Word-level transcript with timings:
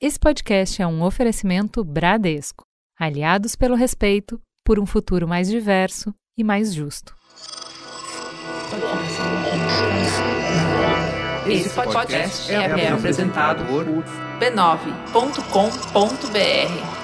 Esse 0.00 0.16
podcast 0.16 0.80
é 0.80 0.86
um 0.86 1.02
oferecimento 1.02 1.82
Bradesco. 1.82 2.62
Aliados 2.96 3.56
pelo 3.56 3.74
respeito 3.74 4.40
por 4.64 4.78
um 4.78 4.86
futuro 4.86 5.26
mais 5.26 5.48
diverso 5.48 6.14
e 6.36 6.44
mais 6.44 6.72
justo. 6.72 7.16
Esse 11.48 11.70
podcast 11.70 12.52
é, 12.52 12.92
apresentado 12.92 13.64
por 13.64 13.84
b9.com.br. 14.38 16.97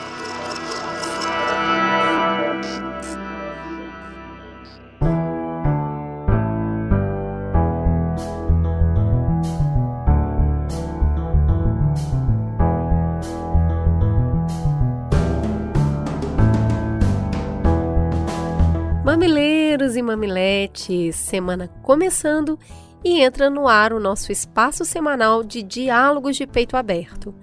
E 20.14 20.16
mamiletes, 20.16 21.16
semana 21.16 21.66
começando 21.82 22.56
e 23.04 23.20
entra 23.20 23.50
no 23.50 23.66
ar 23.66 23.92
o 23.92 23.98
nosso 23.98 24.30
espaço 24.30 24.84
semanal 24.84 25.42
de 25.42 25.60
diálogos 25.60 26.36
de 26.36 26.46
peito 26.46 26.76
aberto. 26.76 27.34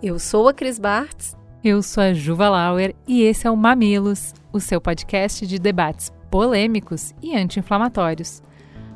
Eu 0.00 0.16
sou 0.20 0.48
a 0.48 0.54
Cris 0.54 0.78
Bartz. 0.78 1.36
Eu 1.62 1.82
sou 1.82 2.04
a 2.04 2.14
Juva 2.14 2.48
Lauer 2.48 2.94
e 3.06 3.22
esse 3.22 3.48
é 3.48 3.50
o 3.50 3.56
Mamilos, 3.56 4.32
o 4.52 4.60
seu 4.60 4.80
podcast 4.80 5.44
de 5.44 5.58
debates 5.58 6.12
polêmicos 6.30 7.12
e 7.20 7.36
anti-inflamatórios. 7.36 8.44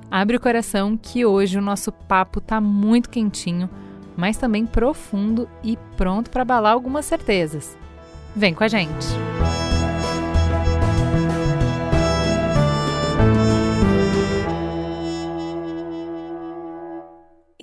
Abre 0.08 0.36
o 0.36 0.40
coração 0.40 0.96
que 0.96 1.26
hoje 1.26 1.58
o 1.58 1.62
nosso 1.62 1.90
papo 1.90 2.40
tá 2.40 2.60
muito 2.60 3.10
quentinho, 3.10 3.68
mas 4.16 4.36
também 4.36 4.64
profundo 4.64 5.48
e 5.60 5.76
pronto 5.96 6.30
para 6.30 6.42
abalar 6.42 6.72
algumas 6.72 7.04
certezas. 7.04 7.76
Vem 8.36 8.54
com 8.54 8.62
a 8.62 8.68
gente! 8.68 9.63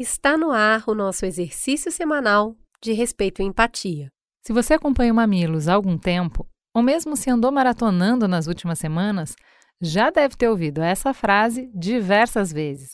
Está 0.01 0.35
no 0.35 0.49
ar 0.49 0.85
o 0.87 0.95
nosso 0.95 1.27
exercício 1.27 1.91
semanal 1.91 2.55
de 2.81 2.91
respeito 2.91 3.39
e 3.39 3.45
empatia. 3.45 4.11
Se 4.43 4.51
você 4.51 4.73
acompanha 4.73 5.13
o 5.13 5.15
Mamilos 5.15 5.67
há 5.67 5.75
algum 5.75 5.95
tempo, 5.95 6.49
ou 6.73 6.81
mesmo 6.81 7.15
se 7.15 7.29
andou 7.29 7.51
maratonando 7.51 8.27
nas 8.27 8.47
últimas 8.47 8.79
semanas, 8.79 9.35
já 9.79 10.09
deve 10.09 10.35
ter 10.35 10.49
ouvido 10.49 10.81
essa 10.81 11.13
frase 11.13 11.69
diversas 11.71 12.51
vezes. 12.51 12.89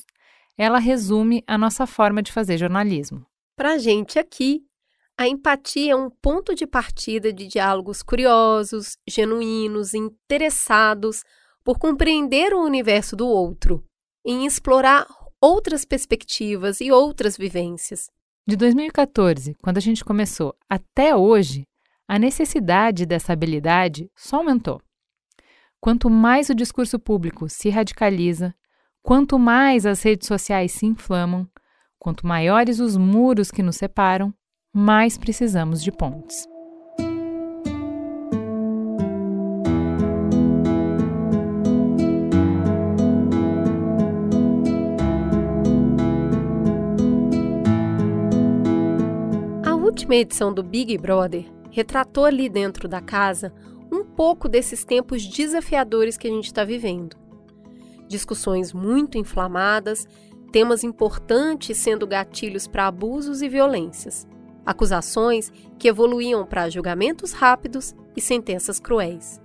Ela 0.58 0.80
resume 0.80 1.46
a 1.48 1.58
nossa 1.58 1.88
forma 1.88 2.22
de 2.22 2.30
fazer 2.30 2.58
jornalismo. 2.58 3.26
Para 3.56 3.76
a 3.76 3.78
gente 3.78 4.20
aqui, 4.20 4.66
a 5.18 5.30
empatia 5.30 5.94
é 5.94 5.96
um 5.96 6.10
ponto 6.10 6.54
de 6.54 6.68
partida 6.68 7.32
de 7.32 7.48
diálogos 7.48 8.04
curiosos, 8.04 8.98
genuínos, 9.08 9.94
interessados 9.94 11.24
por 11.64 11.80
compreender 11.80 12.54
o 12.54 12.66
universo 12.66 13.16
do 13.16 13.26
outro, 13.30 13.82
em 14.26 14.46
explorar 14.46 15.08
outras 15.42 15.86
perspectivas 15.86 16.82
e 16.82 16.92
outras 16.92 17.38
vivências. 17.38 18.10
De 18.48 18.56
2014, 18.56 19.56
quando 19.62 19.78
a 19.78 19.82
gente 19.82 20.04
começou, 20.04 20.56
até 20.70 21.16
hoje, 21.16 21.68
a 22.08 22.18
necessidade 22.18 23.06
dessa 23.06 23.34
habilidade 23.34 24.10
só 24.16 24.38
aumentou. 24.38 24.82
Quanto 25.80 26.10
mais 26.10 26.50
o 26.50 26.56
discurso 26.56 26.98
público 26.98 27.50
se 27.50 27.70
radicaliza, 27.70 28.56
quanto 29.04 29.38
mais 29.38 29.86
as 29.86 30.02
redes 30.02 30.28
sociais 30.28 30.72
se 30.72 30.86
inflamam, 30.86 31.48
quanto 32.00 32.26
maiores 32.26 32.80
os 32.80 32.96
muros 32.98 33.52
que 33.52 33.62
nos 33.62 33.76
separam, 33.76 34.34
mais 34.74 35.18
precisamos 35.18 35.84
de 35.84 35.92
pontes. 35.92 36.48
Última 50.08 50.22
edição 50.22 50.54
do 50.54 50.64
Big 50.64 50.98
Brother 50.98 51.44
retratou 51.70 52.24
ali 52.24 52.48
dentro 52.48 52.88
da 52.88 53.02
casa 53.02 53.54
um 53.92 54.06
pouco 54.06 54.48
desses 54.48 54.86
tempos 54.86 55.28
desafiadores 55.28 56.16
que 56.16 56.30
a 56.30 56.32
gente 56.32 56.46
está 56.46 56.64
vivendo. 56.64 57.18
Discussões 58.08 58.72
muito 58.72 59.18
inflamadas, 59.18 60.08
temas 60.50 60.86
importantes 60.86 61.78
sendo 61.78 62.08
gatilhos 62.08 62.70
para 62.70 62.88
abusos 62.88 63.42
e 63.42 63.50
violências, 63.50 64.26
acusações 64.66 65.52
que 65.78 65.90
evoluíam 65.90 66.46
para 66.46 66.70
julgamentos 66.70 67.34
rápidos 67.34 67.94
e 68.16 68.22
sentenças 68.22 68.80
cruéis. 68.80 69.42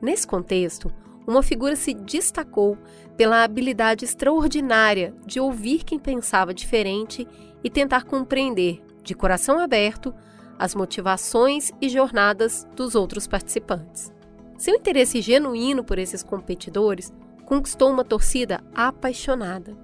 Nesse 0.00 0.28
contexto, 0.28 0.92
uma 1.26 1.42
figura 1.42 1.74
se 1.74 1.92
destacou 1.92 2.78
pela 3.16 3.42
habilidade 3.42 4.04
extraordinária 4.04 5.12
de 5.26 5.40
ouvir 5.40 5.82
quem 5.82 5.98
pensava 5.98 6.54
diferente 6.54 7.26
e 7.64 7.68
tentar 7.68 8.04
compreender 8.04 8.80
de 9.04 9.14
coração 9.14 9.58
aberto, 9.58 10.14
as 10.58 10.74
motivações 10.74 11.70
e 11.80 11.88
jornadas 11.88 12.66
dos 12.74 12.94
outros 12.94 13.26
participantes. 13.26 14.12
Seu 14.56 14.74
interesse 14.74 15.20
genuíno 15.20 15.84
por 15.84 15.98
esses 15.98 16.22
competidores 16.22 17.12
conquistou 17.44 17.90
uma 17.90 18.04
torcida 18.04 18.62
apaixonada. 18.74 19.76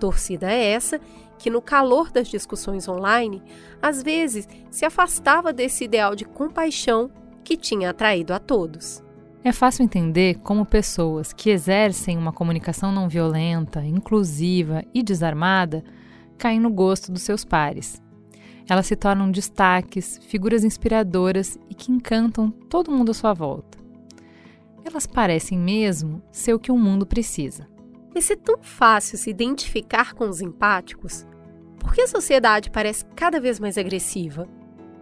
Torcida 0.00 0.50
é 0.50 0.70
essa 0.70 1.00
que, 1.38 1.50
no 1.50 1.60
calor 1.60 2.10
das 2.10 2.28
discussões 2.28 2.88
online, 2.88 3.42
às 3.82 4.02
vezes 4.02 4.48
se 4.70 4.84
afastava 4.84 5.52
desse 5.52 5.84
ideal 5.84 6.14
de 6.14 6.24
compaixão 6.24 7.10
que 7.44 7.56
tinha 7.56 7.90
atraído 7.90 8.32
a 8.32 8.38
todos. 8.38 9.02
É 9.44 9.52
fácil 9.52 9.84
entender 9.84 10.38
como 10.40 10.66
pessoas 10.66 11.32
que 11.32 11.50
exercem 11.50 12.18
uma 12.18 12.32
comunicação 12.32 12.90
não 12.92 13.08
violenta, 13.08 13.84
inclusiva 13.84 14.84
e 14.92 15.02
desarmada 15.02 15.84
caem 16.36 16.60
no 16.60 16.70
gosto 16.70 17.10
dos 17.12 17.22
seus 17.22 17.44
pares. 17.44 18.02
Elas 18.68 18.86
se 18.86 18.94
tornam 18.94 19.30
destaques, 19.30 20.20
figuras 20.26 20.62
inspiradoras 20.62 21.58
e 21.70 21.74
que 21.74 21.90
encantam 21.90 22.50
todo 22.50 22.90
mundo 22.90 23.10
à 23.10 23.14
sua 23.14 23.32
volta. 23.32 23.78
Elas 24.84 25.06
parecem 25.06 25.58
mesmo 25.58 26.22
ser 26.30 26.52
o 26.52 26.58
que 26.58 26.70
o 26.70 26.76
mundo 26.76 27.06
precisa. 27.06 27.66
E 28.14 28.20
se 28.20 28.34
é 28.34 28.36
tão 28.36 28.58
fácil 28.60 29.16
se 29.16 29.30
identificar 29.30 30.12
com 30.12 30.28
os 30.28 30.40
empáticos, 30.40 31.26
por 31.78 31.94
que 31.94 32.02
a 32.02 32.08
sociedade 32.08 32.70
parece 32.70 33.04
cada 33.16 33.40
vez 33.40 33.58
mais 33.58 33.78
agressiva? 33.78 34.46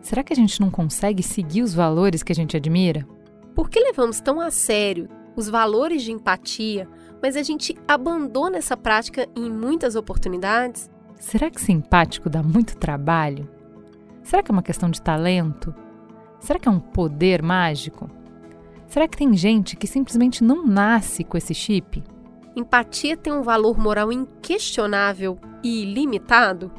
Será 0.00 0.22
que 0.22 0.32
a 0.32 0.37
gente 0.37 0.60
não 0.60 0.71
consegue 0.71 1.22
seguir 1.22 1.62
os 1.62 1.75
valores 1.75 2.22
que 2.22 2.31
a 2.31 2.34
gente 2.34 2.56
admira? 2.56 3.06
Por 3.55 3.69
que 3.69 3.81
levamos 3.81 4.21
tão 4.21 4.41
a 4.41 4.50
sério 4.50 5.09
os 5.34 5.49
valores 5.49 6.03
de 6.03 6.12
empatia, 6.12 6.88
mas 7.22 7.37
a 7.37 7.43
gente 7.43 7.75
abandona 7.88 8.59
essa 8.59 8.76
prática 8.76 9.26
em 9.34 9.50
muitas 9.50 9.97
oportunidades? 9.97 10.88
Será 11.19 11.50
que 11.50 11.60
ser 11.60 11.72
empático 11.72 12.31
dá 12.31 12.43
muito 12.43 12.76
trabalho? 12.76 13.56
Será 14.26 14.42
que 14.42 14.50
é 14.50 14.53
uma 14.53 14.62
questão 14.62 14.91
de 14.91 15.00
talento? 15.00 15.72
Será 16.41 16.59
que 16.59 16.66
é 16.66 16.70
um 16.70 16.81
poder 16.81 17.44
mágico? 17.44 18.10
Será 18.88 19.06
que 19.06 19.16
tem 19.16 19.37
gente 19.37 19.76
que 19.76 19.87
simplesmente 19.87 20.42
não 20.42 20.66
nasce 20.66 21.22
com 21.22 21.38
esse 21.38 21.54
chip? 21.54 22.03
Empatia 22.56 23.16
tem 23.16 23.32
um 23.32 23.42
valor 23.42 23.78
moral 23.78 24.10
inquestionável 24.10 25.38
e 25.62 25.84
ilimitado? 25.84 26.72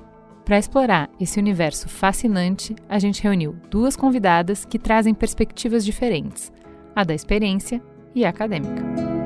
Para 0.43 0.59
explorar 0.59 1.09
esse 1.21 1.39
universo 1.39 1.87
fascinante, 1.87 2.75
a 2.89 2.99
gente 2.99 3.23
reuniu 3.23 3.55
duas 3.69 3.95
convidadas 3.95 4.65
que 4.65 4.77
trazem 4.77 5.13
perspectivas 5.13 5.85
diferentes: 5.85 6.51
a 6.93 7.05
da 7.05 7.15
experiência 7.15 7.81
e 8.13 8.25
a 8.25 8.29
acadêmica. 8.29 9.16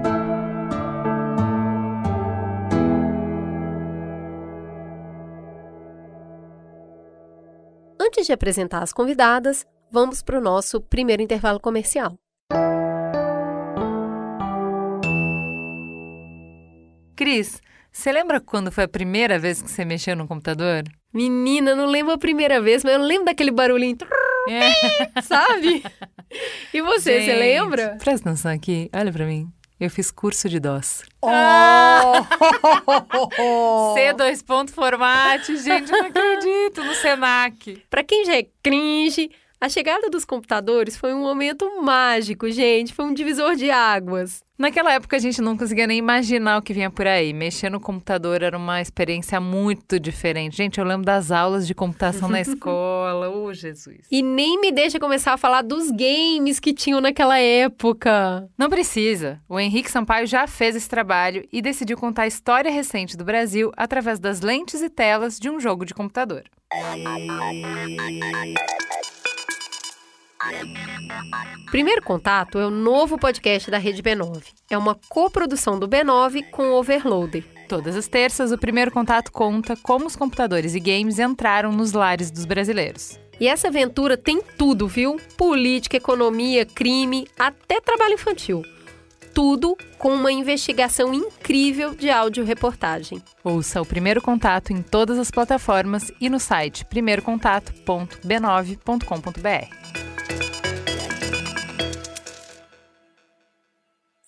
Antes 8.11 8.27
de 8.27 8.33
apresentar 8.33 8.83
as 8.83 8.91
convidadas, 8.91 9.65
vamos 9.89 10.21
para 10.21 10.37
o 10.37 10.41
nosso 10.41 10.81
primeiro 10.81 11.21
intervalo 11.21 11.61
comercial. 11.61 12.19
Cris, 17.15 17.61
você 17.89 18.11
lembra 18.11 18.41
quando 18.41 18.69
foi 18.69 18.83
a 18.83 18.87
primeira 18.89 19.39
vez 19.39 19.61
que 19.61 19.71
você 19.71 19.85
mexeu 19.85 20.13
no 20.17 20.27
computador? 20.27 20.83
Menina, 21.13 21.73
não 21.73 21.85
lembro 21.85 22.11
a 22.11 22.17
primeira 22.17 22.59
vez, 22.59 22.83
mas 22.83 22.95
eu 22.95 23.01
lembro 23.01 23.27
daquele 23.27 23.49
barulhinho. 23.49 23.95
É. 24.49 25.21
Sabe? 25.23 25.81
E 26.73 26.81
você, 26.81 27.21
Gente, 27.21 27.31
você 27.31 27.39
lembra? 27.39 27.95
Presta 27.97 28.27
atenção 28.29 28.51
aqui, 28.51 28.89
olha 28.93 29.13
para 29.13 29.25
mim. 29.25 29.49
Eu 29.81 29.89
fiz 29.89 30.11
curso 30.11 30.47
de 30.47 30.59
DOS. 30.59 31.01
Oh! 31.23 31.31
C2 33.97 34.45
ponto 34.45 34.71
format, 34.71 35.43
gente, 35.43 35.91
não 35.91 36.05
acredito, 36.05 36.83
no 36.83 36.93
Senac. 36.93 37.83
Para 37.89 38.03
quem 38.03 38.23
já 38.23 38.35
é 38.35 38.45
cringe, 38.61 39.31
A 39.61 39.69
chegada 39.69 40.09
dos 40.09 40.25
computadores 40.25 40.97
foi 40.97 41.13
um 41.13 41.21
momento 41.21 41.83
mágico, 41.83 42.49
gente. 42.49 42.95
Foi 42.95 43.05
um 43.05 43.13
divisor 43.13 43.55
de 43.55 43.69
águas. 43.69 44.41
Naquela 44.57 44.91
época 44.91 45.15
a 45.17 45.19
gente 45.19 45.39
não 45.39 45.55
conseguia 45.55 45.85
nem 45.85 45.99
imaginar 45.99 46.57
o 46.57 46.63
que 46.63 46.73
vinha 46.73 46.89
por 46.89 47.05
aí. 47.05 47.31
Mexer 47.31 47.69
no 47.69 47.79
computador 47.79 48.41
era 48.41 48.57
uma 48.57 48.81
experiência 48.81 49.39
muito 49.39 49.99
diferente. 49.99 50.57
Gente, 50.57 50.79
eu 50.79 50.83
lembro 50.83 51.05
das 51.05 51.29
aulas 51.29 51.67
de 51.67 51.75
computação 51.75 52.27
na 52.27 52.41
escola. 52.41 53.29
Oh, 53.29 53.53
Jesus. 53.53 54.07
E 54.09 54.23
nem 54.23 54.59
me 54.59 54.71
deixa 54.71 54.99
começar 54.99 55.33
a 55.33 55.37
falar 55.37 55.61
dos 55.61 55.91
games 55.91 56.59
que 56.59 56.73
tinham 56.73 56.99
naquela 56.99 57.37
época. 57.37 58.49
Não 58.57 58.67
precisa. 58.67 59.39
O 59.47 59.59
Henrique 59.59 59.91
Sampaio 59.91 60.25
já 60.25 60.47
fez 60.47 60.75
esse 60.75 60.89
trabalho 60.89 61.47
e 61.53 61.61
decidiu 61.61 61.97
contar 61.97 62.23
a 62.23 62.27
história 62.27 62.71
recente 62.71 63.15
do 63.15 63.23
Brasil 63.23 63.71
através 63.77 64.19
das 64.19 64.41
lentes 64.41 64.81
e 64.81 64.89
telas 64.89 65.39
de 65.39 65.51
um 65.51 65.59
jogo 65.59 65.85
de 65.85 65.93
computador. 65.93 66.45
Primeiro 71.69 72.01
Contato 72.01 72.59
é 72.59 72.65
o 72.65 72.69
novo 72.69 73.17
podcast 73.17 73.71
da 73.71 73.77
Rede 73.77 74.03
B9. 74.03 74.43
É 74.69 74.77
uma 74.77 74.95
coprodução 75.09 75.79
do 75.79 75.87
B9 75.87 76.49
com 76.49 76.63
o 76.63 76.79
Overloader. 76.79 77.43
Todas 77.67 77.95
as 77.95 78.07
terças, 78.07 78.51
o 78.51 78.57
Primeiro 78.57 78.91
Contato 78.91 79.31
conta 79.31 79.75
como 79.77 80.05
os 80.05 80.15
computadores 80.15 80.75
e 80.75 80.79
games 80.79 81.19
entraram 81.19 81.71
nos 81.71 81.93
lares 81.93 82.29
dos 82.29 82.45
brasileiros. 82.45 83.19
E 83.39 83.47
essa 83.47 83.69
aventura 83.69 84.17
tem 84.17 84.41
tudo, 84.57 84.87
viu? 84.87 85.17
Política, 85.37 85.97
economia, 85.97 86.65
crime, 86.65 87.27
até 87.39 87.79
trabalho 87.79 88.13
infantil. 88.13 88.61
Tudo 89.33 89.77
com 89.97 90.13
uma 90.13 90.31
investigação 90.31 91.11
incrível 91.13 91.93
de 91.95 92.09
áudio-reportagem. 92.09 93.23
Ouça 93.43 93.81
o 93.81 93.85
Primeiro 93.85 94.21
Contato 94.21 94.71
em 94.73 94.81
todas 94.81 95.17
as 95.17 95.31
plataformas 95.31 96.11
e 96.19 96.29
no 96.29 96.39
site 96.39 96.83
primeirocontato.b9.com.br. 96.85 99.75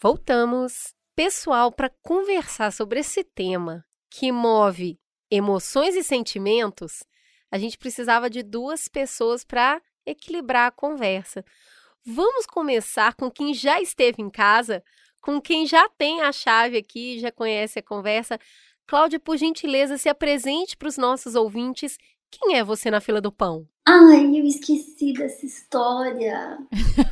Voltamos. 0.02 0.94
Pessoal, 1.16 1.72
para 1.72 1.92
conversar 2.02 2.72
sobre 2.72 3.00
esse 3.00 3.24
tema 3.24 3.86
que 4.10 4.32
move 4.32 5.00
emoções 5.30 5.96
e 5.96 6.04
sentimentos, 6.04 7.04
a 7.52 7.60
gente 7.60 7.78
precisava 7.78 8.28
de 8.30 8.42
duas 8.42 8.88
pessoas 8.88 9.44
para 9.44 9.80
equilibrar 10.06 10.68
a 10.68 10.72
conversa. 10.72 11.44
Vamos 12.06 12.46
começar 12.46 13.16
com 13.16 13.32
quem 13.32 13.54
já 13.54 13.82
esteve 13.82 14.22
em 14.22 14.30
casa, 14.30 14.84
com 15.22 15.40
quem 15.40 15.66
já 15.66 15.88
tem 15.88 16.22
a 16.22 16.34
chave 16.34 16.78
aqui, 16.78 17.18
já 17.18 17.32
conhece 17.32 17.80
a 17.80 17.84
conversa. 17.84 18.38
Cláudia, 18.86 19.22
por 19.22 19.38
gentileza, 19.38 19.98
se 19.98 20.10
apresente 20.10 20.76
para 20.76 20.90
os 20.90 20.98
nossos 20.98 21.34
ouvintes. 21.34 21.98
Quem 22.30 22.58
é 22.58 22.64
você 22.64 22.92
na 22.92 23.00
fila 23.00 23.22
do 23.22 23.32
pão? 23.32 23.66
Ai, 23.88 24.38
eu 24.38 24.44
esqueci 24.44 25.14
dessa 25.14 25.46
história. 25.46 26.58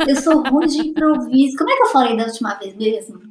Eu 0.05 0.15
sou 0.17 0.43
ruim 0.43 0.67
de 0.67 0.79
improviso. 0.89 1.57
Como 1.57 1.69
é 1.69 1.77
que 1.77 1.83
eu 1.83 1.87
falei 1.87 2.17
da 2.17 2.25
última 2.25 2.55
vez 2.55 2.75
mesmo? 2.75 3.21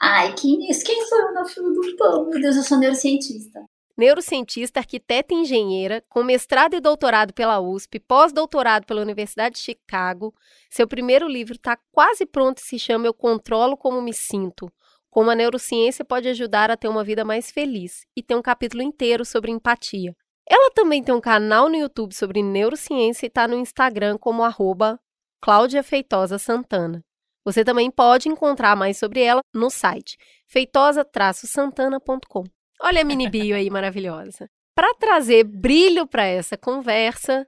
Ai, 0.00 0.34
quem, 0.34 0.58
quem 0.58 1.06
sou 1.06 1.18
eu 1.20 1.32
na 1.32 1.46
fila 1.46 1.70
do 1.72 1.96
pão? 1.96 2.28
Meu 2.28 2.40
Deus, 2.40 2.56
eu 2.56 2.62
sou 2.62 2.76
neurocientista. 2.76 3.64
Neurocientista, 3.98 4.78
arquiteta 4.78 5.34
e 5.34 5.38
engenheira, 5.38 6.04
com 6.08 6.22
mestrado 6.22 6.76
e 6.76 6.80
doutorado 6.80 7.34
pela 7.34 7.58
USP, 7.58 7.98
pós-doutorado 7.98 8.86
pela 8.86 9.02
Universidade 9.02 9.56
de 9.56 9.60
Chicago. 9.60 10.32
Seu 10.70 10.86
primeiro 10.86 11.26
livro 11.26 11.54
está 11.56 11.76
quase 11.90 12.24
pronto 12.24 12.58
e 12.58 12.60
se 12.60 12.78
chama 12.78 13.08
Eu 13.08 13.12
Controlo 13.12 13.76
Como 13.76 14.00
Me 14.00 14.14
Sinto. 14.14 14.70
Como 15.10 15.30
a 15.30 15.34
neurociência 15.34 16.04
pode 16.04 16.28
ajudar 16.28 16.70
a 16.70 16.76
ter 16.76 16.86
uma 16.86 17.02
vida 17.02 17.24
mais 17.24 17.50
feliz. 17.50 18.06
E 18.16 18.22
tem 18.22 18.36
um 18.36 18.42
capítulo 18.42 18.84
inteiro 18.84 19.24
sobre 19.24 19.50
empatia. 19.50 20.14
Ela 20.48 20.70
também 20.70 21.02
tem 21.02 21.12
um 21.12 21.20
canal 21.20 21.68
no 21.68 21.74
YouTube 21.74 22.14
sobre 22.14 22.40
neurociência 22.40 23.26
e 23.26 23.28
está 23.28 23.48
no 23.48 23.58
Instagram 23.58 24.16
como 24.16 24.44
arroba 24.44 25.00
Cláudia 25.40 25.82
Feitosa 25.82 26.38
Santana. 26.38 27.04
Você 27.44 27.64
também 27.64 27.90
pode 27.90 28.28
encontrar 28.28 28.76
mais 28.76 28.96
sobre 28.96 29.22
ela 29.22 29.40
no 29.52 29.70
site 29.70 30.16
feitosa-santana.com. 30.46 32.44
Olha 32.80 33.02
a 33.02 33.04
mini 33.04 33.28
bio 33.28 33.56
aí 33.56 33.68
maravilhosa. 33.70 34.48
Para 34.74 34.94
trazer 34.94 35.44
brilho 35.44 36.06
para 36.06 36.24
essa 36.24 36.56
conversa, 36.56 37.46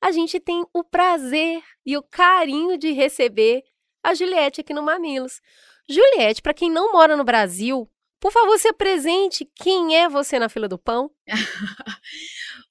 a 0.00 0.12
gente 0.12 0.38
tem 0.38 0.64
o 0.72 0.84
prazer 0.84 1.60
e 1.84 1.96
o 1.96 2.02
carinho 2.02 2.78
de 2.78 2.92
receber 2.92 3.64
a 4.02 4.14
Juliette 4.14 4.60
aqui 4.60 4.72
no 4.72 4.82
Mamilos. 4.82 5.40
Juliette, 5.88 6.40
para 6.40 6.54
quem 6.54 6.70
não 6.70 6.92
mora 6.92 7.16
no 7.16 7.24
Brasil, 7.24 7.90
por 8.20 8.32
favor, 8.32 8.58
se 8.58 8.68
apresente. 8.68 9.48
Quem 9.56 9.96
é 9.96 10.08
você 10.08 10.38
na 10.38 10.48
fila 10.48 10.68
do 10.68 10.78
pão? 10.78 11.10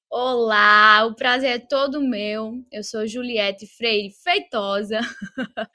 Olá, 0.10 1.06
o 1.06 1.16
prazer 1.16 1.50
é 1.50 1.60
todo 1.60 2.02
meu. 2.02 2.54
Eu 2.72 2.84
sou 2.84 3.06
Juliette 3.06 3.68
Freire 3.68 4.14
Feitosa. 4.24 5.00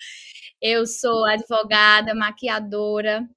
Eu 0.61 0.87
sou 0.87 1.26
advogada, 1.26 2.14
maquiadora. 2.14 3.29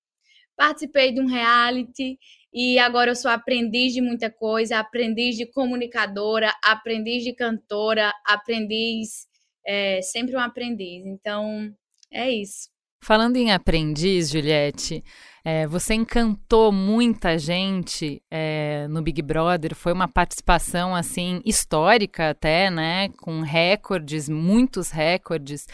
Participei 0.56 1.12
de 1.12 1.20
um 1.20 1.28
reality 1.28 2.18
e 2.58 2.80
agora 2.80 3.12
eu 3.12 3.16
sou 3.18 3.30
aprendiz 3.30 3.94
de 3.94 4.00
muita 4.00 4.32
coisa, 4.32 4.80
aprendiz 4.80 5.36
de 5.36 5.46
comunicadora, 5.46 6.54
aprendiz 6.64 7.22
de 7.22 7.34
cantora, 7.34 8.14
aprendiz, 8.26 9.28
é, 9.68 10.02
sempre 10.02 10.38
um 10.38 10.40
aprendiz. 10.40 11.06
Então, 11.06 11.70
é 12.10 12.32
isso. 12.32 12.70
Falando 13.04 13.36
em 13.36 13.52
aprendiz, 13.52 14.32
Juliette, 14.32 15.04
é, 15.44 15.68
você 15.68 15.96
encantou 15.96 16.72
muita 16.72 17.38
gente 17.38 18.24
é, 18.32 18.88
no 18.90 19.02
Big 19.02 19.22
Brother, 19.22 19.76
foi 19.76 19.92
uma 19.92 20.08
participação 20.08 20.96
assim 20.96 21.42
histórica 21.44 22.30
até, 22.30 22.72
né? 22.72 23.10
Com 23.22 23.42
recordes, 23.42 24.30
muitos 24.30 24.92
recordes. 24.92 25.68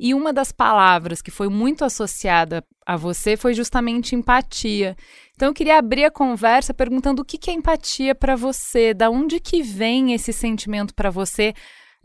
E 0.00 0.12
uma 0.14 0.32
das 0.32 0.50
palavras 0.50 1.22
que 1.22 1.30
foi 1.30 1.48
muito 1.48 1.84
associada 1.84 2.64
a 2.84 2.96
você 2.96 3.36
foi 3.36 3.54
justamente 3.54 4.14
empatia. 4.14 4.96
Então 5.34 5.48
eu 5.48 5.54
queria 5.54 5.78
abrir 5.78 6.04
a 6.04 6.10
conversa 6.10 6.72
perguntando 6.72 7.22
o 7.22 7.24
que 7.24 7.50
é 7.50 7.54
empatia 7.54 8.14
para 8.14 8.36
você, 8.36 8.94
da 8.94 9.10
onde 9.10 9.40
que 9.40 9.62
vem 9.62 10.12
esse 10.12 10.32
sentimento 10.32 10.94
para 10.94 11.10
você? 11.10 11.52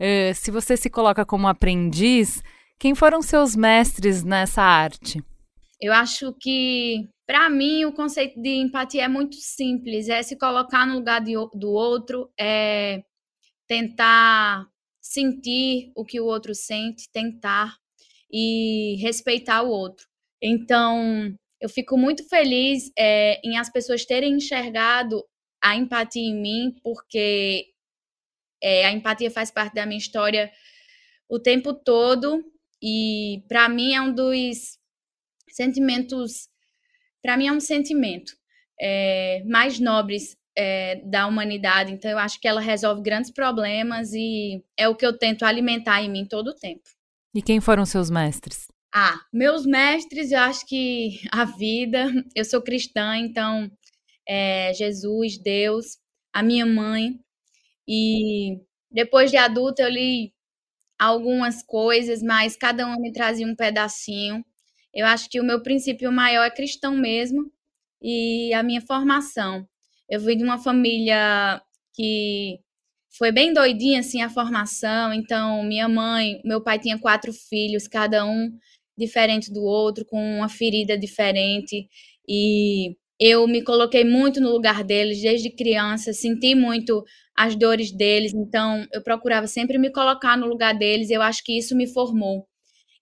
Uh, 0.00 0.34
se 0.34 0.50
você 0.50 0.76
se 0.76 0.90
coloca 0.90 1.24
como 1.24 1.46
aprendiz, 1.46 2.42
quem 2.78 2.94
foram 2.94 3.22
seus 3.22 3.54
mestres 3.54 4.24
nessa 4.24 4.62
arte? 4.62 5.22
Eu 5.80 5.92
acho 5.92 6.34
que, 6.40 7.08
para 7.26 7.48
mim, 7.48 7.84
o 7.84 7.92
conceito 7.92 8.40
de 8.40 8.50
empatia 8.50 9.04
é 9.04 9.08
muito 9.08 9.36
simples: 9.36 10.08
é 10.08 10.22
se 10.22 10.36
colocar 10.36 10.86
no 10.86 10.94
lugar 10.94 11.20
de, 11.20 11.34
do 11.54 11.70
outro, 11.70 12.30
é 12.38 13.02
tentar 13.68 14.66
sentir 15.00 15.92
o 15.94 16.04
que 16.04 16.20
o 16.20 16.24
outro 16.24 16.54
sente, 16.54 17.08
tentar 17.12 17.76
e 18.30 18.96
respeitar 19.00 19.62
o 19.62 19.68
outro. 19.68 20.06
Então, 20.42 21.34
eu 21.60 21.68
fico 21.68 21.96
muito 21.96 22.26
feliz 22.28 22.90
é, 22.98 23.40
em 23.44 23.56
as 23.58 23.70
pessoas 23.70 24.04
terem 24.04 24.34
enxergado 24.34 25.24
a 25.62 25.76
empatia 25.76 26.22
em 26.22 26.40
mim, 26.40 26.74
porque 26.82 27.66
é, 28.62 28.86
a 28.86 28.92
empatia 28.92 29.30
faz 29.30 29.50
parte 29.50 29.74
da 29.74 29.84
minha 29.84 29.98
história 29.98 30.50
o 31.28 31.38
tempo 31.38 31.72
todo 31.74 32.42
e 32.82 33.44
para 33.46 33.68
mim 33.68 33.94
é 33.94 34.00
um 34.00 34.12
dos 34.12 34.78
sentimentos, 35.48 36.48
para 37.22 37.36
mim 37.36 37.46
é 37.46 37.52
um 37.52 37.60
sentimento 37.60 38.32
é, 38.80 39.44
mais 39.44 39.78
nobres 39.78 40.36
é, 40.56 40.96
da 41.04 41.26
humanidade. 41.26 41.92
Então, 41.92 42.10
eu 42.10 42.18
acho 42.18 42.40
que 42.40 42.48
ela 42.48 42.60
resolve 42.60 43.02
grandes 43.02 43.30
problemas 43.30 44.12
e 44.12 44.64
é 44.76 44.88
o 44.88 44.96
que 44.96 45.06
eu 45.06 45.16
tento 45.16 45.44
alimentar 45.44 46.02
em 46.02 46.10
mim 46.10 46.26
todo 46.26 46.48
o 46.48 46.54
tempo. 46.54 46.82
E 47.34 47.42
quem 47.42 47.60
foram 47.60 47.84
seus 47.84 48.10
mestres? 48.10 48.66
Ah, 48.92 49.20
meus 49.32 49.64
mestres, 49.66 50.32
eu 50.32 50.38
acho 50.40 50.66
que 50.66 51.20
a 51.32 51.44
vida. 51.44 52.06
Eu 52.34 52.44
sou 52.44 52.60
cristã, 52.62 53.16
então 53.16 53.70
é, 54.28 54.72
Jesus, 54.74 55.38
Deus, 55.38 55.98
a 56.32 56.42
minha 56.42 56.66
mãe. 56.66 57.20
E 57.88 58.60
depois 58.90 59.30
de 59.30 59.36
adulta 59.36 59.82
eu 59.82 59.90
li 59.90 60.32
algumas 60.98 61.62
coisas, 61.62 62.22
mas 62.22 62.56
cada 62.56 62.86
uma 62.86 62.98
me 62.98 63.12
trazia 63.12 63.46
um 63.46 63.56
pedacinho. 63.56 64.44
Eu 64.94 65.06
acho 65.06 65.30
que 65.30 65.40
o 65.40 65.44
meu 65.44 65.62
princípio 65.62 66.12
maior 66.12 66.44
é 66.44 66.50
cristão 66.50 66.96
mesmo 66.96 67.52
e 68.02 68.52
a 68.54 68.62
minha 68.62 68.80
formação. 68.82 69.68
Eu 70.08 70.20
vim 70.20 70.36
de 70.38 70.44
uma 70.44 70.58
família 70.58 71.62
que 71.94 72.60
foi 73.10 73.32
bem 73.32 73.52
doidinha 73.52 74.00
assim 74.00 74.22
a 74.22 74.30
formação, 74.30 75.12
então 75.12 75.62
minha 75.64 75.88
mãe, 75.88 76.40
meu 76.44 76.60
pai 76.62 76.78
tinha 76.78 76.98
quatro 76.98 77.32
filhos, 77.32 77.88
cada 77.88 78.24
um 78.24 78.50
diferente 79.00 79.52
do 79.52 79.62
outro, 79.62 80.04
com 80.04 80.18
uma 80.36 80.48
ferida 80.48 80.96
diferente 80.96 81.88
e 82.28 82.96
eu 83.18 83.46
me 83.46 83.62
coloquei 83.62 84.04
muito 84.04 84.40
no 84.40 84.50
lugar 84.50 84.84
deles 84.84 85.20
desde 85.20 85.50
criança, 85.50 86.12
senti 86.12 86.54
muito 86.54 87.04
as 87.36 87.56
dores 87.56 87.90
deles, 87.90 88.32
então 88.32 88.86
eu 88.92 89.02
procurava 89.02 89.46
sempre 89.46 89.78
me 89.78 89.90
colocar 89.90 90.36
no 90.36 90.46
lugar 90.46 90.74
deles, 90.74 91.10
eu 91.10 91.20
acho 91.20 91.42
que 91.44 91.58
isso 91.58 91.76
me 91.76 91.86
formou. 91.86 92.46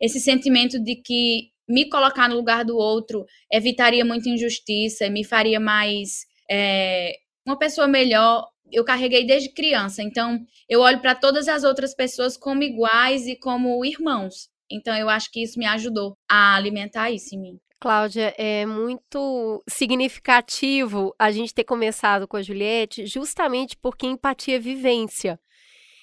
Esse 0.01 0.21
sentimento 0.21 0.79
de 0.83 0.97
que 0.97 1.51
me 1.69 1.89
colocar 1.89 2.29
no 2.29 2.37
lugar 2.37 2.65
do 2.65 2.77
outro 2.77 3.27
evitaria 3.53 4.05
muita 4.05 4.29
injustiça, 4.29 5.11
me 5.11 5.25
faria 5.25 5.61
mais 5.61 6.25
é, 6.51 7.13
uma 7.47 7.59
pessoa 7.59 7.87
melhor 7.87 8.47
eu 8.71 8.85
carreguei 8.85 9.25
desde 9.27 9.53
criança. 9.53 10.03
Então, 10.03 10.39
eu 10.69 10.81
olho 10.81 11.01
para 11.01 11.15
todas 11.15 11.49
as 11.49 11.65
outras 11.65 11.95
pessoas 11.95 12.37
como 12.37 12.63
iguais 12.63 13.27
e 13.27 13.37
como 13.37 13.85
irmãos. 13.85 14.49
Então, 14.71 14.97
eu 14.97 15.09
acho 15.09 15.31
que 15.31 15.43
isso 15.43 15.59
me 15.59 15.67
ajudou 15.67 16.17
a 16.29 16.55
alimentar 16.55 17.11
isso 17.11 17.35
em 17.35 17.41
mim. 17.41 17.61
Cláudia, 17.81 18.35
é 18.37 18.67
muito 18.67 19.63
significativo 19.69 21.15
a 21.19 21.31
gente 21.31 21.55
ter 21.55 21.65
começado 21.65 22.27
com 22.27 22.37
a 22.37 22.43
Juliette 22.43 23.07
justamente 23.07 23.77
porque 23.77 24.07
empatia 24.07 24.57
é 24.57 24.59
vivência. 24.59 25.39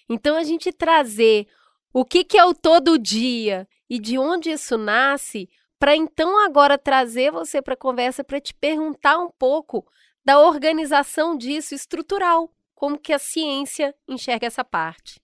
Então, 0.10 0.38
a 0.38 0.44
gente 0.44 0.72
trazer 0.72 1.48
o 1.94 2.06
que, 2.06 2.24
que 2.24 2.38
é 2.38 2.46
o 2.46 2.54
todo 2.54 2.98
dia 2.98 3.68
e 3.90 4.00
de 4.00 4.18
onde 4.18 4.52
isso 4.52 4.78
nasce, 4.78 5.50
para 5.80 5.96
então 5.96 6.44
agora 6.44 6.78
trazer 6.78 7.32
você 7.32 7.62
para 7.62 7.74
a 7.74 7.78
conversa 7.78 8.24
para 8.24 8.40
te 8.40 8.54
perguntar 8.54 9.18
um 9.18 9.30
pouco 9.30 9.86
da 10.26 10.40
organização 10.40 11.38
disso 11.38 11.76
estrutural, 11.76 12.52
como 12.74 12.98
que 12.98 13.14
a 13.14 13.20
ciência 13.20 13.94
enxerga 14.08 14.48
essa 14.48 14.64
parte. 14.64 15.22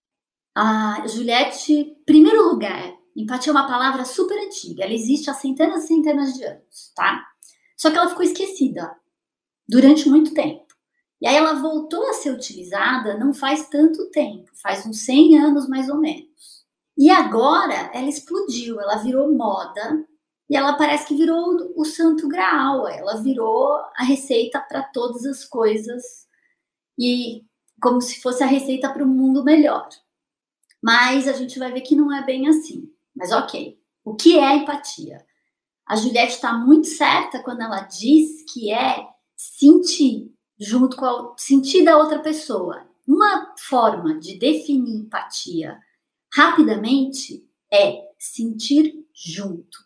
Ah, 0.55 1.03
Juliette, 1.07 1.95
primeiro 2.05 2.49
lugar, 2.49 2.93
Empatia 3.15 3.51
é 3.51 3.55
uma 3.55 3.67
palavra 3.67 4.05
super 4.05 4.37
antiga, 4.37 4.83
ela 4.83 4.93
existe 4.93 5.29
há 5.29 5.33
centenas 5.33 5.83
e 5.83 5.87
centenas 5.87 6.33
de 6.33 6.43
anos, 6.43 6.91
tá? 6.95 7.25
Só 7.77 7.91
que 7.91 7.97
ela 7.97 8.09
ficou 8.09 8.23
esquecida 8.23 8.95
durante 9.67 10.07
muito 10.09 10.33
tempo. 10.33 10.65
E 11.21 11.27
aí 11.27 11.35
ela 11.35 11.53
voltou 11.53 12.07
a 12.09 12.13
ser 12.13 12.31
utilizada 12.31 13.17
não 13.17 13.33
faz 13.33 13.69
tanto 13.69 14.09
tempo, 14.09 14.49
faz 14.61 14.85
uns 14.85 15.05
100 15.05 15.37
anos 15.37 15.67
mais 15.67 15.87
ou 15.89 15.97
menos. 15.97 16.65
E 16.97 17.09
agora 17.09 17.91
ela 17.93 18.09
explodiu, 18.09 18.79
ela 18.79 18.97
virou 18.97 19.35
moda 19.35 20.05
e 20.49 20.55
ela 20.55 20.73
parece 20.73 21.07
que 21.07 21.15
virou 21.15 21.73
o 21.75 21.85
santo 21.85 22.27
graal, 22.27 22.87
ela 22.87 23.21
virou 23.21 23.73
a 23.95 24.03
receita 24.03 24.59
para 24.59 24.83
todas 24.83 25.25
as 25.25 25.45
coisas 25.45 26.03
e 26.99 27.45
como 27.81 28.01
se 28.01 28.21
fosse 28.21 28.43
a 28.43 28.47
receita 28.47 28.91
para 28.91 29.03
um 29.03 29.07
mundo 29.07 29.43
melhor. 29.43 29.87
Mas 30.83 31.27
a 31.27 31.33
gente 31.33 31.57
vai 31.57 31.71
ver 31.71 31.81
que 31.81 31.95
não 31.95 32.13
é 32.13 32.25
bem 32.25 32.47
assim. 32.47 32.90
Mas 33.21 33.31
ok, 33.31 33.79
o 34.03 34.15
que 34.15 34.39
é 34.39 34.55
empatia? 34.55 35.23
A 35.87 35.95
Juliette 35.95 36.33
está 36.33 36.53
muito 36.53 36.87
certa 36.87 37.43
quando 37.43 37.61
ela 37.61 37.81
diz 37.81 38.51
que 38.51 38.71
é 38.71 39.07
sentir 39.37 40.33
junto 40.59 40.97
com 40.97 41.05
a 41.05 41.35
sentir 41.37 41.83
da 41.83 41.97
outra 41.97 42.17
pessoa. 42.17 42.83
Uma 43.07 43.53
forma 43.59 44.17
de 44.17 44.39
definir 44.39 44.95
empatia 44.95 45.79
rapidamente 46.33 47.47
é 47.71 48.09
sentir 48.17 49.05
junto. 49.13 49.77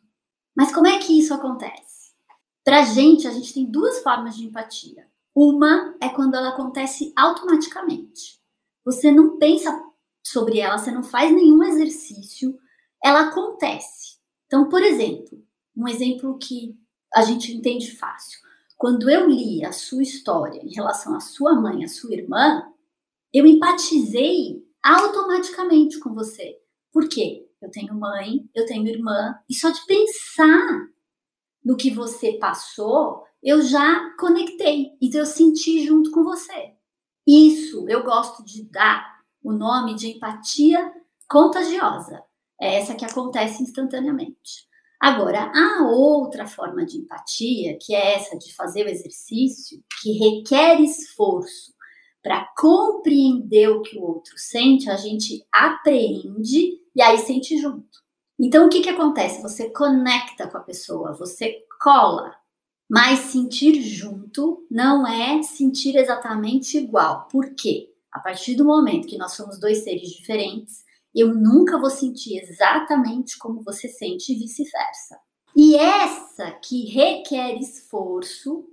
Mas 0.56 0.74
como 0.74 0.88
é 0.88 0.98
que 1.00 1.20
isso 1.20 1.34
acontece? 1.34 2.14
Para 2.64 2.86
gente, 2.86 3.28
a 3.28 3.32
gente 3.32 3.54
tem 3.54 3.66
duas 3.66 4.02
formas 4.02 4.38
de 4.38 4.46
empatia. 4.46 5.10
Uma 5.36 5.94
é 6.00 6.08
quando 6.08 6.36
ela 6.36 6.52
acontece 6.52 7.12
automaticamente. 7.18 8.40
Você 8.86 9.12
não 9.12 9.38
pensa 9.38 9.78
sobre 10.26 10.60
ela, 10.60 10.78
você 10.78 10.90
não 10.90 11.04
faz 11.04 11.34
nenhum 11.34 11.62
exercício, 11.64 12.58
ela 13.06 13.28
acontece. 13.28 14.18
Então, 14.48 14.68
por 14.68 14.82
exemplo, 14.82 15.40
um 15.78 15.88
exemplo 15.88 16.40
que 16.40 16.76
a 17.14 17.22
gente 17.22 17.56
entende 17.56 17.92
fácil. 17.92 18.40
Quando 18.76 19.08
eu 19.08 19.30
li 19.30 19.64
a 19.64 19.72
sua 19.72 20.02
história 20.02 20.60
em 20.64 20.74
relação 20.74 21.16
à 21.16 21.20
sua 21.20 21.54
mãe, 21.54 21.84
à 21.84 21.88
sua 21.88 22.16
irmã, 22.16 22.64
eu 23.32 23.46
empatizei 23.46 24.66
automaticamente 24.82 26.00
com 26.00 26.16
você. 26.16 26.58
Por 26.92 27.08
quê? 27.08 27.48
Eu 27.62 27.70
tenho 27.70 27.94
mãe, 27.94 28.50
eu 28.56 28.66
tenho 28.66 28.88
irmã, 28.88 29.36
e 29.48 29.54
só 29.54 29.70
de 29.70 29.86
pensar 29.86 30.88
no 31.64 31.78
que 31.78 31.92
você 31.92 32.34
passou, 32.40 33.24
eu 33.44 33.62
já 33.62 34.16
conectei. 34.18 34.98
Então 35.00 35.22
eu 35.22 35.28
senti 35.28 35.86
junto 35.86 36.10
com 36.10 36.24
você. 36.24 36.74
Isso 37.28 37.88
eu 37.88 38.04
gosto 38.04 38.44
de 38.44 38.64
dar 38.64 39.22
o 39.44 39.52
nome 39.52 39.94
de 39.94 40.08
empatia 40.08 40.92
contagiosa. 41.30 42.25
É 42.60 42.76
essa 42.76 42.96
que 42.96 43.06
acontece 43.06 43.62
instantaneamente. 43.62 44.66
Agora, 45.00 45.52
a 45.54 45.88
outra 45.88 46.48
forma 46.48 46.86
de 46.86 46.98
empatia, 46.98 47.78
que 47.80 47.94
é 47.94 48.16
essa 48.16 48.38
de 48.38 48.54
fazer 48.56 48.86
o 48.86 48.90
exercício, 48.90 49.84
que 50.02 50.14
requer 50.14 50.82
esforço 50.82 51.74
para 52.24 52.48
compreender 52.58 53.70
o 53.70 53.82
que 53.82 53.98
o 53.98 54.04
outro 54.04 54.34
sente, 54.38 54.90
a 54.90 54.96
gente 54.96 55.46
apreende 55.52 56.80
e 56.96 57.02
aí 57.02 57.20
sente 57.20 57.58
junto. 57.58 58.04
Então, 58.40 58.66
o 58.66 58.70
que, 58.70 58.82
que 58.82 58.90
acontece? 58.90 59.42
Você 59.42 59.70
conecta 59.70 60.48
com 60.48 60.58
a 60.58 60.62
pessoa, 60.62 61.14
você 61.14 61.64
cola, 61.80 62.36
mas 62.90 63.20
sentir 63.20 63.82
junto 63.82 64.66
não 64.72 65.06
é 65.06 65.42
sentir 65.44 65.96
exatamente 65.96 66.78
igual. 66.78 67.28
Por 67.30 67.54
quê? 67.54 67.94
A 68.12 68.20
partir 68.20 68.56
do 68.56 68.66
momento 68.66 69.08
que 69.08 69.18
nós 69.18 69.34
somos 69.34 69.60
dois 69.60 69.84
seres 69.84 70.10
diferentes, 70.10 70.85
eu 71.16 71.34
nunca 71.34 71.80
vou 71.80 71.90
sentir 71.90 72.38
exatamente 72.40 73.38
como 73.38 73.64
você 73.64 73.88
sente 73.88 74.34
e 74.34 74.36
vice-versa. 74.36 75.18
E 75.56 75.76
essa 75.78 76.52
que 76.52 76.90
requer 76.90 77.58
esforço, 77.58 78.68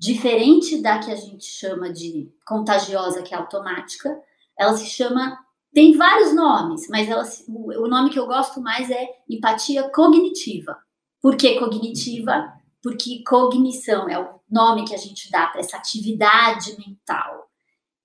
diferente 0.00 0.80
da 0.80 0.98
que 0.98 1.10
a 1.10 1.16
gente 1.16 1.44
chama 1.44 1.92
de 1.92 2.32
contagiosa, 2.46 3.22
que 3.22 3.34
é 3.34 3.36
automática, 3.36 4.18
ela 4.58 4.74
se 4.74 4.86
chama. 4.86 5.38
Tem 5.74 5.94
vários 5.94 6.34
nomes, 6.34 6.88
mas 6.88 7.08
ela, 7.08 7.24
o 7.46 7.86
nome 7.86 8.08
que 8.08 8.18
eu 8.18 8.26
gosto 8.26 8.58
mais 8.62 8.90
é 8.90 9.06
empatia 9.28 9.90
cognitiva. 9.90 10.78
Por 11.20 11.36
que 11.36 11.58
cognitiva? 11.58 12.50
Porque 12.82 13.22
cognição 13.22 14.08
é 14.08 14.18
o 14.18 14.40
nome 14.50 14.86
que 14.86 14.94
a 14.94 14.98
gente 14.98 15.30
dá 15.30 15.48
para 15.48 15.60
essa 15.60 15.76
atividade 15.76 16.74
mental 16.78 17.50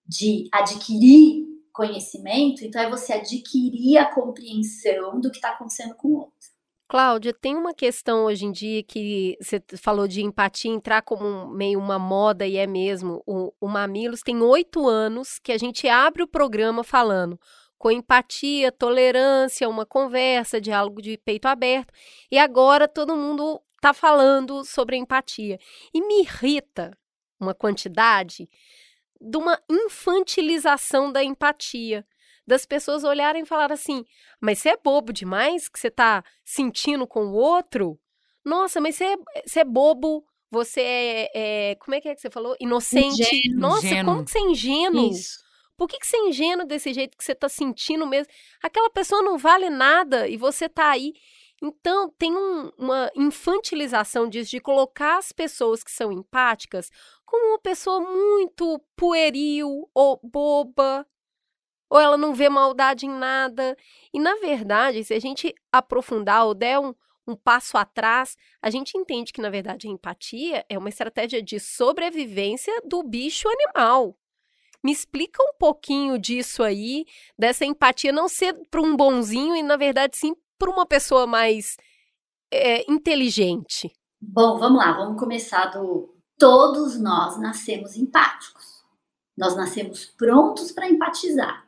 de 0.05 0.49
adquirir 0.51 1.52
conhecimento, 1.73 2.63
então 2.63 2.81
é 2.81 2.89
você 2.89 3.13
adquirir 3.13 3.97
a 3.97 4.13
compreensão 4.13 5.19
do 5.19 5.31
que 5.31 5.37
está 5.37 5.49
acontecendo 5.49 5.95
com 5.95 6.07
o 6.09 6.17
outro. 6.19 6.53
Cláudia, 6.87 7.33
tem 7.33 7.55
uma 7.55 7.73
questão 7.73 8.25
hoje 8.25 8.45
em 8.45 8.51
dia 8.51 8.83
que 8.83 9.35
você 9.41 9.59
falou 9.77 10.07
de 10.07 10.21
empatia 10.21 10.71
entrar 10.71 11.01
como 11.01 11.47
meio 11.47 11.79
uma 11.79 11.97
moda, 11.97 12.45
e 12.45 12.55
é 12.55 12.67
mesmo. 12.67 13.23
O, 13.25 13.51
o 13.59 13.67
Mamilos 13.67 14.21
tem 14.21 14.39
oito 14.41 14.87
anos 14.87 15.39
que 15.39 15.51
a 15.51 15.57
gente 15.57 15.87
abre 15.87 16.21
o 16.21 16.27
programa 16.27 16.83
falando 16.83 17.39
com 17.79 17.89
empatia, 17.89 18.71
tolerância, 18.71 19.67
uma 19.67 19.85
conversa, 19.85 20.61
diálogo 20.61 21.01
de 21.01 21.17
peito 21.17 21.47
aberto, 21.47 21.91
e 22.31 22.37
agora 22.37 22.87
todo 22.87 23.15
mundo 23.15 23.59
está 23.75 23.93
falando 23.93 24.63
sobre 24.63 24.95
empatia. 24.95 25.59
E 25.93 25.99
me 25.99 26.21
irrita 26.21 26.95
uma 27.39 27.53
quantidade 27.53 28.47
de 29.23 29.37
uma 29.37 29.59
infantilização 29.69 31.11
da 31.11 31.23
empatia. 31.23 32.05
Das 32.45 32.65
pessoas 32.65 33.05
olharem 33.05 33.43
e 33.43 33.45
falar 33.45 33.71
assim: 33.71 34.05
mas 34.41 34.59
você 34.59 34.69
é 34.69 34.77
bobo 34.77 35.13
demais 35.13 35.69
que 35.69 35.79
você 35.79 35.87
está 35.87 36.23
sentindo 36.43 37.07
com 37.07 37.27
o 37.27 37.33
outro? 37.33 37.97
Nossa, 38.43 38.81
mas 38.81 38.95
você 38.97 39.05
é, 39.05 39.15
você 39.45 39.59
é 39.61 39.63
bobo, 39.63 40.25
você 40.51 40.81
é, 40.81 41.31
é, 41.71 41.75
Como 41.75 41.95
é 41.95 42.01
que 42.01 42.09
é 42.09 42.15
que 42.15 42.19
você 42.19 42.29
falou? 42.29 42.55
Inocente. 42.59 43.21
Ingênuo. 43.21 43.59
Nossa, 43.59 43.85
Ingênuo. 43.85 44.13
como 44.13 44.25
que 44.25 44.31
você 44.31 44.39
é 44.39 44.41
ingênuo? 44.41 45.09
Isso. 45.09 45.43
Por 45.77 45.87
que, 45.87 45.97
que 45.97 46.05
você 46.05 46.17
é 46.17 46.27
ingênuo 46.27 46.67
desse 46.67 46.93
jeito 46.93 47.17
que 47.17 47.23
você 47.23 47.31
está 47.31 47.49
sentindo 47.49 48.05
mesmo? 48.05 48.31
Aquela 48.61 48.89
pessoa 48.89 49.23
não 49.23 49.37
vale 49.37 49.69
nada 49.69 50.27
e 50.27 50.37
você 50.37 50.65
está 50.65 50.91
aí. 50.91 51.13
Então, 51.61 52.09
tem 52.17 52.35
um, 52.35 52.71
uma 52.77 53.09
infantilização 53.15 54.27
disso, 54.27 54.51
de 54.51 54.59
colocar 54.59 55.17
as 55.17 55.31
pessoas 55.31 55.83
que 55.83 55.91
são 55.91 56.11
empáticas 56.11 56.91
como 57.33 57.47
uma 57.47 57.59
pessoa 57.59 57.99
muito 57.99 58.79
pueril 58.95 59.89
ou 59.91 60.19
boba, 60.21 61.03
ou 61.89 61.99
ela 61.99 62.15
não 62.15 62.35
vê 62.35 62.47
maldade 62.47 63.07
em 63.07 63.09
nada. 63.09 63.75
E, 64.13 64.19
na 64.19 64.35
verdade, 64.35 65.03
se 65.03 65.15
a 65.15 65.19
gente 65.19 65.51
aprofundar 65.71 66.45
ou 66.45 66.53
der 66.53 66.77
um, 66.77 66.93
um 67.27 67.35
passo 67.35 67.75
atrás, 67.75 68.37
a 68.61 68.69
gente 68.69 68.95
entende 68.95 69.33
que, 69.33 69.41
na 69.41 69.49
verdade, 69.49 69.87
a 69.87 69.89
empatia 69.89 70.63
é 70.69 70.77
uma 70.77 70.89
estratégia 70.89 71.41
de 71.41 71.59
sobrevivência 71.59 72.71
do 72.85 73.01
bicho 73.01 73.49
animal. 73.49 74.15
Me 74.83 74.91
explica 74.91 75.41
um 75.41 75.57
pouquinho 75.57 76.19
disso 76.19 76.61
aí, 76.61 77.03
dessa 77.35 77.65
empatia 77.65 78.11
não 78.11 78.27
ser 78.27 78.53
para 78.69 78.81
um 78.81 78.95
bonzinho 78.95 79.55
e, 79.55 79.63
na 79.63 79.75
verdade, 79.75 80.17
sim 80.17 80.35
para 80.59 80.69
uma 80.69 80.85
pessoa 80.85 81.25
mais 81.25 81.77
é, 82.51 82.91
inteligente? 82.91 83.91
Bom, 84.21 84.59
vamos 84.59 84.77
lá, 84.77 84.93
vamos 84.93 85.19
começar 85.19 85.65
do. 85.71 86.12
Todos 86.43 86.99
nós 86.99 87.39
nascemos 87.39 87.95
empáticos. 87.95 88.83
Nós 89.37 89.55
nascemos 89.55 90.03
prontos 90.03 90.73
para 90.73 90.89
empatizar. 90.89 91.65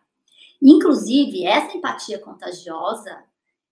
Inclusive, 0.62 1.46
essa 1.46 1.77
empatia 1.77 2.20
contagiosa, 2.20 3.24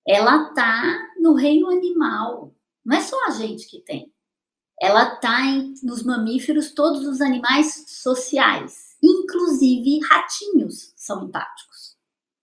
ela 0.08 0.54
tá 0.54 0.98
no 1.20 1.34
reino 1.34 1.70
animal. 1.70 2.56
Não 2.86 2.96
é 2.96 3.02
só 3.02 3.18
a 3.28 3.32
gente 3.32 3.68
que 3.68 3.82
tem. 3.82 4.14
Ela 4.80 5.18
tá 5.18 5.42
em, 5.42 5.74
nos 5.84 6.04
mamíferos, 6.04 6.72
todos 6.72 7.06
os 7.06 7.20
animais 7.20 7.84
sociais, 7.86 8.96
inclusive 9.04 10.00
ratinhos 10.08 10.94
são 10.96 11.26
empáticos, 11.26 11.98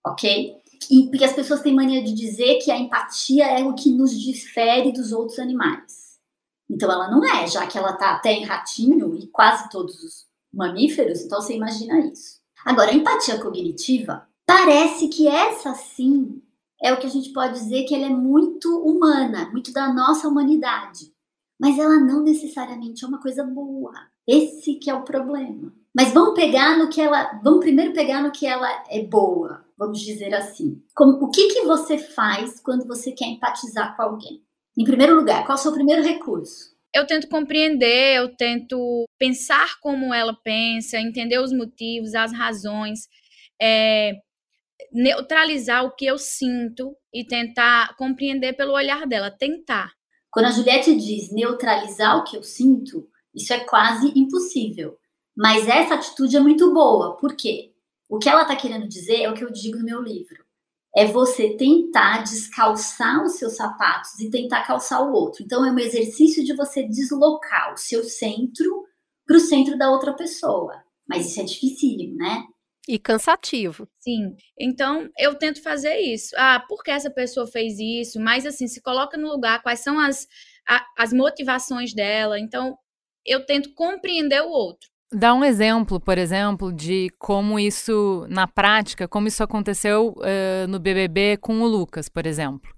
ok? 0.04 0.54
E, 0.90 1.08
porque 1.08 1.24
as 1.24 1.32
pessoas 1.32 1.62
têm 1.62 1.74
mania 1.74 2.04
de 2.04 2.12
dizer 2.12 2.58
que 2.58 2.70
a 2.70 2.76
empatia 2.76 3.46
é 3.46 3.64
o 3.64 3.74
que 3.74 3.90
nos 3.90 4.20
difere 4.20 4.92
dos 4.92 5.12
outros 5.12 5.38
animais. 5.38 6.09
Então 6.70 6.90
ela 6.90 7.10
não 7.10 7.24
é, 7.24 7.46
já 7.48 7.66
que 7.66 7.76
ela 7.76 7.92
tá 7.94 8.12
até 8.12 8.32
em 8.32 8.44
ratinho 8.44 9.16
e 9.16 9.26
quase 9.26 9.68
todos 9.68 10.02
os 10.02 10.26
mamíferos, 10.52 11.20
então 11.20 11.40
você 11.40 11.56
imagina 11.56 11.98
isso. 12.06 12.38
Agora, 12.64 12.90
a 12.90 12.94
empatia 12.94 13.40
cognitiva 13.40 14.26
parece 14.46 15.08
que 15.08 15.26
essa 15.26 15.74
sim 15.74 16.40
é 16.82 16.92
o 16.92 16.98
que 16.98 17.06
a 17.06 17.10
gente 17.10 17.32
pode 17.32 17.54
dizer 17.54 17.84
que 17.84 17.94
ela 17.94 18.06
é 18.06 18.10
muito 18.10 18.78
humana, 18.82 19.50
muito 19.50 19.72
da 19.72 19.92
nossa 19.92 20.28
humanidade. 20.28 21.12
Mas 21.58 21.78
ela 21.78 21.98
não 21.98 22.22
necessariamente 22.22 23.04
é 23.04 23.08
uma 23.08 23.20
coisa 23.20 23.44
boa. 23.44 23.92
Esse 24.26 24.74
que 24.74 24.88
é 24.88 24.94
o 24.94 25.02
problema. 25.02 25.72
Mas 25.94 26.12
vamos 26.12 26.34
pegar 26.34 26.78
no 26.78 26.88
que 26.88 27.00
ela, 27.00 27.38
vamos 27.42 27.60
primeiro 27.60 27.92
pegar 27.92 28.22
no 28.22 28.30
que 28.30 28.46
ela 28.46 28.68
é 28.88 29.02
boa, 29.02 29.64
vamos 29.76 30.00
dizer 30.00 30.32
assim. 30.34 30.82
Como, 30.94 31.24
o 31.24 31.30
que 31.30 31.48
que 31.48 31.66
você 31.66 31.98
faz 31.98 32.60
quando 32.60 32.86
você 32.86 33.12
quer 33.12 33.26
empatizar 33.26 33.96
com 33.96 34.02
alguém? 34.02 34.42
Em 34.78 34.84
primeiro 34.84 35.16
lugar, 35.16 35.44
qual 35.44 35.56
é 35.56 35.60
o 35.60 35.62
seu 35.62 35.72
primeiro 35.72 36.02
recurso? 36.02 36.70
Eu 36.94 37.06
tento 37.06 37.28
compreender, 37.28 38.16
eu 38.16 38.34
tento 38.36 39.04
pensar 39.18 39.78
como 39.80 40.12
ela 40.12 40.34
pensa, 40.42 40.98
entender 40.98 41.38
os 41.38 41.52
motivos, 41.52 42.14
as 42.14 42.32
razões. 42.32 43.08
É, 43.60 44.14
neutralizar 44.92 45.84
o 45.84 45.94
que 45.94 46.06
eu 46.06 46.18
sinto 46.18 46.96
e 47.12 47.24
tentar 47.24 47.96
compreender 47.96 48.54
pelo 48.54 48.72
olhar 48.72 49.06
dela, 49.06 49.30
tentar. 49.30 49.92
Quando 50.30 50.46
a 50.46 50.50
Juliette 50.50 50.94
diz 50.96 51.32
neutralizar 51.32 52.18
o 52.18 52.24
que 52.24 52.36
eu 52.36 52.42
sinto, 52.42 53.08
isso 53.34 53.52
é 53.52 53.60
quase 53.60 54.12
impossível. 54.16 54.96
Mas 55.36 55.68
essa 55.68 55.94
atitude 55.94 56.36
é 56.36 56.40
muito 56.40 56.72
boa, 56.72 57.16
por 57.16 57.34
quê? 57.36 57.72
O 58.08 58.18
que 58.18 58.28
ela 58.28 58.42
está 58.42 58.56
querendo 58.56 58.88
dizer 58.88 59.22
é 59.22 59.30
o 59.30 59.34
que 59.34 59.44
eu 59.44 59.52
digo 59.52 59.78
no 59.78 59.84
meu 59.84 60.02
livro. 60.02 60.44
É 60.96 61.06
você 61.06 61.56
tentar 61.56 62.24
descalçar 62.24 63.22
os 63.22 63.32
seus 63.34 63.56
sapatos 63.56 64.18
e 64.18 64.28
tentar 64.28 64.66
calçar 64.66 65.00
o 65.00 65.12
outro. 65.12 65.44
Então, 65.44 65.64
é 65.64 65.70
um 65.70 65.78
exercício 65.78 66.44
de 66.44 66.54
você 66.54 66.82
deslocar 66.82 67.72
o 67.72 67.76
seu 67.76 68.02
centro 68.02 68.84
para 69.24 69.36
o 69.36 69.40
centro 69.40 69.78
da 69.78 69.90
outra 69.90 70.12
pessoa. 70.12 70.82
Mas 71.08 71.26
isso 71.26 71.40
é 71.40 71.44
dificílimo, 71.44 72.16
né? 72.16 72.44
E 72.88 72.98
cansativo. 72.98 73.86
Sim. 74.00 74.34
Então, 74.58 75.08
eu 75.16 75.36
tento 75.36 75.62
fazer 75.62 75.96
isso. 76.00 76.34
Ah, 76.36 76.64
por 76.68 76.82
que 76.82 76.90
essa 76.90 77.10
pessoa 77.10 77.46
fez 77.46 77.78
isso? 77.78 78.18
Mas, 78.18 78.44
assim, 78.44 78.66
se 78.66 78.82
coloca 78.82 79.16
no 79.16 79.28
lugar, 79.28 79.62
quais 79.62 79.78
são 79.80 80.00
as, 80.00 80.26
a, 80.68 80.84
as 80.98 81.12
motivações 81.12 81.94
dela. 81.94 82.40
Então, 82.40 82.76
eu 83.24 83.46
tento 83.46 83.72
compreender 83.74 84.42
o 84.42 84.50
outro. 84.50 84.89
Dá 85.12 85.34
um 85.34 85.44
exemplo, 85.44 85.98
por 85.98 86.18
exemplo, 86.18 86.72
de 86.72 87.10
como 87.18 87.58
isso, 87.58 88.26
na 88.28 88.46
prática, 88.46 89.08
como 89.08 89.26
isso 89.26 89.42
aconteceu 89.42 90.14
uh, 90.18 90.68
no 90.68 90.78
BBB 90.78 91.36
com 91.38 91.60
o 91.62 91.66
Lucas, 91.66 92.08
por 92.08 92.26
exemplo. 92.26 92.72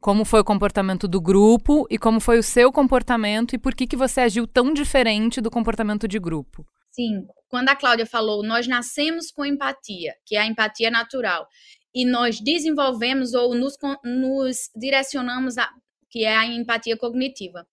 Como 0.00 0.24
foi 0.24 0.40
o 0.40 0.44
comportamento 0.44 1.06
do 1.06 1.20
grupo 1.20 1.86
e 1.90 1.98
como 1.98 2.20
foi 2.20 2.38
o 2.38 2.42
seu 2.42 2.72
comportamento 2.72 3.54
e 3.54 3.58
por 3.58 3.74
que, 3.74 3.86
que 3.86 3.96
você 3.96 4.22
agiu 4.22 4.46
tão 4.46 4.72
diferente 4.72 5.42
do 5.42 5.50
comportamento 5.50 6.08
de 6.08 6.18
grupo. 6.18 6.66
Sim, 6.90 7.26
quando 7.48 7.68
a 7.68 7.76
Cláudia 7.76 8.06
falou, 8.06 8.42
nós 8.42 8.66
nascemos 8.66 9.30
com 9.30 9.44
empatia, 9.44 10.14
que 10.24 10.36
é 10.36 10.40
a 10.40 10.46
empatia 10.46 10.90
natural, 10.90 11.46
e 11.94 12.06
nós 12.06 12.40
desenvolvemos 12.40 13.34
ou 13.34 13.54
nos, 13.54 13.76
nos 14.02 14.70
direcionamos 14.74 15.58
a, 15.58 15.68
que 16.10 16.24
é 16.24 16.34
a 16.34 16.46
empatia 16.46 16.96
cognitiva. 16.96 17.66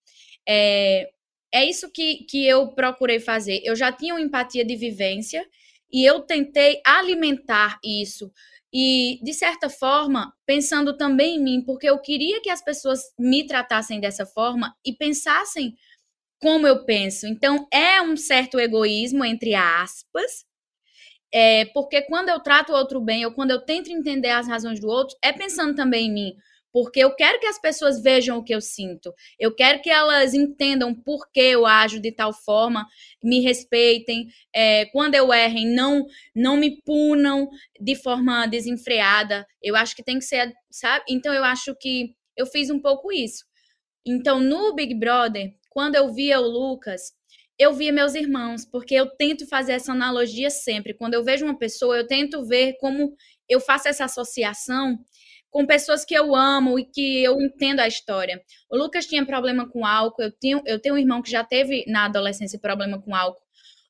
É, 0.47 1.09
é 1.53 1.65
isso 1.65 1.91
que, 1.91 2.25
que 2.25 2.45
eu 2.45 2.69
procurei 2.69 3.19
fazer. 3.19 3.61
Eu 3.63 3.75
já 3.75 3.91
tinha 3.91 4.13
uma 4.13 4.21
empatia 4.21 4.65
de 4.65 4.75
vivência 4.75 5.45
e 5.91 6.05
eu 6.05 6.21
tentei 6.21 6.81
alimentar 6.85 7.79
isso. 7.83 8.31
E, 8.73 9.19
de 9.21 9.33
certa 9.33 9.69
forma, 9.69 10.33
pensando 10.45 10.95
também 10.95 11.35
em 11.35 11.43
mim, 11.43 11.63
porque 11.65 11.89
eu 11.89 11.99
queria 11.99 12.41
que 12.41 12.49
as 12.49 12.63
pessoas 12.63 13.01
me 13.19 13.45
tratassem 13.45 13.99
dessa 13.99 14.25
forma 14.25 14.73
e 14.85 14.93
pensassem 14.93 15.75
como 16.39 16.65
eu 16.65 16.85
penso. 16.85 17.27
Então, 17.27 17.67
é 17.71 18.01
um 18.01 18.15
certo 18.15 18.59
egoísmo, 18.59 19.25
entre 19.25 19.53
aspas, 19.53 20.45
é, 21.33 21.65
porque 21.65 22.01
quando 22.03 22.29
eu 22.29 22.39
trato 22.39 22.71
o 22.71 22.75
outro 22.75 22.99
bem, 22.99 23.25
ou 23.25 23.33
quando 23.33 23.51
eu 23.51 23.61
tento 23.61 23.91
entender 23.91 24.29
as 24.29 24.47
razões 24.47 24.79
do 24.79 24.87
outro, 24.87 25.17
é 25.21 25.31
pensando 25.31 25.75
também 25.75 26.07
em 26.07 26.13
mim. 26.13 26.35
Porque 26.71 26.99
eu 26.99 27.13
quero 27.15 27.39
que 27.39 27.47
as 27.47 27.59
pessoas 27.59 28.01
vejam 28.01 28.37
o 28.37 28.43
que 28.43 28.53
eu 28.53 28.61
sinto. 28.61 29.13
Eu 29.39 29.53
quero 29.53 29.81
que 29.81 29.89
elas 29.89 30.33
entendam 30.33 30.95
por 30.95 31.29
que 31.31 31.41
eu 31.41 31.65
ajo 31.65 31.99
de 31.99 32.11
tal 32.11 32.33
forma, 32.33 32.87
me 33.23 33.41
respeitem. 33.41 34.27
É, 34.53 34.85
quando 34.87 35.15
eu 35.15 35.33
errem, 35.33 35.67
não, 35.67 36.05
não 36.35 36.57
me 36.57 36.81
punam 36.83 37.49
de 37.79 37.95
forma 37.95 38.45
desenfreada. 38.47 39.45
Eu 39.61 39.75
acho 39.75 39.95
que 39.95 40.03
tem 40.03 40.19
que 40.19 40.25
ser, 40.25 40.53
sabe? 40.71 41.05
Então 41.09 41.33
eu 41.33 41.43
acho 41.43 41.75
que 41.75 42.15
eu 42.37 42.45
fiz 42.45 42.69
um 42.69 42.79
pouco 42.79 43.11
isso. 43.11 43.43
Então, 44.05 44.39
no 44.39 44.73
Big 44.73 44.95
Brother, 44.95 45.53
quando 45.69 45.95
eu 45.95 46.11
via 46.13 46.39
o 46.39 46.47
Lucas, 46.47 47.13
eu 47.57 47.73
via 47.73 47.93
meus 47.93 48.15
irmãos, 48.15 48.65
porque 48.65 48.95
eu 48.95 49.05
tento 49.05 49.47
fazer 49.47 49.73
essa 49.73 49.91
analogia 49.91 50.49
sempre. 50.49 50.95
Quando 50.95 51.13
eu 51.13 51.23
vejo 51.23 51.45
uma 51.45 51.57
pessoa, 51.57 51.95
eu 51.95 52.07
tento 52.07 52.43
ver 52.43 52.75
como 52.79 53.15
eu 53.47 53.59
faço 53.59 53.87
essa 53.87 54.05
associação 54.05 54.97
com 55.51 55.65
pessoas 55.65 56.03
que 56.03 56.15
eu 56.15 56.33
amo 56.33 56.79
e 56.79 56.85
que 56.85 57.23
eu 57.23 57.39
entendo 57.39 57.81
a 57.81 57.87
história. 57.87 58.41
O 58.69 58.77
Lucas 58.77 59.05
tinha 59.05 59.25
problema 59.25 59.69
com 59.69 59.85
álcool, 59.85 60.23
eu 60.23 60.31
tenho, 60.31 60.61
eu 60.65 60.79
tenho 60.79 60.95
um 60.95 60.97
irmão 60.97 61.21
que 61.21 61.29
já 61.29 61.43
teve 61.43 61.83
na 61.87 62.05
adolescência 62.05 62.57
problema 62.57 62.99
com 62.99 63.13
álcool. 63.13 63.41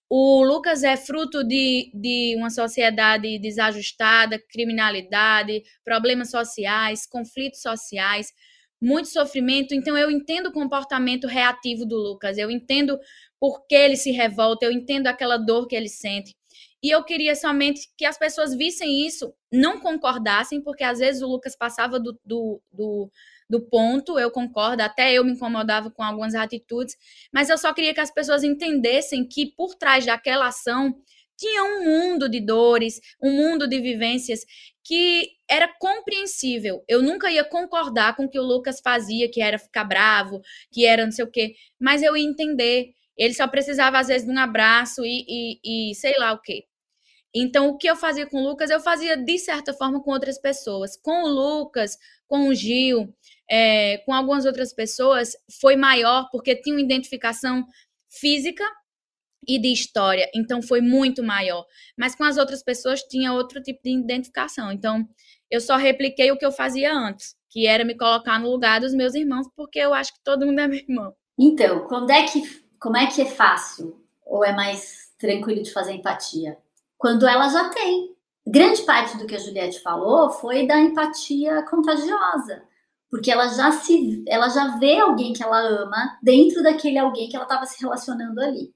O 0.10 0.43
Lucas 0.43 0.84
é 0.84 0.97
fruto 0.97 1.41
de, 1.41 1.89
de 1.93 2.36
uma 2.36 2.50
sociedade 2.50 3.39
desajustada, 3.39 4.38
criminalidade, 4.50 5.63
problemas 5.86 6.30
sociais, 6.30 7.08
conflitos 7.08 7.62
sociais 7.62 8.34
muito 8.82 9.10
sofrimento, 9.10 9.76
então 9.76 9.95
eu 9.95 10.10
entendo 10.10 10.47
o 10.47 10.52
comportamento 10.52 11.28
reativo 11.28 11.86
do 11.86 11.95
Lucas, 11.95 12.38
eu 12.39 12.50
entendo 12.50 13.00
por 13.39 13.67
que 13.67 13.76
ele 13.76 13.95
se 13.95 14.10
revolta, 14.12 14.65
eu 14.65 14.71
entendo 14.71 15.06
aquela 15.06 15.38
dor 15.38 15.67
que 15.67 15.76
ele 15.76 15.88
sente. 15.88 16.36
E 16.83 16.89
eu 16.89 17.03
queria 17.03 17.35
somente 17.35 17.89
que 17.95 18.05
as 18.05 18.17
pessoas 18.17 18.55
vissem 18.55 19.05
isso, 19.05 19.33
não 19.51 19.79
concordassem, 19.79 20.61
porque 20.61 20.83
às 20.83 20.99
vezes 20.99 21.21
o 21.21 21.27
Lucas 21.27 21.55
passava 21.55 21.99
do, 21.99 22.19
do, 22.25 22.61
do, 22.71 23.11
do 23.47 23.61
ponto, 23.61 24.17
eu 24.17 24.31
concordo, 24.31 24.81
até 24.81 25.13
eu 25.13 25.23
me 25.23 25.33
incomodava 25.33 25.91
com 25.91 26.01
algumas 26.01 26.33
atitudes, 26.33 26.97
mas 27.31 27.49
eu 27.49 27.57
só 27.57 27.71
queria 27.73 27.93
que 27.93 27.99
as 27.99 28.11
pessoas 28.11 28.43
entendessem 28.43 29.27
que 29.27 29.45
por 29.45 29.75
trás 29.75 30.05
daquela 30.05 30.47
ação 30.47 30.95
tinha 31.37 31.63
um 31.63 31.83
mundo 31.83 32.29
de 32.29 32.39
dores, 32.39 32.99
um 33.21 33.31
mundo 33.31 33.67
de 33.67 33.79
vivências 33.79 34.45
que 34.83 35.29
era 35.49 35.67
compreensível. 35.79 36.83
Eu 36.87 37.01
nunca 37.01 37.31
ia 37.31 37.43
concordar 37.43 38.15
com 38.15 38.25
o 38.25 38.29
que 38.29 38.39
o 38.39 38.43
Lucas 38.43 38.79
fazia, 38.79 39.29
que 39.29 39.41
era 39.41 39.57
ficar 39.57 39.83
bravo, 39.83 40.41
que 40.71 40.85
era 40.85 41.03
não 41.03 41.11
sei 41.11 41.25
o 41.25 41.31
quê, 41.31 41.55
mas 41.79 42.01
eu 42.03 42.15
ia 42.15 42.27
entender. 42.27 42.93
Ele 43.17 43.33
só 43.33 43.47
precisava, 43.47 43.99
às 43.99 44.07
vezes, 44.07 44.25
de 44.25 44.33
um 44.33 44.39
abraço 44.39 45.03
e, 45.05 45.25
e, 45.63 45.91
e 45.91 45.95
sei 45.95 46.17
lá 46.17 46.31
o 46.33 46.41
quê. 46.41 46.65
Então, 47.33 47.69
o 47.69 47.77
que 47.77 47.89
eu 47.89 47.95
fazia 47.95 48.27
com 48.27 48.41
o 48.41 48.43
Lucas, 48.43 48.69
eu 48.69 48.79
fazia 48.79 49.15
de 49.15 49.37
certa 49.39 49.73
forma 49.73 50.01
com 50.01 50.11
outras 50.11 50.37
pessoas. 50.37 50.97
Com 50.97 51.23
o 51.23 51.27
Lucas, 51.27 51.97
com 52.27 52.49
o 52.49 52.53
Gil, 52.53 53.13
é, 53.49 53.99
com 53.99 54.13
algumas 54.13 54.45
outras 54.45 54.73
pessoas, 54.73 55.33
foi 55.59 55.75
maior 55.75 56.29
porque 56.31 56.55
tinha 56.55 56.75
uma 56.75 56.81
identificação 56.81 57.65
física 58.09 58.63
e 59.47 59.59
de 59.59 59.71
história, 59.71 60.29
então 60.35 60.61
foi 60.61 60.81
muito 60.81 61.23
maior. 61.23 61.65
Mas 61.97 62.15
com 62.15 62.23
as 62.23 62.37
outras 62.37 62.63
pessoas 62.63 63.01
tinha 63.01 63.33
outro 63.33 63.61
tipo 63.61 63.81
de 63.83 63.91
identificação. 63.91 64.71
Então 64.71 65.07
eu 65.49 65.59
só 65.59 65.75
repliquei 65.75 66.31
o 66.31 66.37
que 66.37 66.45
eu 66.45 66.51
fazia 66.51 66.93
antes, 66.93 67.35
que 67.49 67.67
era 67.67 67.83
me 67.83 67.97
colocar 67.97 68.39
no 68.39 68.49
lugar 68.49 68.79
dos 68.79 68.93
meus 68.93 69.15
irmãos, 69.15 69.47
porque 69.55 69.79
eu 69.79 69.93
acho 69.93 70.13
que 70.13 70.23
todo 70.23 70.45
mundo 70.45 70.59
é 70.59 70.67
meu 70.67 70.79
irmão. 70.79 71.13
Então, 71.37 71.87
quando 71.87 72.11
é 72.11 72.23
que, 72.23 72.41
como 72.79 72.97
é 72.97 73.07
que 73.07 73.21
é 73.21 73.25
fácil 73.25 73.99
ou 74.25 74.45
é 74.45 74.53
mais 74.53 75.11
tranquilo 75.17 75.63
de 75.63 75.71
fazer 75.71 75.93
empatia? 75.93 76.57
Quando 77.01 77.27
ela 77.27 77.49
já 77.49 77.69
tem. 77.69 78.15
Grande 78.47 78.81
parte 78.83 79.17
do 79.17 79.25
que 79.25 79.35
a 79.35 79.39
Juliette 79.39 79.81
falou 79.81 80.29
foi 80.29 80.65
da 80.65 80.79
empatia 80.79 81.63
contagiosa 81.63 82.63
porque 83.11 83.29
ela 83.29 83.49
já 83.49 83.73
se 83.73 84.23
ela 84.25 84.47
já 84.47 84.77
vê 84.77 84.97
alguém 84.97 85.33
que 85.33 85.43
ela 85.43 85.59
ama 85.59 86.17
dentro 86.23 86.63
daquele 86.63 86.97
alguém 86.97 87.27
que 87.27 87.35
ela 87.35 87.43
estava 87.43 87.65
se 87.65 87.79
relacionando 87.81 88.39
ali. 88.39 88.73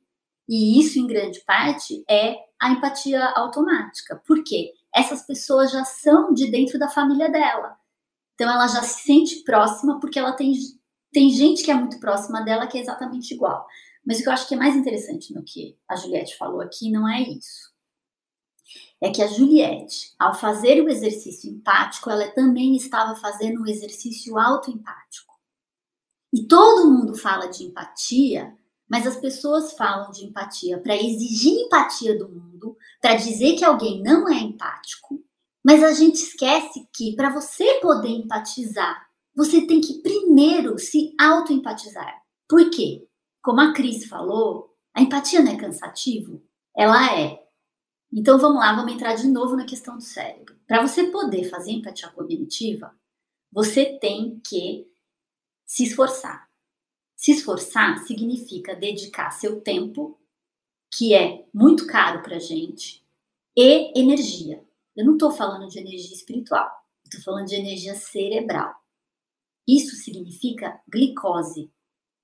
E 0.47 0.77
isso, 0.79 0.99
em 0.99 1.07
grande 1.07 1.39
parte, 1.39 2.03
é 2.07 2.35
a 2.61 2.69
empatia 2.71 3.23
automática. 3.29 4.21
Por 4.27 4.43
quê? 4.43 4.73
Essas 4.93 5.25
pessoas 5.25 5.71
já 5.71 5.85
são 5.85 6.33
de 6.33 6.51
dentro 6.51 6.77
da 6.77 6.89
família 6.89 7.31
dela. 7.31 7.77
Então, 8.35 8.51
ela 8.51 8.67
já 8.67 8.83
se 8.83 9.03
sente 9.03 9.43
próxima 9.43 9.99
porque 9.99 10.19
ela 10.19 10.33
tem, 10.33 10.53
tem 11.11 11.29
gente 11.29 11.63
que 11.63 11.71
é 11.71 11.73
muito 11.73 11.99
próxima 11.99 12.41
dela 12.41 12.67
que 12.67 12.77
é 12.77 12.81
exatamente 12.81 13.33
igual. 13.33 13.65
Mas 14.05 14.19
o 14.19 14.23
que 14.23 14.29
eu 14.29 14.33
acho 14.33 14.47
que 14.47 14.53
é 14.53 14.57
mais 14.57 14.75
interessante 14.75 15.33
no 15.33 15.43
que 15.43 15.77
a 15.89 15.95
Juliette 15.95 16.38
falou 16.38 16.61
aqui 16.61 16.91
não 16.91 17.09
é 17.09 17.21
isso. 17.21 17.74
É 19.01 19.12
que 19.12 19.21
a 19.21 19.27
Juliette, 19.27 20.13
ao 20.17 20.34
fazer 20.34 20.81
o 20.81 20.89
exercício 20.89 21.51
empático, 21.51 22.10
ela 22.10 22.27
também 22.31 22.75
estava 22.75 23.15
fazendo 23.15 23.62
um 23.62 23.67
exercício 23.67 24.39
autoempático. 24.39 25.34
E 26.34 26.47
todo 26.47 26.89
mundo 26.89 27.15
fala 27.15 27.47
de 27.47 27.63
empatia 27.63 28.55
mas 28.88 29.08
as 29.08 29.17
pessoas 29.17 29.73
falam 29.73 30.12
de 30.12 30.25
empatia 30.25 30.79
para 30.79 30.95
exigir 30.95 31.53
empatia 31.53 32.17
do 32.17 32.29
mundo, 32.29 32.77
para 33.01 33.15
dizer 33.15 33.55
que 33.55 33.65
alguém 33.65 34.01
não 34.01 34.29
é 34.29 34.39
empático, 34.39 35.23
mas 35.63 35.84
a 35.84 35.91
gente 35.91 36.15
esquece 36.15 36.88
que 36.93 37.15
para 37.15 37.31
você 37.31 37.79
poder 37.79 38.10
empatizar, 38.10 39.05
você 39.36 39.65
tem 39.65 39.81
que 39.81 40.01
primeiro 40.01 40.77
se 40.77 41.13
auto-empatizar. 41.19 42.21
Por 42.47 42.69
quê? 42.69 43.08
Como 43.41 43.60
a 43.60 43.73
Cris 43.73 44.05
falou, 44.05 44.69
a 44.93 45.01
empatia 45.01 45.41
não 45.41 45.51
é 45.51 45.58
cansativo? 45.58 46.41
ela 46.77 47.17
é. 47.17 47.44
Então 48.17 48.39
vamos 48.39 48.60
lá, 48.60 48.73
vamos 48.73 48.93
entrar 48.93 49.13
de 49.15 49.28
novo 49.28 49.58
na 49.58 49.65
questão 49.65 49.97
do 49.97 50.04
cérebro. 50.04 50.56
Para 50.65 50.82
você 50.82 51.12
poder 51.12 51.49
fazer 51.49 51.71
empatia 51.71 52.08
cognitiva, 52.08 52.97
você 53.51 53.99
tem 53.99 54.39
que 54.39 54.89
se 55.65 55.84
esforçar. 55.84 56.49
Se 57.13 57.34
esforçar 57.34 58.06
significa 58.06 58.73
dedicar 58.73 59.32
seu 59.32 59.60
tempo, 59.60 60.17
que 60.93 61.13
é 61.13 61.45
muito 61.54 61.86
caro 61.88 62.23
para 62.23 62.39
gente, 62.39 63.06
e 63.54 63.91
energia. 63.99 64.63
Eu 64.95 65.06
não 65.06 65.13
estou 65.13 65.32
falando 65.32 65.67
de 65.67 65.78
energia 65.78 66.15
espiritual, 66.15 66.71
estou 67.04 67.21
falando 67.21 67.47
de 67.47 67.56
energia 67.56 67.95
cerebral. 67.95 68.73
Isso 69.67 69.93
significa 69.97 70.82
glicose. 70.88 71.69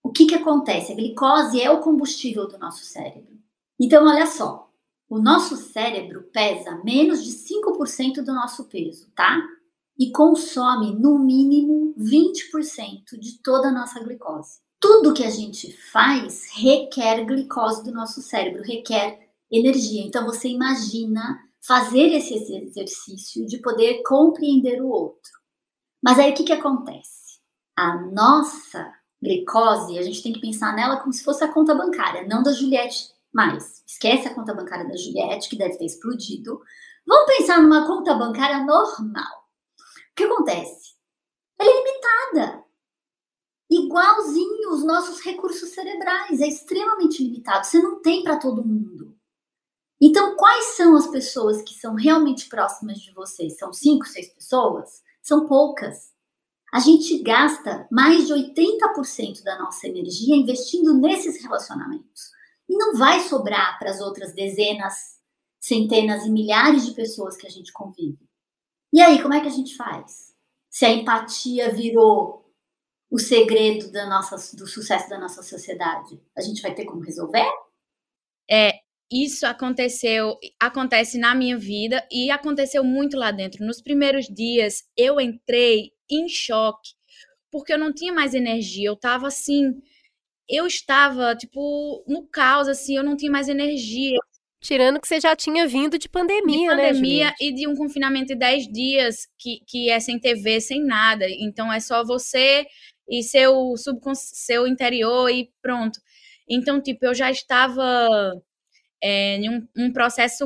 O 0.01 0.09
que, 0.09 0.25
que 0.25 0.35
acontece? 0.35 0.93
A 0.93 0.95
glicose 0.95 1.61
é 1.61 1.69
o 1.69 1.81
combustível 1.81 2.47
do 2.47 2.57
nosso 2.57 2.85
cérebro. 2.85 3.37
Então, 3.77 4.05
olha 4.07 4.25
só, 4.25 4.70
o 5.11 5.19
nosso 5.19 5.57
cérebro 5.57 6.23
pesa 6.31 6.81
menos 6.85 7.21
de 7.21 7.31
5% 7.31 8.23
do 8.23 8.33
nosso 8.33 8.63
peso, 8.69 9.11
tá? 9.13 9.45
E 9.99 10.09
consome 10.09 10.95
no 10.95 11.19
mínimo 11.19 11.93
20% 11.99 13.19
de 13.19 13.37
toda 13.43 13.67
a 13.67 13.73
nossa 13.73 14.01
glicose. 14.01 14.61
Tudo 14.79 15.13
que 15.13 15.25
a 15.25 15.29
gente 15.29 15.73
faz 15.91 16.47
requer 16.53 17.25
glicose 17.25 17.83
do 17.83 17.91
nosso 17.91 18.21
cérebro, 18.21 18.63
requer 18.63 19.27
energia. 19.51 20.01
Então 20.01 20.25
você 20.25 20.47
imagina 20.47 21.41
fazer 21.59 22.13
esse 22.13 22.33
exercício 22.33 23.45
de 23.45 23.57
poder 23.57 24.03
compreender 24.03 24.81
o 24.81 24.87
outro. 24.87 25.31
Mas 26.01 26.19
aí 26.19 26.31
o 26.31 26.33
que, 26.33 26.45
que 26.45 26.53
acontece? 26.53 27.41
A 27.75 27.97
nossa 27.97 28.89
glicose, 29.21 29.99
a 29.99 30.03
gente 30.03 30.23
tem 30.23 30.31
que 30.31 30.39
pensar 30.39 30.73
nela 30.73 31.01
como 31.01 31.11
se 31.11 31.21
fosse 31.21 31.43
a 31.43 31.51
conta 31.51 31.75
bancária, 31.75 32.25
não 32.25 32.41
da 32.41 32.53
Juliette 32.53 33.11
mais. 33.33 33.83
Esquece 33.87 34.27
a 34.27 34.33
conta 34.33 34.53
bancária 34.53 34.87
da 34.87 34.95
Juliette, 34.95 35.49
que 35.49 35.57
deve 35.57 35.77
ter 35.77 35.85
explodido. 35.85 36.61
Vamos 37.05 37.37
pensar 37.37 37.61
numa 37.61 37.87
conta 37.87 38.13
bancária 38.13 38.63
normal. 38.65 39.41
O 40.11 40.15
que 40.15 40.23
acontece? 40.23 40.95
Ela 41.59 41.69
é 41.69 41.77
limitada. 41.77 42.65
Igualzinho 43.69 44.73
os 44.73 44.83
nossos 44.83 45.21
recursos 45.21 45.69
cerebrais, 45.69 46.41
é 46.41 46.47
extremamente 46.47 47.23
limitado. 47.23 47.65
Você 47.65 47.81
não 47.81 48.01
tem 48.01 48.23
para 48.23 48.37
todo 48.37 48.65
mundo. 48.65 49.15
Então, 50.01 50.35
quais 50.35 50.75
são 50.75 50.95
as 50.97 51.07
pessoas 51.07 51.61
que 51.61 51.75
são 51.75 51.93
realmente 51.93 52.49
próximas 52.49 52.99
de 52.99 53.13
você? 53.13 53.49
São 53.51 53.71
cinco, 53.71 54.05
seis 54.07 54.33
pessoas? 54.33 55.01
São 55.21 55.45
poucas. 55.45 56.11
A 56.73 56.79
gente 56.79 57.19
gasta 57.19 57.87
mais 57.91 58.27
de 58.27 58.33
80% 58.33 59.43
da 59.43 59.59
nossa 59.59 59.87
energia 59.87 60.35
investindo 60.35 60.93
nesses 60.93 61.41
relacionamentos. 61.41 62.31
E 62.71 62.77
não 62.77 62.95
vai 62.95 63.19
sobrar 63.19 63.77
para 63.77 63.91
as 63.91 63.99
outras 63.99 64.33
dezenas, 64.33 65.19
centenas 65.59 66.25
e 66.25 66.31
milhares 66.31 66.85
de 66.85 66.93
pessoas 66.93 67.35
que 67.35 67.45
a 67.45 67.49
gente 67.49 67.73
convive. 67.73 68.17
E 68.93 69.01
aí, 69.01 69.21
como 69.21 69.33
é 69.33 69.41
que 69.41 69.47
a 69.47 69.51
gente 69.51 69.75
faz? 69.75 70.33
Se 70.69 70.85
a 70.85 70.89
empatia 70.89 71.69
virou 71.69 72.49
o 73.09 73.19
segredo 73.19 73.91
da 73.91 74.07
nossa, 74.07 74.55
do 74.55 74.65
sucesso 74.65 75.09
da 75.09 75.19
nossa 75.19 75.43
sociedade, 75.43 76.17
a 76.33 76.39
gente 76.39 76.61
vai 76.61 76.73
ter 76.73 76.85
como 76.85 77.01
resolver? 77.01 77.45
É, 78.49 78.79
isso 79.11 79.45
aconteceu, 79.45 80.39
acontece 80.57 81.17
na 81.17 81.35
minha 81.35 81.57
vida 81.57 82.07
e 82.09 82.31
aconteceu 82.31 82.85
muito 82.85 83.17
lá 83.17 83.31
dentro. 83.31 83.65
Nos 83.65 83.81
primeiros 83.81 84.27
dias 84.27 84.85
eu 84.95 85.19
entrei 85.19 85.91
em 86.09 86.29
choque, 86.29 86.91
porque 87.51 87.73
eu 87.73 87.77
não 87.77 87.91
tinha 87.91 88.13
mais 88.13 88.33
energia, 88.33 88.87
eu 88.87 88.95
tava 88.95 89.27
assim, 89.27 89.81
eu 90.51 90.67
estava 90.67 91.35
tipo 91.35 92.03
no 92.07 92.27
caos 92.27 92.67
assim, 92.67 92.97
eu 92.97 93.03
não 93.03 93.15
tinha 93.15 93.31
mais 93.31 93.47
energia. 93.47 94.17
Tirando 94.59 94.99
que 94.99 95.07
você 95.07 95.19
já 95.19 95.35
tinha 95.35 95.67
vindo 95.67 95.97
de 95.97 96.07
pandemia, 96.07 96.69
de 96.69 96.75
né? 96.75 96.87
Pandemia 96.89 97.33
e 97.39 97.51
de 97.51 97.67
um 97.67 97.75
confinamento 97.75 98.27
de 98.27 98.35
10 98.35 98.67
dias 98.67 99.27
que, 99.39 99.61
que 99.65 99.89
é 99.89 99.99
sem 99.99 100.19
TV, 100.19 100.61
sem 100.61 100.83
nada. 100.83 101.25
Então 101.27 101.73
é 101.73 101.79
só 101.79 102.03
você 102.03 102.67
e 103.09 103.23
seu 103.23 103.75
subconsciente, 103.75 104.37
seu 104.37 104.67
interior 104.67 105.29
e 105.29 105.49
pronto. 105.61 105.99
Então, 106.47 106.81
tipo, 106.81 107.05
eu 107.05 107.13
já 107.15 107.31
estava 107.31 107.83
é, 109.01 109.37
em 109.37 109.49
um, 109.49 109.67
um 109.75 109.91
processo 109.91 110.45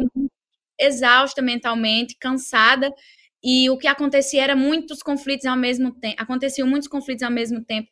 exausta 0.80 1.42
mentalmente, 1.42 2.16
cansada, 2.20 2.94
e 3.44 3.70
o 3.70 3.78
que 3.78 3.88
acontecia 3.88 4.44
era 4.44 4.56
muitos 4.56 5.04
conflitos 5.04 5.46
ao 5.46 5.56
mesmo 5.56 5.94
tempo, 5.94 6.16
aconteciam 6.18 6.68
muitos 6.68 6.88
conflitos 6.88 7.24
ao 7.24 7.32
mesmo 7.32 7.64
tempo. 7.64 7.90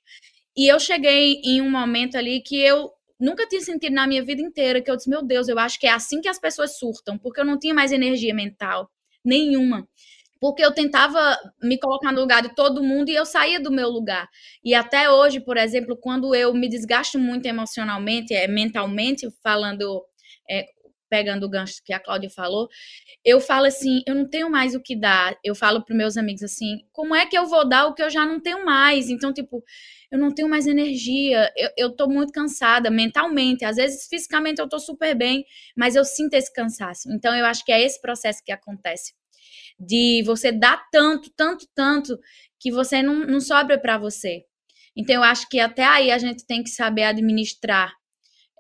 E 0.56 0.68
eu 0.68 0.80
cheguei 0.80 1.42
em 1.44 1.62
um 1.62 1.70
momento 1.70 2.16
ali 2.16 2.42
que 2.42 2.60
eu 2.60 2.92
nunca 3.20 3.48
tinha 3.48 3.62
sentido 3.62 3.94
na 3.94 4.06
minha 4.06 4.24
vida 4.24 4.42
inteira, 4.42 4.82
que 4.82 4.92
eu 4.92 4.96
disse, 4.96 5.10
meu 5.10 5.24
Deus, 5.24 5.48
eu 5.48 5.58
acho 5.58 5.80
que 5.80 5.88
é 5.88 5.92
assim 5.92 6.22
que 6.22 6.28
as 6.28 6.40
pessoas 6.40 6.78
surtam, 6.78 7.18
porque 7.18 7.40
eu 7.40 7.46
não 7.46 7.58
tinha 7.58 7.74
mais 7.74 7.92
energia 7.92 8.34
mental 8.34 8.90
nenhuma. 9.24 9.88
Porque 10.40 10.64
eu 10.64 10.74
tentava 10.74 11.38
me 11.62 11.80
colocar 11.80 12.12
no 12.12 12.20
lugar 12.20 12.42
de 12.42 12.54
todo 12.54 12.84
mundo 12.84 13.10
e 13.10 13.16
eu 13.16 13.26
saía 13.26 13.62
do 13.62 13.72
meu 13.72 13.90
lugar. 13.90 14.28
E 14.64 14.76
até 14.76 15.10
hoje, 15.10 15.40
por 15.40 15.56
exemplo, 15.56 15.96
quando 15.96 16.36
eu 16.36 16.54
me 16.54 16.68
desgasto 16.68 17.18
muito 17.18 17.46
emocionalmente, 17.46 18.34
é, 18.34 18.46
mentalmente, 18.46 19.30
falando 19.42 20.04
é, 20.50 20.66
pegando 21.14 21.46
o 21.46 21.50
gancho 21.50 21.76
que 21.86 21.94
a 21.94 22.00
Cláudia 22.00 22.28
falou, 22.28 22.68
eu 23.24 23.40
falo 23.40 23.68
assim, 23.68 24.02
eu 24.08 24.16
não 24.16 24.28
tenho 24.28 24.50
mais 24.50 24.74
o 24.74 24.82
que 24.82 24.96
dar. 24.96 25.38
Eu 25.44 25.54
falo 25.54 25.86
para 25.86 25.96
meus 25.96 26.18
amigos 26.18 26.42
assim, 26.42 26.80
como 26.92 27.14
é 27.14 27.24
que 27.28 27.38
eu 27.38 27.46
vou 27.46 27.70
dar 27.70 27.86
o 27.86 27.94
que 27.94 28.02
eu 28.02 28.10
já 28.10 28.26
não 28.26 28.40
tenho 28.40 28.66
mais? 28.66 29.12
Então, 29.12 29.32
tipo, 29.32 29.64
eu 30.14 30.20
não 30.20 30.32
tenho 30.32 30.48
mais 30.48 30.68
energia, 30.68 31.52
eu, 31.58 31.70
eu 31.76 31.96
tô 31.96 32.08
muito 32.08 32.32
cansada 32.32 32.92
mentalmente. 32.92 33.66
Às 33.66 33.78
vezes, 33.78 34.06
fisicamente, 34.08 34.62
eu 34.62 34.70
tô 34.70 34.78
super 34.78 35.16
bem, 35.16 35.44
mas 35.76 35.96
eu 35.96 36.06
sinto 36.06 36.36
esse 36.36 36.54
cansaço. 36.54 37.12
Então, 37.12 37.36
eu 37.36 37.44
acho 37.48 37.66
que 37.66 37.72
é 37.72 37.82
esse 37.82 38.00
processo 38.00 38.44
que 38.46 38.52
acontece. 38.52 39.16
De 39.80 40.22
você 40.24 40.52
dar 40.52 40.88
tanto, 40.92 41.32
tanto, 41.36 41.66
tanto, 41.74 42.16
que 42.60 42.72
você 42.72 43.02
não, 43.02 43.26
não 43.26 43.42
sobra 43.42 43.80
para 43.80 43.98
você. 43.98 44.44
Então, 44.96 45.16
eu 45.16 45.24
acho 45.24 45.50
que 45.50 45.60
até 45.60 45.84
aí 45.84 46.12
a 46.12 46.20
gente 46.20 46.46
tem 46.46 46.62
que 46.62 46.70
saber 46.70 47.06
administrar 47.06 47.92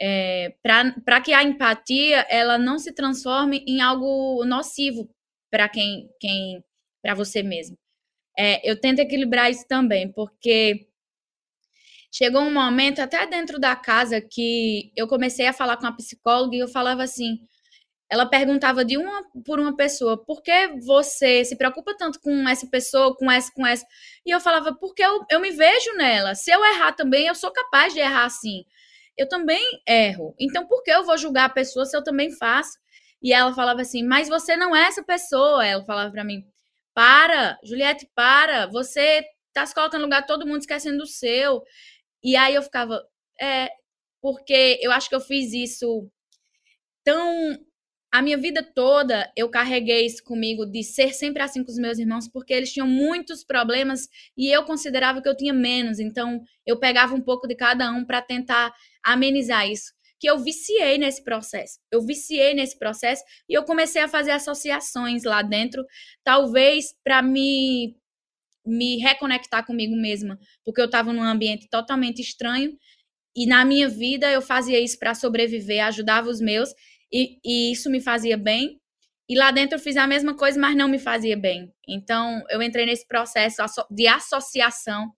é, 0.01 0.55
para 0.63 1.21
que 1.21 1.33
a 1.33 1.43
empatia 1.43 2.25
ela 2.31 2.57
não 2.57 2.79
se 2.79 2.91
transforme 2.95 3.63
em 3.67 3.79
algo 3.79 4.43
nocivo 4.43 5.07
para 5.51 5.69
quem, 5.69 6.09
quem 6.19 6.63
para 6.99 7.13
você 7.13 7.43
mesmo. 7.43 7.77
É, 8.35 8.67
eu 8.67 8.75
tento 8.81 9.01
equilibrar 9.01 9.51
isso 9.51 9.67
também, 9.67 10.11
porque 10.11 10.87
chegou 12.13 12.41
um 12.41 12.53
momento 12.53 12.99
até 13.01 13.25
dentro 13.27 13.59
da 13.59 13.75
casa 13.75 14.21
que 14.21 14.91
eu 14.95 15.07
comecei 15.07 15.47
a 15.47 15.53
falar 15.53 15.77
com 15.77 15.87
a 15.87 15.91
psicóloga 15.91 16.55
e 16.55 16.59
eu 16.59 16.67
falava 16.67 17.03
assim, 17.03 17.39
ela 18.09 18.25
perguntava 18.25 18.85
de 18.85 18.97
uma 18.97 19.23
por 19.45 19.59
uma 19.59 19.75
pessoa, 19.75 20.17
por 20.23 20.41
que 20.43 20.67
você 20.85 21.43
se 21.43 21.57
preocupa 21.57 21.95
tanto 21.97 22.19
com 22.21 22.47
essa 22.47 22.67
pessoa, 22.67 23.15
com 23.15 23.31
essa, 23.31 23.51
com 23.53 23.65
essa? 23.65 23.85
E 24.25 24.31
eu 24.31 24.39
falava, 24.39 24.73
porque 24.75 25.03
eu, 25.03 25.25
eu 25.31 25.39
me 25.39 25.51
vejo 25.51 25.93
nela. 25.95 26.35
Se 26.35 26.51
eu 26.51 26.63
errar 26.63 26.93
também, 26.93 27.27
eu 27.27 27.35
sou 27.35 27.51
capaz 27.51 27.93
de 27.93 27.99
errar 27.99 28.25
assim 28.25 28.63
eu 29.17 29.27
também 29.27 29.63
erro. 29.87 30.35
Então, 30.39 30.67
por 30.67 30.83
que 30.83 30.91
eu 30.91 31.03
vou 31.03 31.17
julgar 31.17 31.45
a 31.45 31.49
pessoa 31.49 31.85
se 31.85 31.95
eu 31.95 32.03
também 32.03 32.31
faço? 32.31 32.77
E 33.21 33.31
ela 33.33 33.53
falava 33.53 33.81
assim, 33.81 34.03
mas 34.03 34.27
você 34.27 34.55
não 34.57 34.75
é 34.75 34.87
essa 34.87 35.03
pessoa. 35.03 35.65
Ela 35.65 35.83
falava 35.85 36.11
para 36.11 36.23
mim, 36.23 36.45
para, 36.93 37.57
Juliette, 37.63 38.09
para, 38.15 38.67
você 38.67 39.23
tá 39.53 39.65
se 39.65 39.73
colocando 39.73 40.01
no 40.01 40.07
lugar 40.07 40.21
de 40.21 40.27
todo 40.27 40.47
mundo 40.47 40.61
esquecendo 40.61 40.97
do 40.97 41.07
seu. 41.07 41.63
E 42.23 42.35
aí 42.35 42.55
eu 42.55 42.63
ficava, 42.63 43.03
é, 43.41 43.69
porque 44.21 44.79
eu 44.81 44.91
acho 44.91 45.09
que 45.09 45.15
eu 45.15 45.21
fiz 45.21 45.53
isso 45.53 46.09
tão 47.03 47.57
a 48.13 48.21
minha 48.21 48.37
vida 48.37 48.61
toda 48.61 49.31
eu 49.35 49.49
carreguei 49.49 50.05
isso 50.05 50.23
comigo 50.23 50.67
de 50.67 50.83
ser 50.83 51.13
sempre 51.15 51.41
assim 51.41 51.63
com 51.63 51.71
os 51.71 51.79
meus 51.79 51.97
irmãos, 51.97 52.27
porque 52.27 52.53
eles 52.53 52.71
tinham 52.71 52.87
muitos 52.87 53.43
problemas 53.43 54.07
e 54.37 54.51
eu 54.55 54.63
considerava 54.65 55.19
que 55.19 55.27
eu 55.27 55.35
tinha 55.35 55.51
menos. 55.51 55.99
Então 55.99 56.39
eu 56.63 56.79
pegava 56.79 57.15
um 57.15 57.21
pouco 57.21 57.47
de 57.47 57.55
cada 57.55 57.91
um 57.91 58.05
para 58.05 58.21
tentar 58.21 58.71
amenizar 59.03 59.67
isso. 59.67 59.91
Que 60.19 60.29
eu 60.29 60.37
viciei 60.37 60.99
nesse 60.99 61.23
processo. 61.23 61.79
Eu 61.91 62.01
viciei 62.03 62.53
nesse 62.53 62.77
processo 62.77 63.23
e 63.49 63.53
eu 63.55 63.63
comecei 63.63 64.03
a 64.03 64.07
fazer 64.07 64.31
associações 64.31 65.23
lá 65.23 65.41
dentro, 65.41 65.83
talvez 66.23 66.95
para 67.03 67.19
me 67.23 67.95
me 68.65 68.97
reconectar 68.97 69.65
comigo 69.65 69.95
mesma, 69.95 70.39
porque 70.63 70.81
eu 70.81 70.85
estava 70.85 71.11
num 71.11 71.23
ambiente 71.23 71.67
totalmente 71.69 72.21
estranho 72.21 72.77
e 73.35 73.45
na 73.45 73.65
minha 73.65 73.89
vida 73.89 74.31
eu 74.31 74.41
fazia 74.41 74.79
isso 74.79 74.97
para 74.99 75.15
sobreviver, 75.15 75.83
ajudava 75.85 76.29
os 76.29 76.39
meus 76.39 76.69
e, 77.11 77.39
e 77.43 77.71
isso 77.71 77.89
me 77.89 77.99
fazia 77.99 78.37
bem. 78.37 78.79
E 79.27 79.37
lá 79.37 79.51
dentro 79.51 79.77
eu 79.77 79.79
fiz 79.79 79.95
a 79.97 80.05
mesma 80.05 80.35
coisa, 80.35 80.59
mas 80.59 80.75
não 80.75 80.87
me 80.87 80.99
fazia 80.99 81.35
bem. 81.35 81.73
Então 81.87 82.43
eu 82.49 82.61
entrei 82.61 82.85
nesse 82.85 83.07
processo 83.07 83.61
de 83.89 84.07
associação 84.07 85.11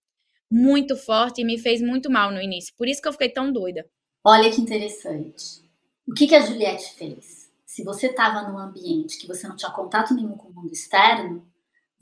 muito 0.50 0.96
forte 0.96 1.40
e 1.40 1.44
me 1.44 1.58
fez 1.58 1.82
muito 1.82 2.10
mal 2.10 2.30
no 2.30 2.40
início. 2.40 2.74
Por 2.76 2.88
isso 2.88 3.02
que 3.02 3.08
eu 3.08 3.12
fiquei 3.12 3.28
tão 3.28 3.52
doida. 3.52 3.84
Olha 4.24 4.50
que 4.50 4.60
interessante. 4.60 5.64
O 6.06 6.14
que, 6.14 6.26
que 6.26 6.34
a 6.34 6.40
Juliette 6.40 6.94
fez? 6.94 7.50
Se 7.64 7.82
você 7.82 8.06
estava 8.06 8.48
num 8.48 8.58
ambiente 8.58 9.18
que 9.18 9.26
você 9.26 9.46
não 9.46 9.56
tinha 9.56 9.70
contato 9.72 10.14
nenhum 10.14 10.36
com 10.36 10.48
o 10.48 10.54
mundo 10.54 10.72
externo, 10.72 11.46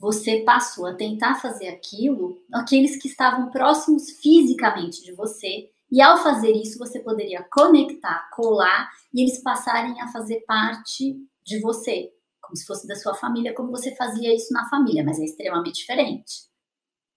você 0.05 0.40
passou 0.40 0.85
a 0.87 0.95
tentar 0.95 1.37
fazer 1.37 1.69
aquilo 1.69 2.38
aqueles 2.53 3.01
que 3.01 3.09
estavam 3.09 3.51
próximos 3.51 4.11
fisicamente 4.21 5.03
de 5.03 5.14
você 5.14 5.71
E 5.90 6.03
ao 6.03 6.19
fazer 6.19 6.53
isso, 6.53 6.79
você 6.79 7.01
poderia 7.01 7.43
conectar, 7.51 8.29
colar 8.31 8.90
e 9.14 9.23
eles 9.23 9.43
passarem 9.43 9.99
a 10.03 10.09
fazer 10.09 10.40
parte 10.47 11.17
de 11.47 11.61
você, 11.61 12.11
como 12.43 12.57
se 12.57 12.67
fosse 12.67 12.87
da 12.87 12.97
sua 12.97 13.14
família, 13.14 13.55
como 13.55 13.71
você 13.71 13.95
fazia 13.97 14.35
isso 14.35 14.53
na 14.53 14.69
família, 14.69 15.03
mas 15.03 15.19
é 15.19 15.25
extremamente 15.25 15.77
diferente. 15.77 16.33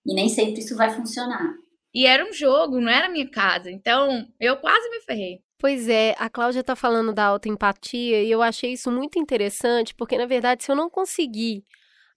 E 0.05 0.13
nem 0.13 0.29
sempre 0.29 0.61
isso 0.61 0.75
vai 0.77 0.89
funcionar. 0.89 1.55
E 1.93 2.05
era 2.05 2.23
um 2.23 2.31
jogo, 2.31 2.79
não 2.79 2.91
era 2.91 3.09
minha 3.09 3.29
casa. 3.29 3.69
Então, 3.69 4.27
eu 4.39 4.57
quase 4.57 4.89
me 4.91 5.01
ferrei. 5.01 5.41
Pois 5.57 5.89
é, 5.89 6.15
a 6.19 6.29
Cláudia 6.29 6.59
está 6.61 6.75
falando 6.75 7.11
da 7.11 7.25
autoempatia 7.25 8.23
e 8.23 8.31
eu 8.31 8.41
achei 8.41 8.73
isso 8.73 8.91
muito 8.91 9.17
interessante, 9.19 9.93
porque 9.95 10.17
na 10.17 10.25
verdade, 10.25 10.63
se 10.63 10.71
eu 10.71 10.75
não 10.75 10.89
conseguir 10.89 11.65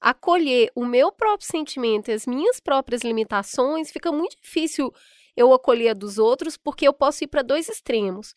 acolher 0.00 0.70
o 0.74 0.84
meu 0.84 1.12
próprio 1.12 1.46
sentimento 1.46 2.10
e 2.10 2.14
as 2.14 2.26
minhas 2.26 2.58
próprias 2.58 3.02
limitações, 3.02 3.90
fica 3.90 4.10
muito 4.10 4.36
difícil 4.40 4.92
eu 5.36 5.52
acolher 5.52 5.90
a 5.90 5.94
dos 5.94 6.18
outros, 6.18 6.56
porque 6.56 6.86
eu 6.86 6.92
posso 6.92 7.24
ir 7.24 7.28
para 7.28 7.42
dois 7.42 7.68
extremos. 7.68 8.34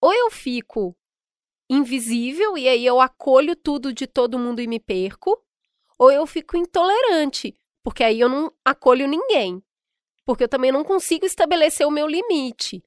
Ou 0.00 0.12
eu 0.12 0.30
fico 0.30 0.96
invisível 1.68 2.56
e 2.56 2.68
aí 2.68 2.86
eu 2.86 3.00
acolho 3.00 3.56
tudo 3.56 3.92
de 3.92 4.06
todo 4.06 4.38
mundo 4.38 4.60
e 4.60 4.66
me 4.66 4.78
perco, 4.78 5.40
ou 5.98 6.10
eu 6.10 6.26
fico 6.26 6.56
intolerante, 6.56 7.54
porque 7.82 8.04
aí 8.04 8.20
eu 8.20 8.28
não 8.28 8.52
acolho 8.64 9.06
ninguém, 9.06 9.62
porque 10.24 10.44
eu 10.44 10.48
também 10.48 10.70
não 10.70 10.84
consigo 10.84 11.26
estabelecer 11.26 11.86
o 11.86 11.90
meu 11.90 12.06
limite. 12.06 12.82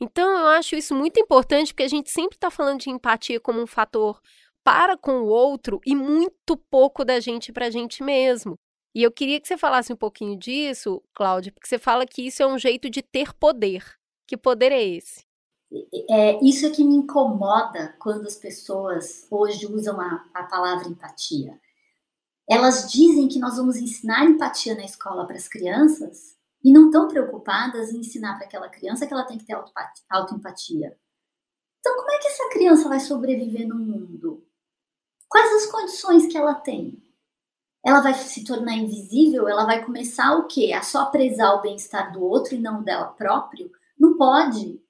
Então, 0.00 0.30
eu 0.30 0.46
acho 0.48 0.76
isso 0.76 0.94
muito 0.94 1.18
importante, 1.18 1.72
porque 1.72 1.82
a 1.82 1.88
gente 1.88 2.10
sempre 2.10 2.36
está 2.36 2.50
falando 2.50 2.80
de 2.80 2.90
empatia 2.90 3.40
como 3.40 3.60
um 3.60 3.66
fator 3.66 4.20
para 4.68 4.98
com 4.98 5.22
o 5.22 5.26
outro 5.28 5.80
e 5.86 5.96
muito 5.96 6.54
pouco 6.70 7.02
da 7.02 7.18
gente 7.20 7.50
para 7.50 7.68
a 7.68 7.70
gente 7.70 8.02
mesmo. 8.02 8.58
E 8.94 9.02
eu 9.02 9.10
queria 9.10 9.40
que 9.40 9.48
você 9.48 9.56
falasse 9.56 9.90
um 9.90 9.96
pouquinho 9.96 10.38
disso, 10.38 11.02
Cláudia, 11.14 11.50
porque 11.52 11.66
você 11.66 11.78
fala 11.78 12.06
que 12.06 12.26
isso 12.26 12.42
é 12.42 12.46
um 12.46 12.58
jeito 12.58 12.90
de 12.90 13.00
ter 13.00 13.32
poder. 13.32 13.82
Que 14.26 14.36
poder 14.36 14.70
é 14.70 14.84
esse? 14.84 15.24
É, 16.10 16.44
isso 16.44 16.66
é 16.66 16.70
que 16.70 16.84
me 16.84 16.96
incomoda 16.96 17.96
quando 17.98 18.26
as 18.26 18.36
pessoas 18.36 19.26
hoje 19.30 19.64
usam 19.66 19.98
a, 19.98 20.28
a 20.34 20.42
palavra 20.42 20.86
empatia. 20.86 21.58
Elas 22.46 22.92
dizem 22.92 23.26
que 23.26 23.38
nós 23.38 23.56
vamos 23.56 23.76
ensinar 23.76 24.26
empatia 24.26 24.74
na 24.74 24.84
escola 24.84 25.26
para 25.26 25.36
as 25.36 25.48
crianças, 25.48 26.36
e 26.62 26.70
não 26.70 26.86
estão 26.86 27.08
preocupadas 27.08 27.90
em 27.90 28.00
ensinar 28.00 28.36
para 28.36 28.44
aquela 28.44 28.68
criança 28.68 29.06
que 29.06 29.14
ela 29.14 29.24
tem 29.24 29.38
que 29.38 29.46
ter 29.46 29.56
autoempatia. 30.10 30.94
Então, 31.80 31.96
como 31.96 32.10
é 32.10 32.18
que 32.18 32.26
essa 32.26 32.50
criança 32.50 32.88
vai 32.88 33.00
sobreviver 33.00 33.66
no 33.66 33.76
mundo? 33.76 34.47
Quais 35.28 35.64
as 35.64 35.70
condições 35.70 36.26
que 36.26 36.36
ela 36.36 36.54
tem? 36.54 37.02
Ela 37.84 38.00
vai 38.00 38.14
se 38.14 38.44
tornar 38.44 38.76
invisível? 38.76 39.48
Ela 39.48 39.64
vai 39.64 39.84
começar 39.84 40.36
o 40.36 40.46
quê? 40.46 40.72
A 40.72 40.82
só 40.82 41.06
prezar 41.06 41.54
o 41.54 41.62
bem-estar 41.62 42.12
do 42.12 42.22
outro 42.22 42.54
e 42.54 42.58
não 42.58 42.82
dela 42.82 43.08
próprio? 43.08 43.70
Não 43.98 44.16
pode. 44.16 44.80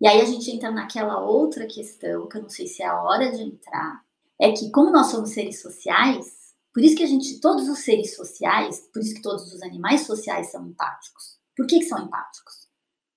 E 0.00 0.06
aí 0.06 0.20
a 0.20 0.24
gente 0.24 0.50
entra 0.50 0.70
naquela 0.70 1.20
outra 1.20 1.66
questão, 1.66 2.28
que 2.28 2.38
eu 2.38 2.42
não 2.42 2.48
sei 2.48 2.66
se 2.66 2.82
é 2.82 2.86
a 2.86 3.02
hora 3.02 3.32
de 3.32 3.42
entrar, 3.42 4.04
é 4.40 4.52
que 4.52 4.70
como 4.70 4.92
nós 4.92 5.08
somos 5.08 5.30
seres 5.30 5.60
sociais, 5.60 6.54
por 6.72 6.84
isso 6.84 6.94
que 6.94 7.02
a 7.02 7.06
gente, 7.06 7.40
todos 7.40 7.68
os 7.68 7.80
seres 7.80 8.14
sociais, 8.14 8.88
por 8.92 9.02
isso 9.02 9.14
que 9.14 9.22
todos 9.22 9.52
os 9.52 9.62
animais 9.62 10.02
sociais 10.02 10.52
são 10.52 10.64
empáticos. 10.64 11.38
Por 11.56 11.66
que, 11.66 11.80
que 11.80 11.86
são 11.86 11.98
empáticos? 11.98 12.68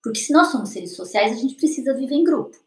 Porque 0.03 0.19
se 0.19 0.33
nós 0.33 0.47
somos 0.47 0.69
seres 0.69 0.95
sociais, 0.95 1.33
a 1.33 1.35
gente 1.35 1.55
precisa 1.55 1.93
viver 1.93 2.15
em 2.15 2.23
grupo. 2.23 2.57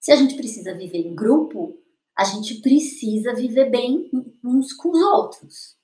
Se 0.00 0.10
a 0.10 0.16
gente 0.16 0.34
precisa 0.34 0.74
viver 0.74 1.06
em 1.06 1.14
grupo, 1.14 1.78
a 2.16 2.24
gente 2.24 2.60
precisa 2.60 3.34
viver 3.34 3.70
bem 3.70 4.10
uns 4.44 4.72
com 4.72 4.90
os 4.90 5.00
outros. 5.00 5.76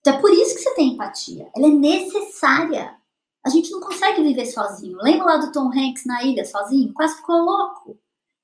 Então 0.00 0.14
é 0.14 0.20
por 0.20 0.32
isso 0.32 0.54
que 0.54 0.60
você 0.60 0.74
tem 0.74 0.94
empatia. 0.94 1.50
Ela 1.56 1.66
é 1.66 1.70
necessária. 1.70 2.96
A 3.44 3.48
gente 3.48 3.70
não 3.70 3.80
consegue 3.80 4.22
viver 4.22 4.46
sozinho. 4.46 4.98
Lembra 5.00 5.26
lá 5.26 5.36
do 5.38 5.52
Tom 5.52 5.68
Hanks 5.68 6.04
na 6.04 6.22
ilha 6.22 6.44
sozinho? 6.44 6.92
Quase 6.92 7.16
ficou 7.16 7.36
louco. 7.36 7.98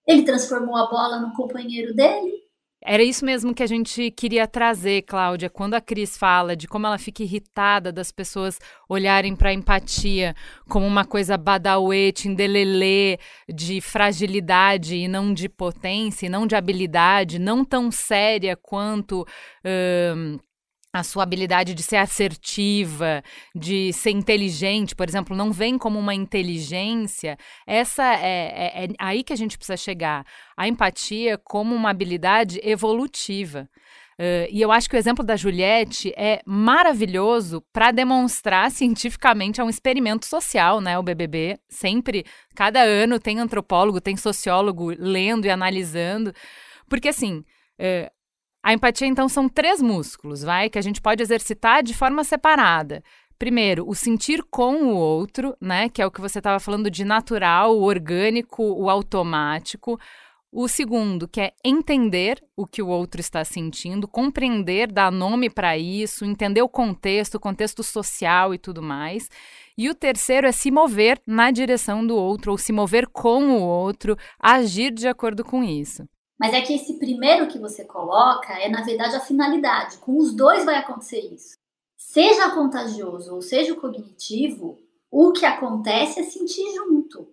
Ele 0.06 0.22
transformou 0.22 0.76
a 0.76 0.88
bola 0.88 1.20
no 1.20 1.34
companheiro 1.34 1.94
dele 1.94 2.47
era 2.80 3.02
isso 3.02 3.24
mesmo 3.24 3.52
que 3.52 3.62
a 3.62 3.66
gente 3.66 4.10
queria 4.12 4.46
trazer, 4.46 5.02
Cláudia, 5.02 5.50
quando 5.50 5.74
a 5.74 5.80
Cris 5.80 6.16
fala 6.16 6.54
de 6.54 6.68
como 6.68 6.86
ela 6.86 6.98
fica 6.98 7.22
irritada 7.22 7.90
das 7.90 8.12
pessoas 8.12 8.58
olharem 8.88 9.34
para 9.34 9.50
a 9.50 9.52
empatia 9.52 10.34
como 10.68 10.86
uma 10.86 11.04
coisa 11.04 11.36
badauete, 11.36 12.28
indelelê, 12.28 13.18
de 13.52 13.80
fragilidade 13.80 14.94
e 14.94 15.08
não 15.08 15.34
de 15.34 15.48
potência, 15.48 16.26
e 16.26 16.28
não 16.28 16.46
de 16.46 16.54
habilidade, 16.54 17.38
não 17.38 17.64
tão 17.64 17.90
séria 17.90 18.56
quanto 18.56 19.26
a 20.92 21.03
sua 21.03 21.22
habilidade 21.22 21.74
de 21.74 21.83
ser 21.83 21.96
assertiva, 21.96 23.22
de 23.55 23.92
ser 23.92 24.11
inteligente, 24.11 24.96
por 24.96 25.09
exemplo, 25.09 25.37
não 25.37 25.53
vem 25.53 25.77
como 25.77 25.98
uma 25.98 26.14
inteligência, 26.14 27.37
essa 27.66 28.03
é, 28.14 28.83
é, 28.83 28.85
é, 28.85 28.88
aí 28.98 29.22
que 29.22 29.33
a 29.33 29.37
gente 29.37 29.59
precisa 29.59 29.77
chegar. 29.77 30.24
A 30.57 30.66
empatia 30.66 31.38
como 31.38 31.74
uma 31.74 31.90
habilidade 31.90 32.61
evolutiva. 32.62 33.68
Uh, 34.20 34.51
e 34.51 34.61
eu 34.61 34.72
acho 34.72 34.90
que 34.90 34.96
o 34.96 34.98
exemplo 34.98 35.24
da 35.24 35.37
Juliette 35.37 36.12
é 36.16 36.40
maravilhoso 36.44 37.62
para 37.72 37.92
demonstrar 37.92 38.68
cientificamente, 38.68 39.61
é 39.61 39.64
um 39.64 39.70
experimento 39.70 40.27
social, 40.27 40.81
né? 40.81 40.98
O 40.98 41.05
BBB. 41.05 41.57
Sempre, 41.68 42.24
cada 42.57 42.83
ano 42.83 43.20
tem 43.20 43.38
antropólogo, 43.38 44.01
tem 44.01 44.16
sociólogo 44.16 44.92
lendo 44.98 45.44
e 45.44 45.51
analisando. 45.51 46.33
Porque, 46.88 47.09
assim, 47.09 47.44
uh, 47.79 48.11
a 48.62 48.73
empatia, 48.73 49.07
então, 49.07 49.29
são 49.29 49.49
três 49.49 49.81
músculos, 49.81 50.42
vai, 50.42 50.68
que 50.68 50.79
a 50.79 50.83
gente 50.83 51.01
pode 51.01 51.23
exercitar 51.23 51.83
de 51.83 51.94
forma 51.94 52.25
separada. 52.25 53.03
Primeiro, 53.38 53.88
o 53.88 53.94
sentir 53.94 54.42
com 54.51 54.83
o 54.85 54.97
outro, 54.97 55.57
né, 55.61 55.88
que 55.88 56.03
é 56.03 56.07
o 56.07 56.11
que 56.11 56.21
você 56.21 56.38
estava 56.38 56.59
falando 56.59 56.90
de 56.90 57.05
natural, 57.05 57.77
o 57.77 57.85
orgânico, 57.85 58.62
o 58.62 58.90
automático. 58.90 59.99
O 60.51 60.66
segundo, 60.66 61.29
que 61.29 61.42
é 61.42 61.53
entender 61.62 62.42
o 62.57 62.66
que 62.66 62.83
o 62.83 62.88
outro 62.88 63.21
está 63.21 63.44
sentindo, 63.44 64.09
compreender, 64.09 64.90
dar 64.90 65.12
nome 65.12 65.51
para 65.51 65.77
isso, 65.77 66.25
entender 66.25 66.62
o 66.62 66.68
contexto, 66.68 67.35
o 67.35 67.40
contexto 67.40 67.83
social 67.83 68.55
e 68.55 68.59
tudo 68.59 68.83
mais. 68.83 69.29
E 69.77 69.90
o 69.90 69.94
terceiro 69.94 70.47
é 70.47 70.53
se 70.53 70.71
mover 70.71 71.21
na 71.27 71.51
direção 71.51 72.05
do 72.05 72.16
outro, 72.16 72.51
ou 72.51 72.59
se 72.59 72.73
mover 72.73 73.07
com 73.09 73.51
o 73.51 73.62
outro, 73.62 74.16
agir 74.40 74.90
de 74.90 75.07
acordo 75.07 75.44
com 75.44 75.62
isso. 75.62 76.09
Mas 76.38 76.55
é 76.55 76.61
que 76.61 76.74
esse 76.74 76.98
primeiro 76.98 77.48
que 77.48 77.59
você 77.59 77.85
coloca 77.85 78.53
é, 78.61 78.68
na 78.68 78.83
verdade, 78.83 79.16
a 79.16 79.20
finalidade. 79.20 79.98
Com 79.98 80.16
os 80.18 80.33
dois 80.33 80.64
vai 80.64 80.77
acontecer 80.77 81.20
isso. 81.20 81.57
Seja 81.96 82.51
contagioso 82.51 83.35
ou 83.35 83.42
seja 83.42 83.74
cognitivo, 83.74 84.79
o 85.11 85.33
que 85.33 85.44
acontece 85.44 86.20
é 86.20 86.22
sentir 86.22 86.64
junto. 86.74 87.29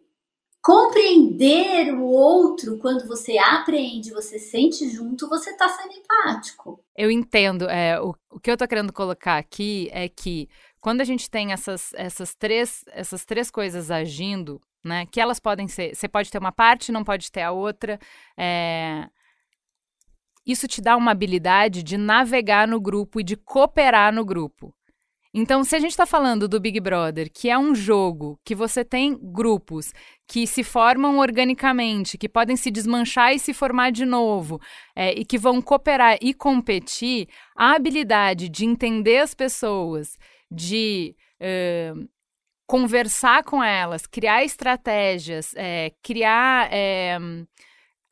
Compreender 0.60 1.94
o 1.94 2.06
outro, 2.06 2.80
quando 2.80 3.08
você 3.08 3.38
apreende, 3.38 4.12
você 4.12 4.40
sente 4.40 4.90
junto, 4.90 5.30
você 5.30 5.52
está 5.52 5.70
sendo 5.70 5.94
empático. 5.94 6.80
Eu 6.98 7.12
entendo. 7.12 7.70
É, 7.70 8.02
o, 8.02 8.16
o 8.32 8.40
que 8.40 8.50
eu 8.50 8.56
estou 8.56 8.68
querendo 8.68 8.92
colocar 8.92 9.38
aqui 9.38 9.88
é 9.92 10.10
que 10.10 10.50
quando 10.82 11.02
a 11.02 11.04
gente 11.04 11.30
tem 11.30 11.52
essas, 11.52 11.94
essas, 11.94 12.34
três, 12.34 12.84
essas 12.88 13.24
três 13.26 13.52
coisas 13.52 13.92
agindo 13.92 14.60
né? 14.86 15.06
Que 15.08 15.20
elas 15.20 15.40
podem 15.40 15.68
ser. 15.68 15.96
Você 15.96 16.08
pode 16.08 16.30
ter 16.30 16.38
uma 16.38 16.52
parte, 16.52 16.92
não 16.92 17.04
pode 17.04 17.32
ter 17.32 17.42
a 17.42 17.52
outra. 17.52 18.00
É... 18.38 19.10
Isso 20.46 20.68
te 20.68 20.80
dá 20.80 20.96
uma 20.96 21.12
habilidade 21.12 21.82
de 21.82 21.98
navegar 21.98 22.68
no 22.68 22.80
grupo 22.80 23.20
e 23.20 23.24
de 23.24 23.36
cooperar 23.36 24.14
no 24.14 24.24
grupo. 24.24 24.74
Então, 25.38 25.66
se 25.66 25.76
a 25.76 25.80
gente 25.80 25.92
está 25.92 26.06
falando 26.06 26.48
do 26.48 26.62
Big 26.62 26.80
Brother, 26.80 27.30
que 27.30 27.50
é 27.50 27.58
um 27.58 27.76
jogo 27.76 28.40
que 28.46 28.56
você 28.56 28.86
tem 28.86 29.20
grupos 29.22 29.92
que 30.26 30.48
se 30.48 30.64
formam 30.64 31.18
organicamente, 31.18 32.18
que 32.18 32.30
podem 32.30 32.56
se 32.56 32.72
desmanchar 32.72 33.34
e 33.34 33.40
se 33.40 33.54
formar 33.54 33.92
de 33.92 34.06
novo, 34.06 34.62
é, 34.96 35.12
e 35.12 35.26
que 35.26 35.38
vão 35.38 35.62
cooperar 35.62 36.18
e 36.22 36.34
competir, 36.34 37.28
a 37.54 37.76
habilidade 37.76 38.48
de 38.48 38.64
entender 38.64 39.18
as 39.18 39.34
pessoas, 39.34 40.18
de 40.50 41.14
uh, 41.42 42.08
conversar 42.68 43.44
com 43.44 43.64
elas, 43.64 44.06
criar 44.06 44.44
estratégias, 44.44 45.54
é, 45.56 45.92
criar 46.02 46.70
é, 46.72 47.18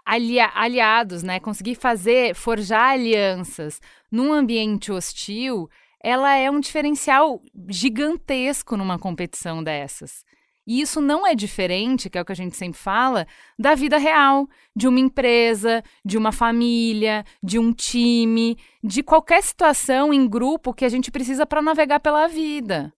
alia 0.05 0.51
aliados, 0.53 1.23
né? 1.23 1.39
Conseguir 1.39 1.75
fazer, 1.75 2.35
forjar 2.35 2.91
alianças 2.91 3.81
num 4.11 4.31
ambiente 4.31 4.91
hostil, 4.91 5.69
ela 6.03 6.35
é 6.35 6.51
um 6.51 6.59
diferencial 6.59 7.41
gigantesco 7.69 8.75
numa 8.75 8.99
competição 8.99 9.63
dessas. 9.63 10.23
E 10.65 10.79
isso 10.79 11.01
não 11.01 11.27
é 11.27 11.35
diferente, 11.35 12.09
que 12.09 12.17
é 12.17 12.21
o 12.21 12.25
que 12.25 12.31
a 12.31 12.35
gente 12.35 12.55
sempre 12.55 12.79
fala, 12.79 13.27
da 13.59 13.75
vida 13.75 13.97
real, 13.97 14.47
de 14.75 14.87
uma 14.87 14.99
empresa, 14.99 15.83
de 16.05 16.17
uma 16.17 16.31
família, 16.31 17.25
de 17.41 17.59
um 17.59 17.73
time, 17.73 18.57
de 18.81 19.03
qualquer 19.03 19.43
situação 19.43 20.13
em 20.13 20.27
grupo 20.27 20.73
que 20.73 20.85
a 20.85 20.89
gente 20.89 21.11
precisa 21.11 21.45
para 21.45 21.61
navegar 21.61 21.99
pela 21.99 22.27
vida. 22.27 22.93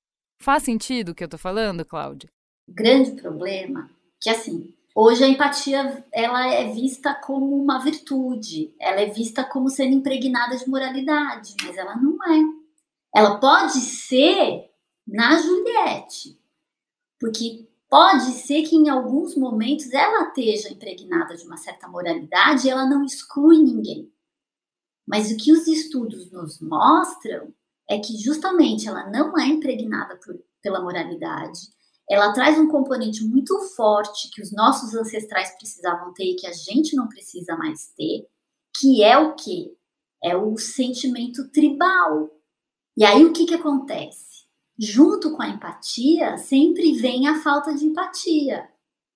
Faz 0.45 0.61
sentido 0.61 1.09
o 1.09 1.15
que 1.15 1.23
eu 1.23 1.27
tô 1.27 1.39
falando, 1.39 1.83
Cláudia? 1.83 2.29
Grande 2.69 3.19
problema 3.19 3.89
que 4.21 4.29
assim, 4.29 4.71
hoje 4.93 5.23
a 5.23 5.27
empatia 5.27 6.05
ela 6.13 6.45
é 6.53 6.71
vista 6.71 7.15
como 7.15 7.59
uma 7.59 7.79
virtude, 7.79 8.71
ela 8.79 9.01
é 9.01 9.07
vista 9.07 9.43
como 9.43 9.71
sendo 9.71 9.95
impregnada 9.95 10.55
de 10.55 10.69
moralidade, 10.69 11.55
mas 11.63 11.75
ela 11.75 11.95
não 11.95 12.15
é. 12.31 12.43
Ela 13.15 13.39
pode 13.39 13.79
ser 13.79 14.69
na 15.07 15.35
Juliette, 15.41 16.39
porque 17.19 17.67
Pode 17.87 18.31
ser 18.33 18.63
que 18.63 18.75
em 18.75 18.89
alguns 18.89 19.35
momentos 19.37 19.93
ela 19.93 20.27
esteja 20.27 20.69
impregnada 20.69 21.37
de 21.37 21.45
uma 21.45 21.55
certa 21.55 21.87
moralidade 21.87 22.69
ela 22.69 22.85
não 22.85 23.05
exclui 23.05 23.59
ninguém. 23.59 24.11
Mas 25.07 25.31
o 25.31 25.37
que 25.37 25.51
os 25.53 25.65
estudos 25.67 26.29
nos 26.31 26.59
mostram 26.59 27.53
é 27.89 27.99
que 27.99 28.17
justamente 28.17 28.87
ela 28.87 29.09
não 29.09 29.37
é 29.37 29.47
impregnada 29.47 30.17
por, 30.17 30.35
pela 30.61 30.81
moralidade, 30.81 31.59
ela 32.09 32.33
traz 32.33 32.57
um 32.57 32.67
componente 32.67 33.23
muito 33.23 33.59
forte 33.75 34.29
que 34.31 34.41
os 34.41 34.51
nossos 34.51 34.93
ancestrais 34.93 35.55
precisavam 35.57 36.13
ter 36.13 36.25
e 36.25 36.35
que 36.35 36.47
a 36.47 36.53
gente 36.53 36.95
não 36.95 37.07
precisa 37.07 37.55
mais 37.57 37.91
ter, 37.97 38.27
que 38.79 39.03
é 39.03 39.17
o 39.17 39.35
que? 39.35 39.75
É 40.23 40.35
o 40.35 40.57
sentimento 40.57 41.49
tribal. 41.49 42.29
E 42.95 43.03
aí 43.03 43.25
o 43.25 43.33
que, 43.33 43.45
que 43.45 43.55
acontece? 43.55 44.45
Junto 44.77 45.35
com 45.35 45.41
a 45.41 45.49
empatia, 45.49 46.37
sempre 46.37 46.93
vem 46.93 47.27
a 47.27 47.41
falta 47.41 47.73
de 47.73 47.85
empatia. 47.85 48.69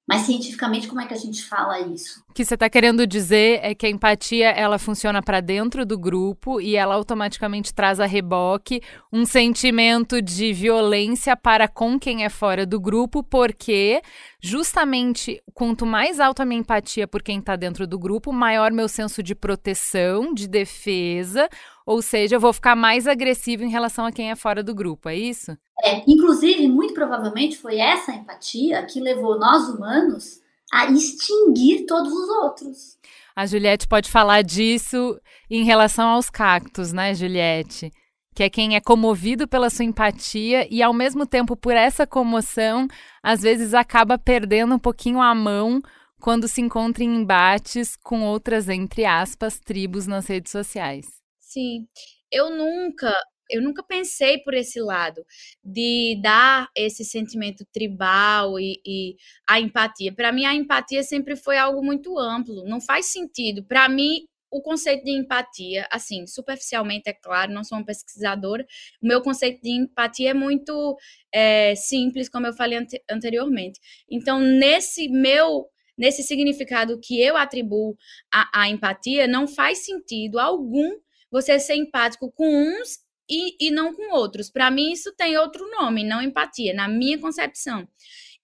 Mas 0.10 0.24
cientificamente, 0.24 0.88
como 0.88 1.00
é 1.00 1.06
que 1.06 1.13
a 1.13 1.17
gente 1.17 1.43
fala 1.43 1.80
isso? 1.80 2.24
O 2.28 2.34
que 2.34 2.43
você 2.43 2.56
está 2.56 2.67
querendo 2.67 3.06
dizer 3.06 3.60
é 3.62 3.76
que 3.76 3.86
a 3.86 3.89
empatia 3.89 4.50
ela 4.50 4.80
funciona 4.80 5.22
para 5.22 5.39
dentro 5.39 5.86
do 5.86 6.00
grupo 6.00 6.60
e 6.60 6.76
ela 6.76 6.95
automaticamente 6.95 7.72
traz 7.72 8.00
a 8.00 8.08
reboque 8.08 8.82
um 9.13 9.24
sentimento 9.24 10.19
de 10.19 10.52
violência 10.52 11.38
para 11.38 11.67
com 11.67 12.00
quem 12.00 12.26
é 12.26 12.30
fora 12.30 12.65
do 12.65 12.80
grupo, 12.80 13.22
porque 13.22 14.02
justamente 14.41 15.39
quanto 15.54 15.86
mais 15.86 16.19
alta 16.19 16.41
a 16.41 16.45
minha 16.45 16.62
empatia 16.62 17.08
por 17.08 17.22
quem 17.22 17.38
está 17.38 17.56
dentro 17.56 17.86
do 17.86 18.00
grupo, 18.00 18.34
maior 18.34 18.72
meu 18.72 18.88
senso 18.88 19.22
de 19.22 19.36
proteção, 19.36 20.34
de 20.34 20.48
defesa, 20.48 21.48
ou 21.89 22.04
seja, 22.04 22.36
eu 22.36 22.39
vou 22.39 22.54
ficar 22.54 22.75
mais 22.75 23.08
agressivo 23.08 23.63
em 23.63 23.69
relação 23.71 24.06
a 24.06 24.12
quem 24.12 24.30
é 24.30 24.36
fora 24.36 24.62
do 24.62 24.75
grupo, 24.75 25.10
é 25.10 25.15
isso? 25.15 25.58
É, 25.84 26.04
inclusive, 26.08 26.67
muito 26.67 26.93
provavelmente 26.93 27.58
foi 27.58 27.80
essa 27.80 28.12
empatia 28.12 28.86
que 28.86 28.99
levou 28.99 29.39
nós 29.39 29.67
humanos 29.67 30.39
a 30.71 30.86
extinguir 30.91 31.88
todos 31.88 32.13
os 32.13 32.30
outros. 32.30 32.95
A 33.36 33.43
Juliette 33.47 33.88
pode 33.88 34.08
falar 34.08 34.43
disso 34.43 35.19
em 35.49 35.63
relação 35.63 36.10
aos 36.10 36.30
cactos, 36.30 36.93
né, 36.93 37.15
Juliette? 37.15 37.91
Que 38.36 38.43
é 38.43 38.52
quem 38.52 38.75
é 38.75 38.80
comovido 38.80 39.47
pela 39.47 39.71
sua 39.71 39.84
empatia 39.84 40.67
e, 40.69 40.84
ao 40.84 40.93
mesmo 40.93 41.25
tempo, 41.25 41.58
por 41.58 41.73
essa 41.73 42.06
comoção, 42.06 42.88
às 43.23 43.41
vezes 43.41 43.73
acaba 43.73 44.15
perdendo 44.15 44.75
um 44.75 44.80
pouquinho 44.80 45.19
a 45.19 45.34
mão 45.34 45.82
quando 46.21 46.47
se 46.47 46.62
encontra 46.62 47.04
em 47.04 47.21
embates 47.21 47.95
com 47.95 48.21
outras, 48.21 48.69
entre 48.69 49.06
aspas, 49.06 49.58
tribos 49.58 50.06
nas 50.06 50.28
redes 50.28 50.52
sociais. 50.52 51.18
Sim, 51.50 51.88
eu 52.32 52.50
nunca 52.56 53.12
eu 53.52 53.64
nunca 53.64 53.82
pensei 53.82 54.38
por 54.44 54.54
esse 54.54 54.80
lado 54.80 55.26
de 55.64 56.20
dar 56.22 56.68
esse 56.76 57.04
sentimento 57.04 57.66
tribal 57.74 58.60
e, 58.60 58.80
e 58.86 59.16
a 59.48 59.60
empatia. 59.60 60.14
Para 60.14 60.32
mim, 60.32 60.46
a 60.46 60.54
empatia 60.54 61.02
sempre 61.02 61.36
foi 61.36 61.58
algo 61.58 61.84
muito 61.84 62.16
amplo. 62.20 62.64
Não 62.66 62.80
faz 62.80 63.08
sentido. 63.08 63.64
Para 63.64 63.90
mim, 63.90 64.28
o 64.52 64.62
conceito 64.62 65.04
de 65.04 65.12
empatia, 65.18 65.88
assim, 65.92 66.28
superficialmente, 66.28 67.10
é 67.10 67.14
claro, 67.14 67.52
não 67.52 67.64
sou 67.64 67.80
uma 67.80 67.86
pesquisadora, 67.86 68.64
o 69.02 69.08
meu 69.08 69.20
conceito 69.22 69.60
de 69.64 69.72
empatia 69.72 70.30
é 70.30 70.34
muito 70.36 70.96
é, 71.34 71.74
simples, 71.76 72.30
como 72.30 72.46
eu 72.46 72.54
falei 72.54 72.78
ante 72.78 73.02
anteriormente. 73.10 73.80
Então, 74.08 74.40
nesse 74.40 75.08
meu, 75.10 75.66
nesse 75.98 76.22
significado 76.22 77.00
que 77.02 77.20
eu 77.20 77.36
atribuo 77.36 77.98
à, 78.32 78.62
à 78.62 78.70
empatia, 78.70 79.28
não 79.28 79.48
faz 79.48 79.80
sentido 79.86 80.38
algum 80.40 80.92
você 81.32 81.60
ser 81.60 81.76
empático 81.76 82.32
com 82.32 82.48
uns 82.48 83.00
e, 83.30 83.68
e 83.68 83.72
não 83.72 83.94
com 83.94 84.13
outros. 84.13 84.50
Para 84.50 84.72
mim, 84.72 84.92
isso 84.92 85.13
tem 85.15 85.38
outro 85.38 85.70
nome, 85.70 86.04
não 86.04 86.22
empatia, 86.22 86.74
na 86.74 86.88
minha 86.88 87.20
concepção. 87.20 87.88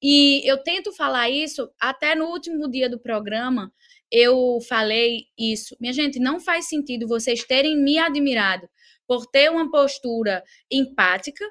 E 0.01 0.47
eu 0.49 0.61
tento 0.61 0.93
falar 0.93 1.29
isso 1.29 1.69
até 1.79 2.13
no 2.15 2.25
último 2.25 2.69
dia 2.69 2.89
do 2.89 2.99
programa. 2.99 3.73
Eu 4.11 4.59
falei 4.67 5.25
isso. 5.37 5.75
Minha 5.79 5.93
gente, 5.93 6.19
não 6.19 6.39
faz 6.39 6.67
sentido 6.67 7.07
vocês 7.07 7.43
terem 7.43 7.77
me 7.77 7.97
admirado 7.97 8.69
por 9.07 9.25
ter 9.25 9.49
uma 9.49 9.69
postura 9.69 10.43
empática, 10.71 11.45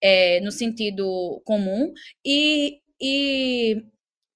é, 0.00 0.40
no 0.40 0.50
sentido 0.50 1.40
comum, 1.44 1.92
e, 2.24 2.80
e 3.00 3.84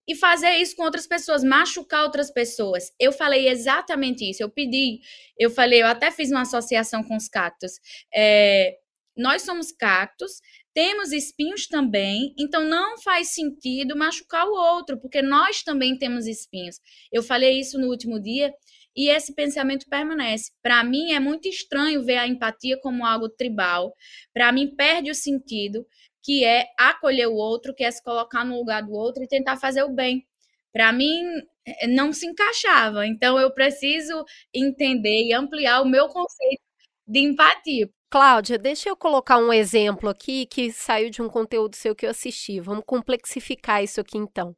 e 0.09 0.15
fazer 0.15 0.57
isso 0.57 0.75
com 0.75 0.85
outras 0.85 1.07
pessoas, 1.07 1.45
machucar 1.45 2.05
outras 2.05 2.31
pessoas. 2.31 2.91
Eu 2.99 3.13
falei 3.13 3.47
exatamente 3.47 4.29
isso. 4.29 4.43
Eu 4.43 4.49
pedi, 4.49 5.01
eu 5.39 5.51
falei, 5.51 5.83
eu 5.83 5.87
até 5.87 6.11
fiz 6.11 6.31
uma 6.31 6.41
associação 6.41 7.05
com 7.05 7.15
os 7.15 7.29
cactos. 7.29 7.73
É, 8.13 8.79
nós 9.15 9.43
somos 9.43 9.71
cactos, 9.71 10.41
temos 10.73 11.13
espinhos 11.13 11.67
também, 11.67 12.35
então 12.39 12.65
não 12.65 12.97
faz 12.99 13.35
sentido 13.35 13.97
machucar 13.97 14.47
o 14.47 14.55
outro, 14.55 14.99
porque 14.99 15.21
nós 15.21 15.63
também 15.63 15.99
temos 15.99 16.27
espinhos. 16.27 16.81
Eu 17.13 17.23
falei 17.23 17.61
isso 17.61 17.79
no 17.79 17.89
último 17.89 18.19
dia 18.19 18.55
e 18.97 19.11
esse 19.11 19.35
pensamento 19.35 19.87
permanece. 19.91 20.53
Para 20.63 20.83
mim 20.83 21.13
é 21.13 21.21
muito 21.21 21.49
estranho 21.49 22.03
ver 22.03 22.17
a 22.17 22.27
empatia 22.27 22.81
como 22.81 23.05
algo 23.05 23.29
tribal. 23.29 23.93
Para 24.33 24.51
mim 24.53 24.75
perde 24.75 25.11
o 25.11 25.15
sentido 25.15 25.85
que 26.29 26.45
é 26.45 26.67
acolher 26.77 27.27
o 27.27 27.37
outro, 27.37 27.75
que 27.75 27.83
é 27.83 27.91
se 27.91 28.05
colocar 28.05 28.45
no 28.45 28.59
lugar 28.59 28.83
do 28.83 28.93
outro 28.93 29.23
e 29.23 29.27
tentar 29.27 29.57
fazer 29.57 29.83
o 29.83 29.89
bem. 29.89 30.27
Para 30.71 30.93
mim, 30.93 31.25
eh, 31.67 31.87
não 31.87 32.13
se 32.13 32.27
encaixava. 32.27 33.07
Então, 33.07 33.39
eu 33.39 33.51
preciso 33.51 34.27
entender 34.53 35.25
e 35.25 35.33
ampliar 35.33 35.81
o 35.81 35.89
meu 35.89 36.07
conceito 36.09 36.61
de 37.07 37.21
empatia. 37.21 37.89
Cláudia, 38.11 38.59
deixa 38.59 38.91
eu 38.91 38.97
colocar 38.97 39.39
um 39.39 39.51
exemplo 39.51 40.11
aqui 40.11 40.45
que 40.45 40.71
saiu 40.71 41.09
de 41.09 41.23
um 41.23 41.31
conteúdo 41.31 41.75
seu 41.75 41.97
que 41.97 42.05
eu 42.05 42.11
assisti. 42.11 42.61
Vamos 42.61 42.85
complexificar 42.87 43.83
isso 43.83 43.99
aqui 43.99 44.19
então. 44.19 44.55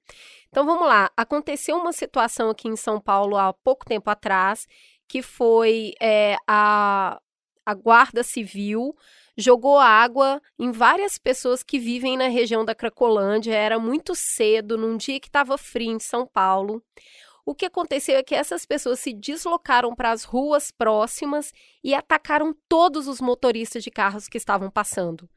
Então 0.48 0.66
vamos 0.66 0.88
lá. 0.88 1.09
Aconteceu 1.16 1.76
uma 1.76 1.92
situação 1.92 2.50
aqui 2.50 2.66
em 2.66 2.74
São 2.74 3.00
Paulo 3.00 3.37
há 3.37 3.52
pouco 3.52 3.85
tempo 3.85 4.11
atrás, 4.11 4.66
que 5.09 5.22
foi 5.22 5.92
é, 6.02 6.35
a, 6.48 7.20
a 7.64 7.74
Guarda 7.74 8.24
Civil 8.24 8.92
jogou 9.40 9.79
água 9.79 10.40
em 10.59 10.70
várias 10.70 11.18
pessoas 11.18 11.62
que 11.62 11.79
vivem 11.79 12.16
na 12.16 12.29
região 12.29 12.64
da 12.64 12.74
Cracolândia. 12.74 13.55
Era 13.55 13.79
muito 13.79 14.14
cedo, 14.14 14.76
num 14.76 14.96
dia 14.96 15.18
que 15.18 15.29
estava 15.29 15.57
frio 15.57 15.92
em 15.92 15.98
São 15.98 16.26
Paulo. 16.26 16.83
O 17.44 17.55
que 17.55 17.66
aconteceu 17.66 18.16
é 18.16 18.22
que 18.22 18.35
essas 18.35 18.64
pessoas 18.64 19.00
se 19.00 19.12
deslocaram 19.12 19.94
para 19.94 20.12
as 20.12 20.24
ruas 20.24 20.70
próximas 20.70 21.53
e 21.83 21.94
atacaram 21.94 22.55
todos 22.68 23.09
os 23.09 23.20
motoristas 23.20 23.83
de 23.83 23.90
carros 23.90 24.29
que 24.29 24.38
estavam 24.38 24.70
passando. 24.70 25.29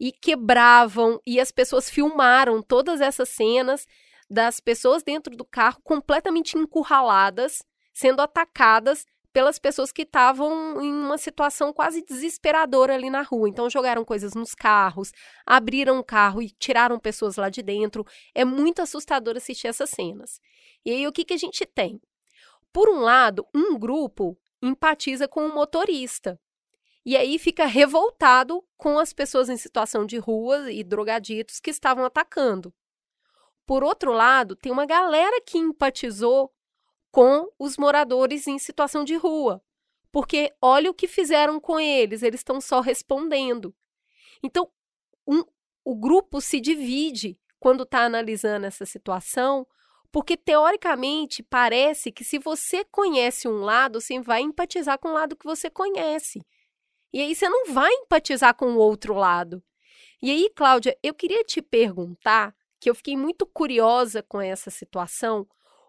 E 0.00 0.10
quebravam, 0.10 1.20
e 1.26 1.38
as 1.38 1.52
pessoas 1.52 1.90
filmaram 1.90 2.62
todas 2.62 3.00
essas 3.00 3.28
cenas 3.28 3.86
das 4.30 4.60
pessoas 4.60 5.02
dentro 5.02 5.36
do 5.36 5.44
carro 5.44 5.80
completamente 5.82 6.56
encurraladas, 6.56 7.62
sendo 7.92 8.20
atacadas 8.20 9.06
pelas 9.32 9.58
pessoas 9.58 9.92
que 9.92 10.02
estavam 10.02 10.80
em 10.80 10.92
uma 10.92 11.18
situação 11.18 11.72
quase 11.72 12.02
desesperadora 12.02 12.94
ali 12.94 13.10
na 13.10 13.22
rua. 13.22 13.48
Então 13.48 13.68
jogaram 13.68 14.04
coisas 14.04 14.34
nos 14.34 14.54
carros, 14.54 15.12
abriram 15.46 15.98
o 15.98 16.04
carro 16.04 16.42
e 16.42 16.50
tiraram 16.50 16.98
pessoas 16.98 17.36
lá 17.36 17.48
de 17.48 17.62
dentro. 17.62 18.04
É 18.34 18.44
muito 18.44 18.80
assustador 18.80 19.36
assistir 19.36 19.68
essas 19.68 19.90
cenas. 19.90 20.40
E 20.84 20.90
aí 20.90 21.06
o 21.06 21.12
que, 21.12 21.24
que 21.24 21.34
a 21.34 21.38
gente 21.38 21.66
tem? 21.66 22.00
Por 22.72 22.88
um 22.88 23.00
lado, 23.00 23.46
um 23.54 23.78
grupo 23.78 24.38
empatiza 24.62 25.28
com 25.28 25.46
o 25.46 25.54
motorista. 25.54 26.38
E 27.04 27.16
aí 27.16 27.38
fica 27.38 27.64
revoltado 27.64 28.62
com 28.76 28.98
as 28.98 29.12
pessoas 29.12 29.48
em 29.48 29.56
situação 29.56 30.04
de 30.04 30.18
rua 30.18 30.70
e 30.70 30.84
drogaditos 30.84 31.60
que 31.60 31.70
estavam 31.70 32.04
atacando. 32.04 32.72
Por 33.66 33.84
outro 33.84 34.12
lado, 34.12 34.56
tem 34.56 34.72
uma 34.72 34.86
galera 34.86 35.40
que 35.40 35.58
empatizou 35.58 36.52
com 37.10 37.48
os 37.58 37.76
moradores 37.76 38.46
em 38.46 38.58
situação 38.58 39.04
de 39.04 39.16
rua. 39.16 39.62
Porque 40.10 40.52
olha 40.60 40.90
o 40.90 40.94
que 40.94 41.06
fizeram 41.06 41.60
com 41.60 41.78
eles, 41.78 42.22
eles 42.22 42.40
estão 42.40 42.60
só 42.60 42.80
respondendo. 42.80 43.74
Então, 44.42 44.70
um, 45.26 45.42
o 45.84 45.94
grupo 45.94 46.40
se 46.40 46.60
divide 46.60 47.38
quando 47.58 47.82
está 47.82 48.04
analisando 48.04 48.66
essa 48.66 48.86
situação, 48.86 49.66
porque 50.10 50.36
teoricamente 50.36 51.42
parece 51.42 52.10
que 52.10 52.24
se 52.24 52.38
você 52.38 52.84
conhece 52.84 53.46
um 53.46 53.60
lado, 53.60 54.00
você 54.00 54.18
vai 54.20 54.40
empatizar 54.40 54.98
com 54.98 55.08
o 55.08 55.12
lado 55.12 55.36
que 55.36 55.44
você 55.44 55.68
conhece. 55.68 56.40
E 57.12 57.20
aí 57.20 57.34
você 57.34 57.48
não 57.48 57.72
vai 57.72 57.92
empatizar 57.92 58.54
com 58.54 58.66
o 58.74 58.78
outro 58.78 59.14
lado. 59.14 59.62
E 60.22 60.30
aí, 60.30 60.50
Cláudia, 60.54 60.96
eu 61.02 61.14
queria 61.14 61.44
te 61.44 61.62
perguntar, 61.62 62.54
que 62.80 62.88
eu 62.88 62.94
fiquei 62.94 63.16
muito 63.16 63.46
curiosa 63.46 64.22
com 64.22 64.40
essa 64.40 64.70
situação, 64.70 65.46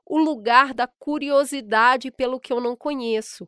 o 0.10 0.17
lugar 0.17 0.74
da 0.74 0.88
curiosidade 0.88 2.10
pelo 2.10 2.39
que 2.39 2.51
eu 2.51 2.60
não 2.60 2.76
conheço. 2.76 3.47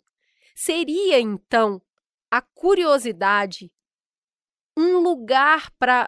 Seria, 0.55 1.19
então, 1.19 1.81
a 2.29 2.39
curiosidade 2.39 3.71
um 4.77 4.99
lugar 4.99 5.71
para 5.71 6.07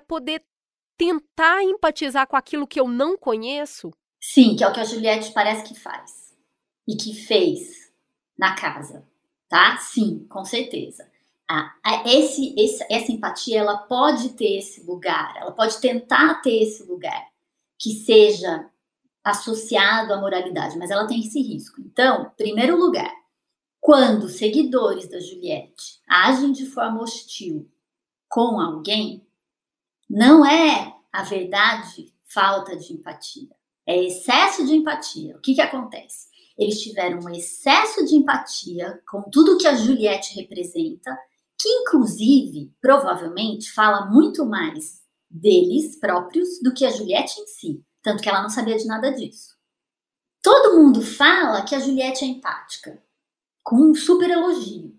poder 0.00 0.42
tentar 0.96 1.62
empatizar 1.62 2.26
com 2.26 2.34
aquilo 2.34 2.66
que 2.66 2.80
eu 2.80 2.88
não 2.88 3.16
conheço? 3.16 3.92
Sim, 4.18 4.56
que 4.56 4.64
é 4.64 4.68
o 4.68 4.72
que 4.72 4.80
a 4.80 4.84
Juliette 4.84 5.32
parece 5.32 5.64
que 5.64 5.78
faz 5.78 6.34
e 6.88 6.96
que 6.96 7.14
fez 7.14 7.92
na 8.38 8.54
casa, 8.56 9.06
tá? 9.48 9.76
Sim, 9.76 10.26
com 10.28 10.44
certeza. 10.44 11.06
a, 11.46 11.74
a 11.84 12.08
esse, 12.08 12.54
esse, 12.58 12.84
essa 12.90 13.12
empatia 13.12 13.60
ela 13.60 13.76
pode 13.76 14.30
ter 14.30 14.58
esse 14.58 14.82
lugar, 14.82 15.36
ela 15.36 15.52
pode 15.52 15.78
tentar 15.78 16.40
ter 16.40 16.62
esse 16.62 16.82
lugar 16.84 17.28
que 17.78 17.92
seja 17.92 18.70
associado 19.24 20.12
à 20.12 20.20
moralidade, 20.20 20.76
mas 20.76 20.90
ela 20.90 21.06
tem 21.06 21.20
esse 21.20 21.40
risco. 21.40 21.80
Então, 21.80 22.30
primeiro 22.36 22.76
lugar, 22.76 23.12
quando 23.80 24.28
seguidores 24.28 25.08
da 25.08 25.18
Juliette 25.18 26.00
agem 26.06 26.52
de 26.52 26.66
forma 26.66 27.02
hostil 27.02 27.70
com 28.28 28.60
alguém, 28.60 29.26
não 30.08 30.44
é 30.44 30.94
a 31.10 31.22
verdade 31.22 32.12
falta 32.24 32.76
de 32.76 32.92
empatia, 32.92 33.50
é 33.86 34.02
excesso 34.02 34.66
de 34.66 34.74
empatia. 34.74 35.36
O 35.36 35.40
que, 35.40 35.54
que 35.54 35.60
acontece? 35.60 36.28
Eles 36.56 36.80
tiveram 36.80 37.20
um 37.20 37.30
excesso 37.30 38.04
de 38.04 38.14
empatia 38.14 39.00
com 39.10 39.22
tudo 39.22 39.58
que 39.58 39.66
a 39.66 39.74
Juliette 39.74 40.34
representa, 40.34 41.16
que 41.58 41.68
inclusive, 41.68 42.72
provavelmente, 42.80 43.72
fala 43.72 44.06
muito 44.06 44.44
mais 44.44 45.02
deles 45.30 45.98
próprios 45.98 46.60
do 46.62 46.72
que 46.72 46.84
a 46.84 46.90
Juliette 46.90 47.40
em 47.40 47.46
si, 47.46 47.84
tanto 48.04 48.22
que 48.22 48.28
ela 48.28 48.42
não 48.42 48.50
sabia 48.50 48.76
de 48.76 48.86
nada 48.86 49.10
disso. 49.10 49.56
Todo 50.42 50.76
mundo 50.76 51.00
fala 51.00 51.64
que 51.64 51.74
a 51.74 51.80
Juliette 51.80 52.22
é 52.22 52.28
empática, 52.28 53.02
com 53.62 53.76
um 53.76 53.94
super 53.94 54.30
elogio. 54.30 54.94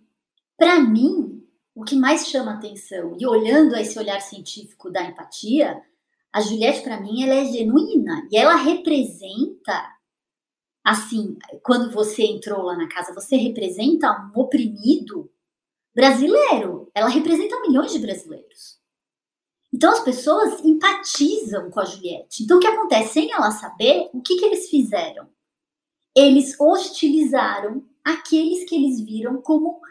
Para 0.57 0.79
mim, 0.79 1.47
o 1.75 1.83
que 1.83 1.95
mais 1.95 2.27
chama 2.27 2.53
atenção, 2.53 3.15
e 3.19 3.27
olhando 3.27 3.75
a 3.75 3.81
esse 3.81 3.99
olhar 3.99 4.19
científico 4.21 4.89
da 4.89 5.03
empatia, 5.03 5.79
a 6.33 6.41
Juliette, 6.41 6.81
para 6.81 6.99
mim, 6.99 7.23
ela 7.23 7.35
é 7.35 7.45
genuína 7.45 8.27
e 8.31 8.37
ela 8.37 8.55
representa, 8.55 9.95
assim, 10.83 11.37
quando 11.61 11.91
você 11.91 12.23
entrou 12.23 12.63
lá 12.63 12.75
na 12.75 12.89
casa, 12.89 13.13
você 13.13 13.37
representa 13.37 14.31
um 14.35 14.39
oprimido 14.39 15.31
brasileiro. 15.93 16.89
Ela 16.95 17.07
representa 17.07 17.61
milhões 17.61 17.93
de 17.93 17.99
brasileiros. 17.99 18.79
Então 19.75 19.91
as 19.91 19.99
pessoas 19.99 20.63
empatizam 20.63 21.69
com 21.69 21.81
a 21.81 21.85
Juliette. 21.85 22.43
Então 22.43 22.55
o 22.55 22.59
que 22.61 22.67
acontece? 22.67 23.11
Sem 23.11 23.29
ela 23.29 23.51
saber, 23.51 24.09
o 24.13 24.21
que, 24.21 24.37
que 24.37 24.45
eles 24.45 24.69
fizeram? 24.69 25.27
Eles 26.15 26.57
hostilizaram 26.57 27.83
aqueles 28.01 28.63
que 28.69 28.73
eles 28.73 29.01
viram 29.01 29.41
como 29.41 29.81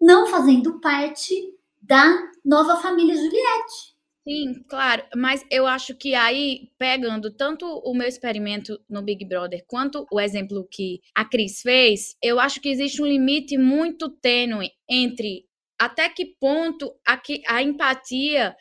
não 0.00 0.28
fazendo 0.28 0.78
parte 0.78 1.34
da 1.82 2.30
nova 2.44 2.76
família 2.76 3.16
Juliette. 3.16 3.98
Sim, 4.22 4.62
claro, 4.68 5.02
mas 5.16 5.44
eu 5.50 5.66
acho 5.66 5.96
que 5.96 6.14
aí, 6.14 6.70
pegando 6.78 7.34
tanto 7.34 7.66
o 7.66 7.94
meu 7.94 8.06
experimento 8.06 8.78
no 8.88 9.02
Big 9.02 9.24
Brother 9.24 9.64
quanto 9.66 10.06
o 10.12 10.20
exemplo 10.20 10.68
que 10.70 11.00
a 11.16 11.24
Cris 11.24 11.62
fez, 11.62 12.14
eu 12.22 12.38
acho 12.38 12.60
que 12.60 12.68
existe 12.68 13.02
um 13.02 13.06
limite 13.06 13.58
muito 13.58 14.08
tênue 14.08 14.70
entre 14.88 15.47
até 15.78 16.08
que 16.08 16.26
ponto 16.26 16.94
a, 17.06 17.20
a 17.48 17.62
empatia 17.62 18.56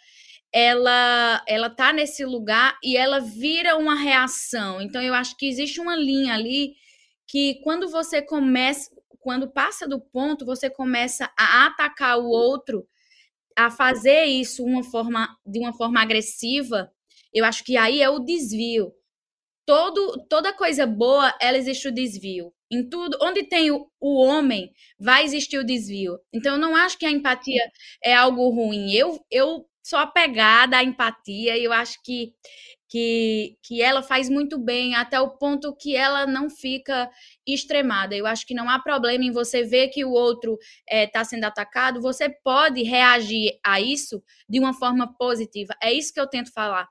ela 0.54 1.44
ela 1.48 1.70
tá 1.70 1.92
nesse 1.92 2.24
lugar 2.26 2.78
e 2.84 2.96
ela 2.96 3.20
vira 3.20 3.78
uma 3.78 3.96
reação. 3.96 4.82
Então 4.82 5.02
eu 5.02 5.14
acho 5.14 5.36
que 5.38 5.48
existe 5.48 5.80
uma 5.80 5.96
linha 5.96 6.34
ali 6.34 6.76
que 7.28 7.56
quando 7.64 7.90
você 7.90 8.22
começa, 8.22 8.90
quando 9.20 9.52
passa 9.52 9.88
do 9.88 10.00
ponto, 10.00 10.46
você 10.46 10.70
começa 10.70 11.32
a 11.38 11.66
atacar 11.68 12.18
o 12.20 12.30
outro 12.30 12.88
a 13.58 13.72
fazer 13.72 14.26
isso 14.26 14.64
uma 14.64 14.84
forma, 14.84 15.36
de 15.46 15.60
uma 15.60 15.74
forma 15.74 16.02
agressiva, 16.02 16.92
eu 17.34 17.44
acho 17.44 17.64
que 17.64 17.76
aí 17.76 18.02
é 18.02 18.10
o 18.10 18.20
desvio. 18.20 18.94
Todo, 19.66 20.26
toda 20.30 20.54
coisa 20.54 20.86
boa, 20.86 21.34
ela 21.42 21.58
existe 21.58 21.88
o 21.88 21.94
desvio. 21.94 22.54
Em 22.72 22.88
tudo, 22.90 23.18
onde 23.22 23.44
tem 23.44 23.72
o, 23.72 23.90
o 24.00 24.22
homem, 24.24 24.72
vai 25.00 25.24
existir 25.24 25.58
o 25.58 25.66
desvio. 25.66 26.20
Então, 26.34 26.56
eu 26.56 26.60
não 26.60 26.76
acho 26.76 26.98
que 26.98 27.06
a 27.06 27.12
empatia 27.12 27.64
é 28.04 28.14
algo 28.14 28.50
ruim. 28.50 28.92
Eu, 28.92 29.20
eu 29.32 29.66
sou 29.84 29.98
apegada 30.00 30.78
à 30.78 30.84
empatia 30.84 31.58
e 31.58 31.64
eu 31.64 31.72
acho 31.72 31.98
que 32.04 32.34
que, 32.90 33.58
que 33.62 33.82
ela 33.82 34.02
faz 34.02 34.30
muito 34.30 34.58
bem, 34.58 34.96
até 34.96 35.20
o 35.20 35.32
ponto 35.38 35.76
que 35.76 35.96
ela 35.96 36.26
não 36.26 36.50
fica 36.50 37.10
extremada. 37.46 38.16
Eu 38.16 38.26
acho 38.26 38.46
que 38.46 38.54
não 38.54 38.70
há 38.70 38.80
problema 38.80 39.24
em 39.26 39.32
você 39.32 39.64
ver 39.64 39.90
que 39.90 40.06
o 40.06 40.12
outro 40.12 40.58
está 40.90 41.20
eh, 41.20 41.22
é, 41.22 41.24
sendo 41.24 41.44
atacado, 41.44 42.02
você 42.02 42.30
pode 42.30 42.84
reagir 42.84 43.60
a 43.66 43.82
isso 43.82 44.24
de 44.50 44.60
uma 44.60 44.74
forma 44.74 45.14
positiva. 45.18 45.76
É 45.82 45.92
isso 45.92 46.14
que 46.14 46.20
eu 46.20 46.28
tento 46.28 46.52
falar. 46.54 46.88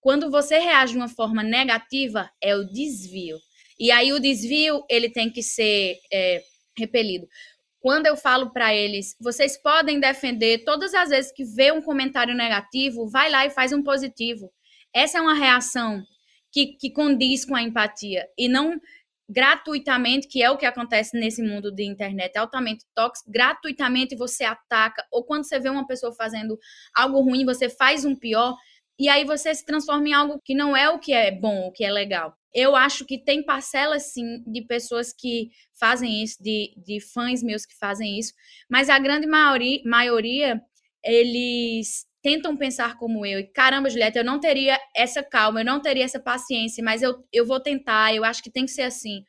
Quando 0.00 0.30
você 0.30 0.58
reage 0.58 0.92
de 0.92 0.98
uma 0.98 1.08
forma 1.08 1.42
negativa, 1.42 2.30
é 2.42 2.54
o 2.54 2.64
desvio. 2.64 3.38
E 3.80 3.90
aí 3.90 4.12
o 4.12 4.20
desvio 4.20 4.84
ele 4.88 5.10
tem 5.10 5.30
que 5.30 5.42
ser 5.42 5.96
é, 6.12 6.42
repelido. 6.78 7.26
Quando 7.80 8.06
eu 8.06 8.16
falo 8.16 8.50
para 8.52 8.74
eles, 8.74 9.16
vocês 9.18 9.56
podem 9.56 9.98
defender 9.98 10.64
todas 10.64 10.92
as 10.92 11.08
vezes 11.08 11.32
que 11.32 11.44
vê 11.44 11.72
um 11.72 11.80
comentário 11.80 12.34
negativo, 12.34 13.08
vai 13.08 13.30
lá 13.30 13.46
e 13.46 13.50
faz 13.50 13.72
um 13.72 13.82
positivo 13.82 14.52
essa 14.92 15.18
é 15.18 15.20
uma 15.20 15.34
reação 15.34 16.02
que, 16.52 16.76
que 16.76 16.90
condiz 16.90 17.44
com 17.44 17.54
a 17.54 17.62
empatia 17.62 18.26
e 18.36 18.48
não 18.48 18.80
gratuitamente, 19.28 20.26
que 20.26 20.42
é 20.42 20.50
o 20.50 20.56
que 20.56 20.66
acontece 20.66 21.16
nesse 21.16 21.40
mundo 21.40 21.70
de 21.70 21.84
internet 21.84 22.36
altamente 22.36 22.84
tóxico, 22.92 23.30
gratuitamente 23.30 24.16
você 24.16 24.42
ataca, 24.42 25.06
ou 25.12 25.22
quando 25.22 25.44
você 25.44 25.60
vê 25.60 25.68
uma 25.68 25.86
pessoa 25.86 26.12
fazendo 26.12 26.58
algo 26.92 27.20
ruim, 27.20 27.44
você 27.44 27.68
faz 27.68 28.04
um 28.04 28.16
pior, 28.16 28.56
e 29.00 29.08
aí 29.08 29.24
você 29.24 29.54
se 29.54 29.64
transforma 29.64 30.06
em 30.06 30.12
algo 30.12 30.38
que 30.44 30.54
não 30.54 30.76
é 30.76 30.90
o 30.90 30.98
que 30.98 31.14
é 31.14 31.30
bom, 31.30 31.66
o 31.66 31.72
que 31.72 31.82
é 31.82 31.90
legal. 31.90 32.34
Eu 32.52 32.76
acho 32.76 33.06
que 33.06 33.16
tem 33.16 33.42
parcelas, 33.42 34.12
sim, 34.12 34.42
de 34.46 34.60
pessoas 34.66 35.10
que 35.10 35.48
fazem 35.78 36.22
isso, 36.22 36.36
de, 36.42 36.74
de 36.76 37.00
fãs 37.00 37.42
meus 37.42 37.64
que 37.64 37.74
fazem 37.78 38.18
isso, 38.18 38.34
mas 38.68 38.90
a 38.90 38.98
grande 38.98 39.26
maioria, 39.26 39.80
maioria 39.86 40.60
eles 41.02 42.04
tentam 42.22 42.54
pensar 42.58 42.98
como 42.98 43.24
eu. 43.24 43.38
E 43.40 43.44
caramba, 43.44 43.88
Julieta, 43.88 44.18
eu 44.18 44.24
não 44.24 44.38
teria 44.38 44.78
essa 44.94 45.22
calma, 45.22 45.62
eu 45.62 45.64
não 45.64 45.80
teria 45.80 46.04
essa 46.04 46.20
paciência, 46.20 46.84
mas 46.84 47.00
eu, 47.00 47.24
eu 47.32 47.46
vou 47.46 47.58
tentar, 47.58 48.14
eu 48.14 48.22
acho 48.22 48.42
que 48.42 48.50
tem 48.50 48.66
que 48.66 48.70
ser 48.70 48.82
assim. 48.82 49.24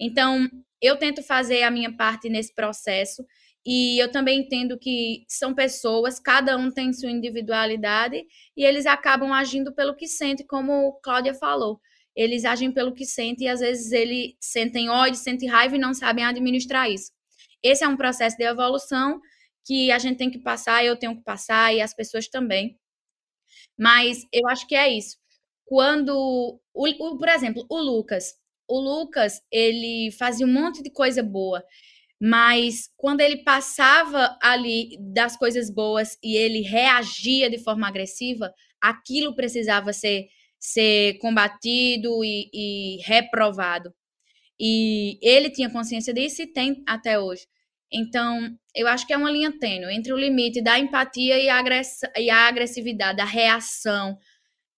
Então, 0.00 0.48
eu 0.80 0.96
tento 0.96 1.22
fazer 1.22 1.64
a 1.64 1.70
minha 1.70 1.94
parte 1.94 2.30
nesse 2.30 2.54
processo. 2.54 3.22
E 3.64 4.02
eu 4.02 4.10
também 4.10 4.40
entendo 4.40 4.78
que 4.78 5.24
são 5.28 5.54
pessoas, 5.54 6.18
cada 6.18 6.56
um 6.56 6.70
tem 6.70 6.92
sua 6.92 7.10
individualidade 7.10 8.24
e 8.56 8.64
eles 8.64 8.86
acabam 8.86 9.32
agindo 9.32 9.72
pelo 9.72 9.94
que 9.94 10.08
sente, 10.08 10.44
como 10.44 10.98
Cláudia 11.02 11.32
falou. 11.34 11.80
Eles 12.14 12.44
agem 12.44 12.72
pelo 12.72 12.92
que 12.92 13.06
sentem 13.06 13.46
e 13.46 13.50
às 13.50 13.60
vezes 13.60 13.92
eles 13.92 14.34
sentem 14.40 14.90
ódio, 14.90 15.14
sentem 15.16 15.48
raiva 15.48 15.76
e 15.76 15.78
não 15.78 15.94
sabem 15.94 16.24
administrar 16.24 16.90
isso. 16.90 17.12
Esse 17.62 17.84
é 17.84 17.88
um 17.88 17.96
processo 17.96 18.36
de 18.36 18.44
evolução 18.44 19.20
que 19.64 19.92
a 19.92 19.98
gente 19.98 20.18
tem 20.18 20.30
que 20.30 20.40
passar, 20.40 20.84
eu 20.84 20.96
tenho 20.96 21.16
que 21.16 21.22
passar 21.22 21.72
e 21.72 21.80
as 21.80 21.94
pessoas 21.94 22.28
também. 22.28 22.76
Mas 23.78 24.26
eu 24.32 24.48
acho 24.48 24.66
que 24.66 24.74
é 24.74 24.88
isso. 24.88 25.16
Quando, 25.64 26.10
o, 26.74 26.84
o, 26.86 27.18
por 27.18 27.28
exemplo, 27.28 27.64
o 27.68 27.78
Lucas, 27.78 28.34
o 28.68 28.80
Lucas, 28.80 29.40
ele 29.50 30.10
fazia 30.12 30.46
um 30.46 30.52
monte 30.52 30.82
de 30.82 30.90
coisa 30.90 31.22
boa, 31.22 31.64
mas 32.24 32.88
quando 32.96 33.20
ele 33.20 33.42
passava 33.42 34.38
ali 34.40 34.96
das 35.00 35.36
coisas 35.36 35.68
boas 35.68 36.16
e 36.22 36.36
ele 36.36 36.60
reagia 36.60 37.50
de 37.50 37.58
forma 37.58 37.88
agressiva, 37.88 38.54
aquilo 38.80 39.34
precisava 39.34 39.92
ser, 39.92 40.28
ser 40.56 41.18
combatido 41.18 42.22
e, 42.24 42.48
e 42.54 43.02
reprovado. 43.02 43.92
E 44.60 45.18
ele 45.20 45.50
tinha 45.50 45.68
consciência 45.68 46.14
disso 46.14 46.42
e 46.42 46.46
tem 46.46 46.84
até 46.86 47.18
hoje. 47.18 47.44
Então, 47.92 48.56
eu 48.72 48.86
acho 48.86 49.04
que 49.04 49.12
é 49.12 49.16
uma 49.16 49.30
linha 49.30 49.58
tênue 49.58 49.92
entre 49.92 50.12
o 50.12 50.16
limite 50.16 50.62
da 50.62 50.78
empatia 50.78 51.40
e 51.40 51.48
a, 51.48 51.58
agress 51.58 52.02
e 52.16 52.30
a 52.30 52.46
agressividade, 52.46 53.20
a 53.20 53.24
reação. 53.24 54.16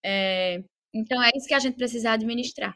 É... 0.03 0.65
Então, 0.95 1.23
é 1.23 1.31
isso 1.37 1.47
que 1.47 1.55
a 1.55 1.59
gente 1.59 1.77
precisa 1.77 2.13
administrar. 2.13 2.75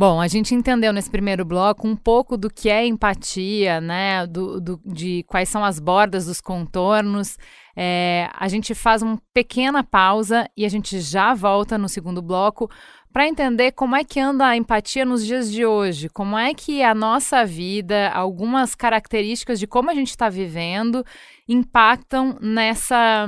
Bom, 0.00 0.18
a 0.18 0.26
gente 0.28 0.54
entendeu 0.54 0.94
nesse 0.94 1.10
primeiro 1.10 1.44
bloco 1.44 1.86
um 1.86 1.94
pouco 1.94 2.34
do 2.38 2.48
que 2.48 2.70
é 2.70 2.86
empatia, 2.86 3.82
né? 3.82 4.26
Do, 4.26 4.58
do 4.58 4.80
de 4.82 5.22
quais 5.24 5.50
são 5.50 5.62
as 5.62 5.78
bordas 5.78 6.24
dos 6.24 6.40
contornos. 6.40 7.36
É, 7.76 8.26
a 8.32 8.48
gente 8.48 8.74
faz 8.74 9.02
uma 9.02 9.20
pequena 9.34 9.84
pausa 9.84 10.48
e 10.56 10.64
a 10.64 10.70
gente 10.70 10.98
já 11.00 11.34
volta 11.34 11.76
no 11.76 11.86
segundo 11.86 12.22
bloco 12.22 12.70
para 13.12 13.28
entender 13.28 13.72
como 13.72 13.94
é 13.94 14.02
que 14.02 14.18
anda 14.18 14.46
a 14.46 14.56
empatia 14.56 15.04
nos 15.04 15.22
dias 15.22 15.52
de 15.52 15.66
hoje, 15.66 16.08
como 16.08 16.38
é 16.38 16.54
que 16.54 16.82
a 16.82 16.94
nossa 16.94 17.44
vida, 17.44 18.08
algumas 18.08 18.74
características 18.74 19.60
de 19.60 19.66
como 19.66 19.90
a 19.90 19.94
gente 19.94 20.08
está 20.08 20.30
vivendo 20.30 21.04
impactam 21.46 22.38
nessa, 22.40 23.26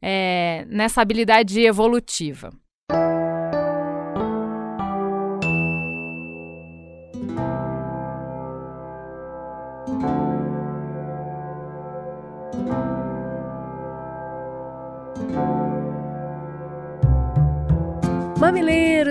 é, 0.00 0.64
nessa 0.70 1.02
habilidade 1.02 1.60
evolutiva. 1.60 2.50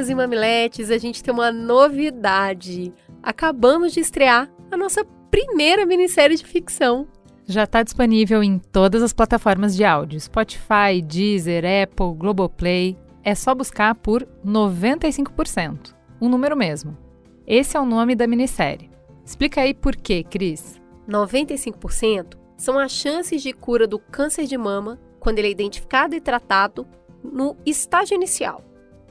Mamileiros 0.08 0.10
e 0.10 0.16
mamiletes, 0.16 0.92
a 0.92 0.98
gente 0.98 1.24
tem 1.24 1.34
uma 1.34 1.52
novidade. 1.52 2.94
Acabamos 3.22 3.94
de 3.94 4.00
estrear 4.00 4.50
a 4.72 4.78
nossa 4.78 5.06
primeira 5.30 5.86
minissérie 5.86 6.38
de 6.38 6.46
ficção. 6.46 7.08
Já 7.46 7.64
está 7.64 7.84
disponível 7.84 8.44
em 8.44 8.60
todas 8.60 9.02
as 9.02 9.14
plataformas 9.14 9.76
de 9.76 9.84
áudio: 9.84 10.20
Spotify, 10.20 11.02
Deezer, 11.04 11.64
Apple, 11.66 12.14
Globoplay. 12.16 12.98
É 13.24 13.36
só 13.36 13.54
buscar 13.54 13.96
por 13.96 14.26
95%, 14.46 15.94
um 16.22 16.30
número 16.30 16.56
mesmo. 16.56 16.98
Esse 17.46 17.76
é 17.76 17.80
o 17.80 17.86
nome 17.86 18.16
da 18.16 18.28
minissérie. 18.28 18.90
Explica 19.26 19.62
aí 19.62 19.74
por 19.74 19.96
quê, 19.96 20.24
Cris. 20.24 20.80
95% 21.10 22.38
são 22.56 22.80
as 22.80 22.92
chances 22.92 23.42
de 23.42 23.52
cura 23.52 23.86
do 23.86 24.00
câncer 24.00 24.46
de 24.46 24.58
mama 24.58 24.98
quando 25.20 25.40
ele 25.40 25.50
é 25.50 25.52
identificado 25.52 26.16
e 26.16 26.22
tratado 26.22 26.88
no 27.22 27.58
estágio 27.66 28.16
inicial. 28.16 28.67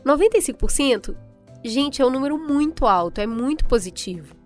95%, 0.07 1.16
gente, 1.64 2.00
é 2.00 2.07
um 2.07 2.11
número 2.11 2.38
muito 2.38 2.86
alto, 2.86 3.20
é 3.20 3.26
muito 3.26 3.64
positivo. 3.64 4.36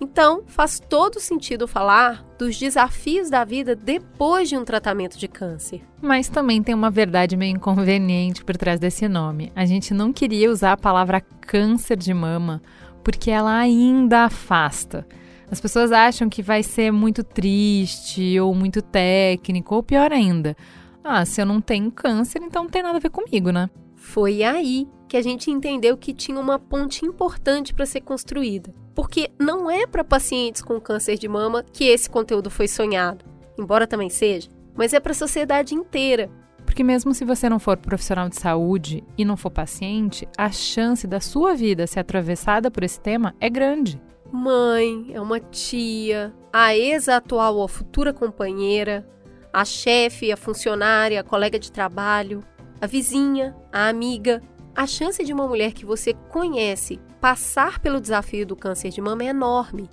Então, 0.00 0.42
faz 0.46 0.78
todo 0.78 1.20
sentido 1.20 1.66
falar 1.66 2.22
dos 2.36 2.58
desafios 2.58 3.30
da 3.30 3.44
vida 3.44 3.74
depois 3.74 4.48
de 4.48 4.56
um 4.56 4.64
tratamento 4.64 5.16
de 5.16 5.26
câncer. 5.26 5.80
Mas 6.02 6.28
também 6.28 6.62
tem 6.62 6.74
uma 6.74 6.90
verdade 6.90 7.36
meio 7.36 7.56
inconveniente 7.56 8.44
por 8.44 8.56
trás 8.56 8.78
desse 8.78 9.08
nome. 9.08 9.50
A 9.54 9.64
gente 9.64 9.94
não 9.94 10.12
queria 10.12 10.50
usar 10.50 10.72
a 10.72 10.76
palavra 10.76 11.22
câncer 11.40 11.96
de 11.96 12.12
mama 12.12 12.60
porque 13.02 13.30
ela 13.30 13.56
ainda 13.56 14.24
afasta. 14.24 15.06
As 15.50 15.60
pessoas 15.60 15.92
acham 15.92 16.28
que 16.28 16.42
vai 16.42 16.62
ser 16.62 16.90
muito 16.90 17.22
triste 17.22 18.38
ou 18.40 18.52
muito 18.52 18.82
técnico, 18.82 19.76
ou 19.76 19.82
pior 19.82 20.12
ainda, 20.12 20.56
ah, 21.04 21.24
se 21.24 21.40
eu 21.40 21.46
não 21.46 21.60
tenho 21.60 21.90
câncer, 21.92 22.42
então 22.42 22.64
não 22.64 22.70
tem 22.70 22.82
nada 22.82 22.96
a 22.96 23.00
ver 23.00 23.10
comigo, 23.10 23.52
né? 23.52 23.70
Foi 23.94 24.42
aí 24.42 24.88
que 25.08 25.16
a 25.16 25.22
gente 25.22 25.50
entendeu 25.50 25.96
que 25.96 26.12
tinha 26.12 26.38
uma 26.38 26.58
ponte 26.58 27.04
importante 27.04 27.72
para 27.72 27.86
ser 27.86 28.00
construída. 28.00 28.74
Porque 28.94 29.30
não 29.38 29.70
é 29.70 29.86
para 29.86 30.02
pacientes 30.02 30.62
com 30.62 30.80
câncer 30.80 31.18
de 31.18 31.28
mama 31.28 31.64
que 31.72 31.84
esse 31.84 32.08
conteúdo 32.08 32.50
foi 32.50 32.66
sonhado, 32.66 33.24
embora 33.58 33.86
também 33.86 34.08
seja, 34.08 34.50
mas 34.74 34.92
é 34.92 35.00
para 35.00 35.12
a 35.12 35.14
sociedade 35.14 35.74
inteira. 35.74 36.30
Porque 36.64 36.82
mesmo 36.82 37.14
se 37.14 37.24
você 37.24 37.48
não 37.48 37.58
for 37.58 37.76
profissional 37.76 38.28
de 38.28 38.36
saúde 38.36 39.04
e 39.16 39.24
não 39.24 39.36
for 39.36 39.50
paciente, 39.50 40.28
a 40.36 40.50
chance 40.50 41.06
da 41.06 41.20
sua 41.20 41.54
vida 41.54 41.86
ser 41.86 42.00
atravessada 42.00 42.70
por 42.70 42.82
esse 42.82 43.00
tema 43.00 43.34
é 43.40 43.48
grande. 43.48 44.00
Mãe, 44.32 45.10
é 45.14 45.20
uma 45.20 45.38
tia, 45.38 46.34
a 46.52 46.76
ex-atual 46.76 47.56
ou 47.56 47.68
futura 47.68 48.12
companheira, 48.12 49.06
a 49.52 49.64
chefe, 49.64 50.32
a 50.32 50.36
funcionária, 50.36 51.20
a 51.20 51.24
colega 51.24 51.58
de 51.58 51.70
trabalho, 51.70 52.42
a 52.80 52.86
vizinha, 52.86 53.56
a 53.72 53.88
amiga, 53.88 54.42
a 54.76 54.86
chance 54.86 55.24
de 55.24 55.32
uma 55.32 55.48
mulher 55.48 55.72
que 55.72 55.86
você 55.86 56.12
conhece 56.28 57.00
passar 57.18 57.80
pelo 57.80 58.00
desafio 58.00 58.46
do 58.46 58.54
câncer 58.54 58.90
de 58.90 59.00
mama 59.00 59.24
é 59.24 59.28
enorme. 59.28 59.88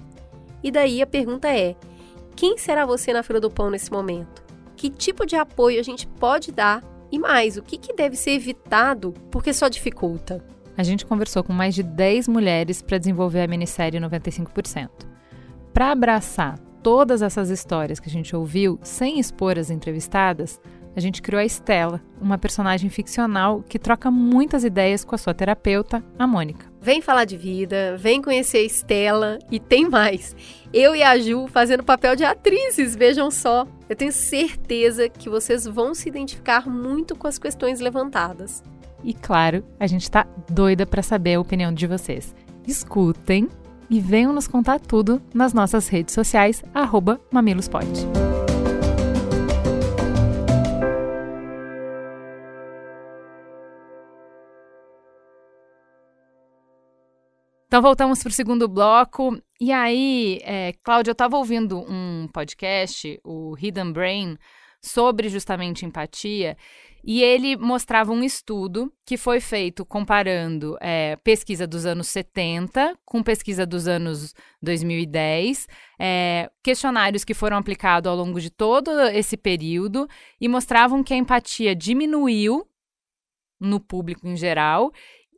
E 0.62 0.70
daí 0.70 1.02
a 1.02 1.08
pergunta 1.08 1.48
é: 1.48 1.76
quem 2.36 2.58
será 2.58 2.86
você 2.86 3.14
na 3.14 3.24
fila 3.24 3.40
do 3.40 3.50
pão 3.50 3.70
nesse 3.70 3.90
momento? 3.90 4.44
Que 4.76 4.90
tipo 4.90 5.26
de 5.26 5.38
apoio 5.38 5.80
a 5.80 5.84
gente 5.84 6.06
pode 6.06 6.52
dar? 6.52 6.84
E 7.10 7.18
mais, 7.18 7.56
o 7.56 7.62
que, 7.62 7.78
que 7.78 7.94
deve 7.94 8.18
ser 8.18 8.32
evitado 8.32 9.14
porque 9.32 9.54
só 9.54 9.70
dificulta? 9.70 10.44
A 10.76 10.84
gente 10.84 11.06
conversou 11.06 11.44
com 11.44 11.54
mais 11.54 11.76
de 11.76 11.84
10 11.84 12.28
mulheres 12.28 12.82
para 12.82 12.98
desenvolver 12.98 13.42
a 13.42 13.48
minissérie 13.48 14.00
95%. 14.00 14.90
Para 15.72 15.92
abraçar 15.92 16.60
todas 16.82 17.22
essas 17.22 17.50
histórias 17.50 18.00
que 18.00 18.10
a 18.10 18.12
gente 18.12 18.36
ouviu, 18.36 18.80
sem 18.82 19.20
expor 19.20 19.58
as 19.58 19.70
entrevistadas, 19.70 20.60
a 20.96 21.00
gente 21.00 21.22
criou 21.22 21.39
a 21.39 21.46
Estela, 21.46 22.02
uma 22.22 22.38
personagem 22.38 22.89
ficcional 22.89 23.64
que 23.68 23.80
troca 23.80 24.12
muitas 24.12 24.64
ideias 24.64 25.04
com 25.04 25.16
a 25.16 25.18
sua 25.18 25.34
terapeuta, 25.34 26.04
a 26.18 26.28
Mônica. 26.28 26.72
Vem 26.82 27.02
falar 27.02 27.26
de 27.26 27.38
vida, 27.38 27.96
vem 27.98 28.22
conhecer 28.22 28.58
a 28.58 28.64
Estela 28.64 29.39
e 29.50 29.60
tem 29.60 29.89
mais. 29.89 30.36
Eu 30.74 30.96
e 30.96 31.02
a 31.02 31.18
Ju 31.18 31.48
fazendo 31.48 31.84
papel 31.84 32.16
de 32.16 32.24
atrizes, 32.24 32.96
vejam 32.96 33.32
só. 33.32 33.66
Eu 33.88 33.96
tenho 33.96 34.12
certeza 34.12 35.08
que 35.08 35.30
vocês 35.30 35.66
vão 35.66 35.96
se 35.96 36.10
identificar 36.10 36.68
muito 36.68 37.16
com 37.16 37.28
as 37.28 37.38
questões 37.38 37.80
levantadas. 37.80 38.62
E 39.04 39.14
claro, 39.14 39.64
a 39.80 39.88
gente 39.88 40.10
tá 40.10 40.26
doida 40.50 40.86
para 40.86 41.02
saber 41.02 41.36
a 41.36 41.39
opinião 41.39 41.74
de 41.74 41.88
vocês. 41.88 42.34
Escutem 42.68 43.50
e 43.89 44.00
venham 44.00 44.34
nos 44.34 44.48
contar 44.48 44.80
tudo 44.80 45.22
nas 45.34 45.54
nossas 45.54 45.88
redes 45.88 46.14
sociais, 46.14 46.64
arroba 46.74 47.20
mamilospod. 47.32 48.33
Então 57.74 57.82
voltamos 57.82 58.21
para 58.21 58.30
o 58.30 58.32
segundo 58.32 58.67
bloco. 58.67 59.36
E 59.59 59.71
aí, 59.71 60.39
é, 60.43 60.74
Cláudia, 60.84 61.09
eu 61.09 61.13
estava 61.13 61.38
ouvindo 61.38 61.80
um 61.80 62.30
podcast, 62.32 63.19
o 63.24 63.55
Hidden 63.57 63.91
Brain, 63.91 64.38
sobre 64.80 65.28
justamente 65.28 65.84
empatia, 65.84 66.55
e 67.03 67.24
ele 67.24 67.57
mostrava 67.57 68.11
um 68.11 68.24
estudo 68.24 68.93
que 69.03 69.17
foi 69.17 69.39
feito 69.39 69.84
comparando 69.84 70.78
é, 70.80 71.15
pesquisa 71.24 71.65
dos 71.65 71.84
anos 71.84 72.09
70 72.09 72.95
com 73.03 73.24
pesquisa 73.24 73.65
dos 73.65 73.88
anos 73.88 74.36
2010, 74.61 75.67
é, 75.99 76.51
questionários 76.61 77.24
que 77.24 77.34
foram 77.34 77.57
aplicados 77.57 78.07
ao 78.07 78.15
longo 78.15 78.39
de 78.39 78.51
todo 78.51 78.91
esse 79.07 79.36
período 79.36 80.07
e 80.39 80.47
mostravam 80.47 81.03
que 81.03 81.11
a 81.11 81.17
empatia 81.17 81.76
diminuiu 81.76 82.67
no 83.59 83.80
público 83.80 84.28
em 84.28 84.36
geral 84.36 84.91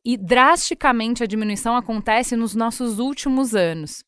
e 0.05 0.15
drasticamente 0.15 1.23
a 1.23 1.25
diminuição 1.25 1.75
acontece 1.75 2.35
nos 2.35 2.53
nossos 2.53 2.99
últimos 2.99 3.55
anos. 3.55 4.03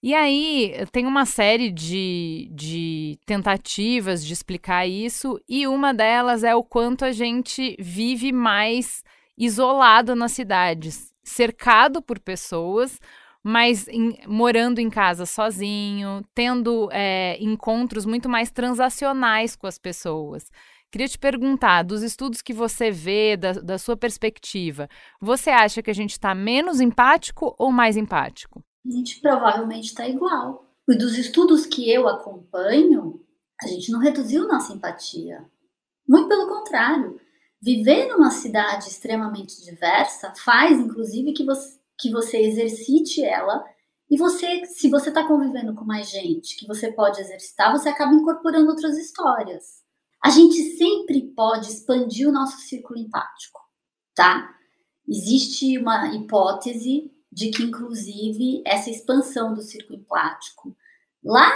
E 0.00 0.14
aí 0.14 0.74
tem 0.92 1.06
uma 1.06 1.26
série 1.26 1.72
de, 1.72 2.48
de 2.52 3.18
tentativas 3.26 4.24
de 4.24 4.32
explicar 4.32 4.86
isso, 4.86 5.40
e 5.48 5.66
uma 5.66 5.92
delas 5.92 6.44
é 6.44 6.54
o 6.54 6.62
quanto 6.62 7.04
a 7.04 7.10
gente 7.10 7.76
vive 7.80 8.30
mais 8.30 9.02
isolado 9.36 10.14
nas 10.14 10.32
cidades, 10.32 11.12
cercado 11.24 12.00
por 12.00 12.20
pessoas, 12.20 13.00
mas 13.42 13.88
em, 13.88 14.18
morando 14.26 14.78
em 14.80 14.88
casa 14.88 15.26
sozinho, 15.26 16.22
tendo 16.32 16.88
é, 16.92 17.36
encontros 17.40 18.06
muito 18.06 18.28
mais 18.28 18.52
transacionais 18.52 19.56
com 19.56 19.66
as 19.66 19.78
pessoas. 19.78 20.48
Queria 20.90 21.06
te 21.06 21.18
perguntar, 21.18 21.82
dos 21.82 22.02
estudos 22.02 22.40
que 22.40 22.54
você 22.54 22.90
vê, 22.90 23.36
da, 23.36 23.52
da 23.52 23.76
sua 23.76 23.94
perspectiva, 23.94 24.88
você 25.20 25.50
acha 25.50 25.82
que 25.82 25.90
a 25.90 25.94
gente 25.94 26.12
está 26.12 26.34
menos 26.34 26.80
empático 26.80 27.54
ou 27.58 27.70
mais 27.70 27.94
empático? 27.94 28.64
A 28.86 28.90
gente 28.90 29.20
provavelmente 29.20 29.88
está 29.88 30.08
igual. 30.08 30.64
E 30.88 30.96
dos 30.96 31.18
estudos 31.18 31.66
que 31.66 31.90
eu 31.90 32.08
acompanho, 32.08 33.20
a 33.62 33.66
gente 33.66 33.92
não 33.92 34.00
reduziu 34.00 34.48
nossa 34.48 34.72
empatia. 34.72 35.44
Muito 36.08 36.26
pelo 36.26 36.48
contrário. 36.48 37.20
Viver 37.60 38.08
numa 38.08 38.30
cidade 38.30 38.88
extremamente 38.88 39.62
diversa 39.62 40.32
faz, 40.42 40.80
inclusive, 40.80 41.34
que 41.34 41.44
você, 41.44 41.78
que 42.00 42.10
você 42.10 42.38
exercite 42.38 43.22
ela. 43.22 43.62
E 44.10 44.16
você, 44.16 44.64
se 44.64 44.88
você 44.88 45.10
está 45.10 45.26
convivendo 45.28 45.74
com 45.74 45.84
mais 45.84 46.08
gente 46.08 46.56
que 46.56 46.66
você 46.66 46.90
pode 46.90 47.20
exercitar, 47.20 47.72
você 47.72 47.90
acaba 47.90 48.14
incorporando 48.14 48.70
outras 48.70 48.96
histórias 48.96 49.77
a 50.22 50.30
gente 50.30 50.76
sempre 50.76 51.22
pode 51.34 51.68
expandir 51.68 52.28
o 52.28 52.32
nosso 52.32 52.58
círculo 52.58 52.98
empático, 52.98 53.60
tá? 54.14 54.54
Existe 55.06 55.78
uma 55.78 56.14
hipótese 56.14 57.10
de 57.30 57.50
que, 57.50 57.62
inclusive, 57.62 58.62
essa 58.66 58.90
expansão 58.90 59.54
do 59.54 59.62
círculo 59.62 59.98
empático, 59.98 60.76
lá 61.22 61.50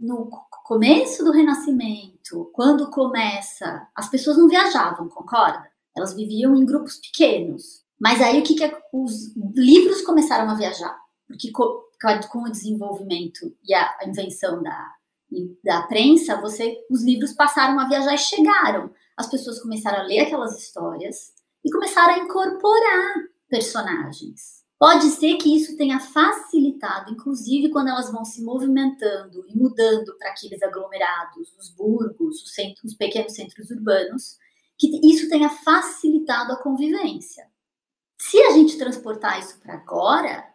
no 0.00 0.30
começo 0.64 1.24
do 1.24 1.32
Renascimento, 1.32 2.50
quando 2.52 2.90
começa, 2.90 3.88
as 3.94 4.08
pessoas 4.08 4.36
não 4.36 4.48
viajavam, 4.48 5.08
concorda? 5.08 5.68
Elas 5.96 6.14
viviam 6.14 6.54
em 6.54 6.64
grupos 6.64 6.98
pequenos. 6.98 7.82
Mas 7.98 8.20
aí 8.20 8.38
o 8.38 8.42
que, 8.44 8.54
que 8.54 8.64
é, 8.64 8.78
os 8.92 9.34
livros 9.56 10.02
começaram 10.02 10.48
a 10.48 10.54
viajar? 10.54 10.96
Porque 11.26 11.50
com, 11.50 11.82
com 12.30 12.42
o 12.44 12.50
desenvolvimento 12.50 13.52
e 13.64 13.74
a 13.74 13.98
invenção 14.06 14.62
da 14.62 14.94
da 15.62 15.82
prensa, 15.82 16.40
você, 16.40 16.78
os 16.90 17.02
livros 17.04 17.32
passaram 17.32 17.78
a 17.78 17.88
viajar 17.88 18.14
e 18.14 18.18
chegaram. 18.18 18.90
As 19.16 19.28
pessoas 19.28 19.60
começaram 19.60 20.00
a 20.00 20.06
ler 20.06 20.20
aquelas 20.20 20.58
histórias 20.58 21.32
e 21.64 21.70
começaram 21.70 22.14
a 22.14 22.18
incorporar 22.18 23.14
personagens. 23.48 24.58
Pode 24.78 25.06
ser 25.10 25.36
que 25.38 25.54
isso 25.54 25.76
tenha 25.76 25.98
facilitado, 25.98 27.12
inclusive 27.12 27.68
quando 27.70 27.88
elas 27.88 28.12
vão 28.12 28.24
se 28.24 28.42
movimentando 28.44 29.44
e 29.48 29.56
mudando 29.56 30.16
para 30.16 30.30
aqueles 30.30 30.62
aglomerados, 30.62 31.52
os 31.58 31.68
burgos, 31.70 32.42
os, 32.42 32.54
centros, 32.54 32.92
os 32.92 32.96
pequenos 32.96 33.34
centros 33.34 33.70
urbanos, 33.70 34.38
que 34.78 35.00
isso 35.04 35.28
tenha 35.28 35.50
facilitado 35.50 36.52
a 36.52 36.62
convivência. 36.62 37.44
Se 38.20 38.40
a 38.42 38.52
gente 38.52 38.78
transportar 38.78 39.40
isso 39.40 39.58
para 39.58 39.74
agora, 39.74 40.48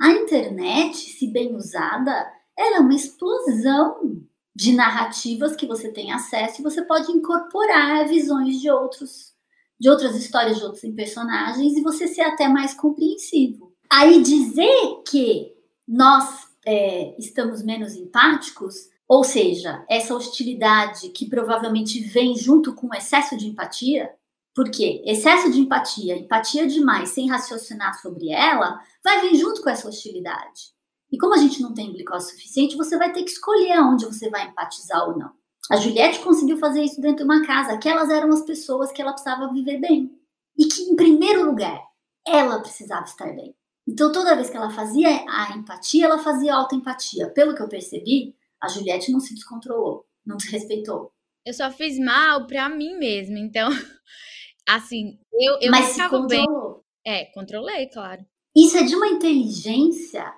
a 0.00 0.10
internet, 0.10 0.96
se 0.96 1.32
bem 1.32 1.54
usada, 1.54 2.28
ela 2.58 2.78
é 2.78 2.80
uma 2.80 2.94
explosão 2.94 4.20
de 4.54 4.72
narrativas 4.72 5.54
que 5.54 5.66
você 5.66 5.92
tem 5.92 6.10
acesso 6.12 6.60
e 6.60 6.64
você 6.64 6.82
pode 6.82 7.12
incorporar 7.12 8.08
visões 8.08 8.60
de 8.60 8.68
outros 8.68 9.32
de 9.80 9.88
outras 9.88 10.16
histórias 10.16 10.58
de 10.58 10.64
outros 10.64 10.82
personagens 10.92 11.76
e 11.76 11.82
você 11.82 12.08
ser 12.08 12.22
até 12.22 12.48
mais 12.48 12.74
compreensivo. 12.74 13.72
Aí 13.88 14.20
dizer 14.20 15.02
que 15.08 15.54
nós 15.86 16.48
é, 16.66 17.14
estamos 17.16 17.62
menos 17.62 17.94
empáticos 17.94 18.88
Ou 19.06 19.24
seja, 19.24 19.82
essa 19.88 20.14
hostilidade 20.14 21.08
que 21.10 21.26
provavelmente 21.26 21.98
vem 22.00 22.36
junto 22.36 22.74
com 22.74 22.88
o 22.88 22.94
excesso 22.94 23.38
de 23.38 23.46
empatia, 23.46 24.12
porque 24.54 25.02
excesso 25.06 25.50
de 25.50 25.60
empatia, 25.60 26.14
empatia 26.14 26.66
demais 26.66 27.10
sem 27.10 27.26
raciocinar 27.26 27.98
sobre 28.02 28.30
ela, 28.30 28.78
vai 29.02 29.22
vir 29.22 29.36
junto 29.36 29.62
com 29.62 29.70
essa 29.70 29.88
hostilidade. 29.88 30.76
E 31.10 31.18
como 31.18 31.34
a 31.34 31.38
gente 31.38 31.60
não 31.62 31.72
tem 31.72 31.92
glicose 31.92 32.30
suficiente, 32.30 32.76
você 32.76 32.98
vai 32.98 33.12
ter 33.12 33.22
que 33.22 33.30
escolher 33.30 33.72
aonde 33.72 34.04
você 34.04 34.28
vai 34.28 34.48
empatizar 34.48 35.08
ou 35.08 35.18
não. 35.18 35.30
A 35.70 35.76
Juliette 35.76 36.20
conseguiu 36.20 36.56
fazer 36.58 36.82
isso 36.82 37.00
dentro 37.00 37.18
de 37.18 37.24
uma 37.24 37.44
casa. 37.46 37.72
Aquelas 37.72 38.10
eram 38.10 38.30
as 38.30 38.42
pessoas 38.42 38.90
que 38.90 39.02
ela 39.02 39.12
precisava 39.12 39.52
viver 39.52 39.78
bem. 39.78 40.10
E 40.56 40.66
que, 40.66 40.82
em 40.82 40.96
primeiro 40.96 41.44
lugar, 41.44 41.80
ela 42.26 42.60
precisava 42.60 43.04
estar 43.04 43.34
bem. 43.34 43.54
Então, 43.86 44.12
toda 44.12 44.34
vez 44.34 44.50
que 44.50 44.56
ela 44.56 44.70
fazia 44.70 45.08
a 45.28 45.56
empatia, 45.56 46.06
ela 46.06 46.18
fazia 46.18 46.54
autoempatia. 46.54 47.30
Pelo 47.30 47.54
que 47.54 47.62
eu 47.62 47.68
percebi, 47.68 48.34
a 48.62 48.68
Juliette 48.68 49.12
não 49.12 49.20
se 49.20 49.34
descontrolou, 49.34 50.06
não 50.26 50.36
desrespeitou. 50.36 51.12
Eu 51.44 51.54
só 51.54 51.70
fiz 51.70 51.98
mal 51.98 52.46
para 52.46 52.68
mim 52.68 52.98
mesma. 52.98 53.38
Então, 53.38 53.70
assim, 54.68 55.18
eu, 55.32 55.58
eu 55.60 55.70
Mas 55.70 55.86
se 55.86 56.08
controlou. 56.08 56.84
Bem. 57.04 57.14
É, 57.14 57.24
controlei, 57.26 57.88
claro. 57.88 58.24
Isso 58.54 58.76
é 58.76 58.82
de 58.82 58.94
uma 58.94 59.08
inteligência 59.08 60.34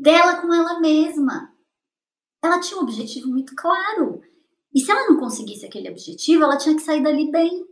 dela 0.00 0.40
com 0.40 0.52
ela 0.52 0.80
mesma. 0.80 1.52
Ela 2.42 2.60
tinha 2.60 2.78
um 2.78 2.82
objetivo 2.82 3.28
muito 3.28 3.54
claro. 3.56 4.20
E 4.74 4.80
se 4.80 4.90
ela 4.90 5.08
não 5.08 5.18
conseguisse 5.18 5.64
aquele 5.64 5.90
objetivo, 5.90 6.44
ela 6.44 6.58
tinha 6.58 6.76
que 6.76 6.82
sair 6.82 7.02
dali 7.02 7.30
bem, 7.30 7.66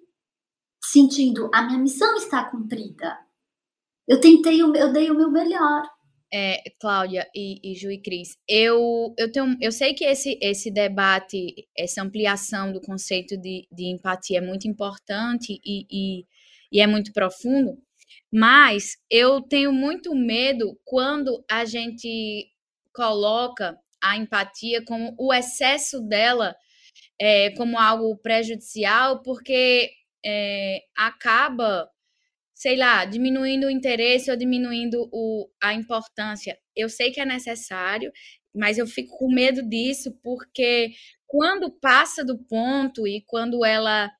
sentindo 0.82 1.50
a 1.52 1.62
minha 1.62 1.78
missão 1.78 2.16
está 2.16 2.50
cumprida. 2.50 3.18
Eu 4.08 4.20
tentei, 4.20 4.60
eu 4.60 4.92
dei 4.92 5.10
o 5.10 5.14
meu 5.14 5.30
melhor. 5.30 5.82
É, 6.32 6.62
Cláudia 6.80 7.28
e, 7.34 7.60
e 7.62 7.76
Ju 7.76 7.92
e 7.92 8.02
Cris, 8.02 8.36
eu, 8.48 9.14
eu, 9.16 9.30
tenho, 9.30 9.56
eu 9.60 9.70
sei 9.70 9.94
que 9.94 10.04
esse, 10.04 10.36
esse 10.42 10.68
debate, 10.68 11.68
essa 11.78 12.02
ampliação 12.02 12.72
do 12.72 12.80
conceito 12.80 13.36
de, 13.36 13.68
de 13.70 13.84
empatia 13.84 14.38
é 14.38 14.40
muito 14.40 14.66
importante 14.66 15.60
e, 15.64 15.86
e, 15.88 16.26
e 16.72 16.80
é 16.80 16.88
muito 16.88 17.12
profundo, 17.12 17.78
mas 18.32 18.96
eu 19.10 19.40
tenho 19.42 19.72
muito 19.72 20.14
medo 20.14 20.78
quando 20.84 21.44
a 21.50 21.64
gente 21.64 22.46
coloca 22.92 23.78
a 24.02 24.16
empatia 24.16 24.84
como 24.84 25.14
o 25.18 25.32
excesso 25.32 26.00
dela 26.00 26.54
é, 27.20 27.50
como 27.56 27.78
algo 27.78 28.16
prejudicial, 28.18 29.22
porque 29.22 29.90
é, 30.24 30.80
acaba 30.96 31.88
sei 32.54 32.76
lá, 32.76 33.04
diminuindo 33.04 33.66
o 33.66 33.70
interesse 33.70 34.30
ou 34.30 34.36
diminuindo 34.36 35.08
o, 35.12 35.50
a 35.62 35.74
importância. 35.74 36.58
Eu 36.74 36.88
sei 36.88 37.10
que 37.10 37.20
é 37.20 37.26
necessário, 37.26 38.10
mas 38.54 38.78
eu 38.78 38.86
fico 38.86 39.18
com 39.18 39.28
medo 39.28 39.62
disso, 39.68 40.16
porque 40.22 40.92
quando 41.26 41.70
passa 41.70 42.24
do 42.24 42.38
ponto 42.38 43.06
e 43.06 43.22
quando 43.26 43.64
ela 43.64 44.10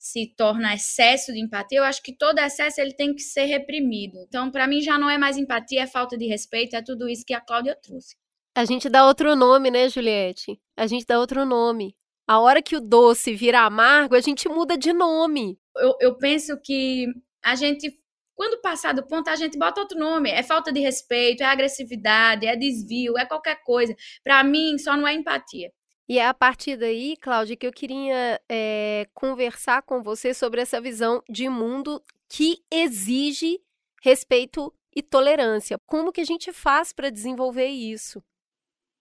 se 0.00 0.34
torna 0.34 0.74
excesso 0.74 1.30
de 1.30 1.38
empatia, 1.38 1.78
eu 1.78 1.84
acho 1.84 2.02
que 2.02 2.16
todo 2.16 2.38
excesso 2.38 2.80
ele 2.80 2.94
tem 2.94 3.14
que 3.14 3.20
ser 3.20 3.44
reprimido. 3.44 4.16
Então, 4.26 4.50
para 4.50 4.66
mim 4.66 4.80
já 4.80 4.98
não 4.98 5.10
é 5.10 5.18
mais 5.18 5.36
empatia, 5.36 5.82
é 5.82 5.86
falta 5.86 6.16
de 6.16 6.26
respeito, 6.26 6.74
é 6.74 6.80
tudo 6.80 7.06
isso 7.06 7.22
que 7.24 7.34
a 7.34 7.40
Cláudia 7.40 7.76
trouxe. 7.76 8.16
A 8.56 8.64
gente 8.64 8.88
dá 8.88 9.06
outro 9.06 9.36
nome, 9.36 9.70
né, 9.70 9.90
Juliette? 9.90 10.58
A 10.74 10.86
gente 10.86 11.04
dá 11.04 11.20
outro 11.20 11.44
nome. 11.44 11.94
A 12.26 12.40
hora 12.40 12.62
que 12.62 12.74
o 12.74 12.80
doce 12.80 13.34
vira 13.34 13.60
amargo, 13.60 14.14
a 14.14 14.20
gente 14.20 14.48
muda 14.48 14.76
de 14.78 14.90
nome. 14.90 15.58
Eu, 15.76 15.94
eu 16.00 16.16
penso 16.16 16.58
que 16.58 17.06
a 17.44 17.54
gente, 17.54 17.92
quando 18.34 18.60
passar 18.62 18.94
do 18.94 19.06
ponto, 19.06 19.28
a 19.28 19.36
gente 19.36 19.58
bota 19.58 19.82
outro 19.82 19.98
nome. 19.98 20.30
É 20.30 20.42
falta 20.42 20.72
de 20.72 20.80
respeito, 20.80 21.42
é 21.42 21.46
agressividade, 21.46 22.46
é 22.46 22.56
desvio, 22.56 23.18
é 23.18 23.26
qualquer 23.26 23.62
coisa. 23.64 23.94
Para 24.24 24.42
mim, 24.42 24.78
só 24.78 24.96
não 24.96 25.06
é 25.06 25.12
empatia. 25.12 25.70
E 26.10 26.18
é 26.18 26.26
a 26.26 26.34
partir 26.34 26.76
daí, 26.76 27.16
Cláudia, 27.16 27.56
que 27.56 27.64
eu 27.64 27.70
queria 27.70 28.40
é, 28.48 29.06
conversar 29.14 29.82
com 29.82 30.02
você 30.02 30.34
sobre 30.34 30.60
essa 30.60 30.80
visão 30.80 31.22
de 31.30 31.48
mundo 31.48 32.02
que 32.28 32.64
exige 32.68 33.60
respeito 34.02 34.74
e 34.92 35.04
tolerância. 35.04 35.78
Como 35.86 36.10
que 36.10 36.20
a 36.20 36.24
gente 36.24 36.52
faz 36.52 36.92
para 36.92 37.10
desenvolver 37.10 37.68
isso? 37.68 38.20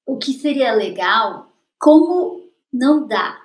O 0.06 0.20
que 0.20 0.34
seria 0.34 0.72
legal, 0.72 1.52
como 1.80 2.48
não 2.72 3.08
dá, 3.08 3.44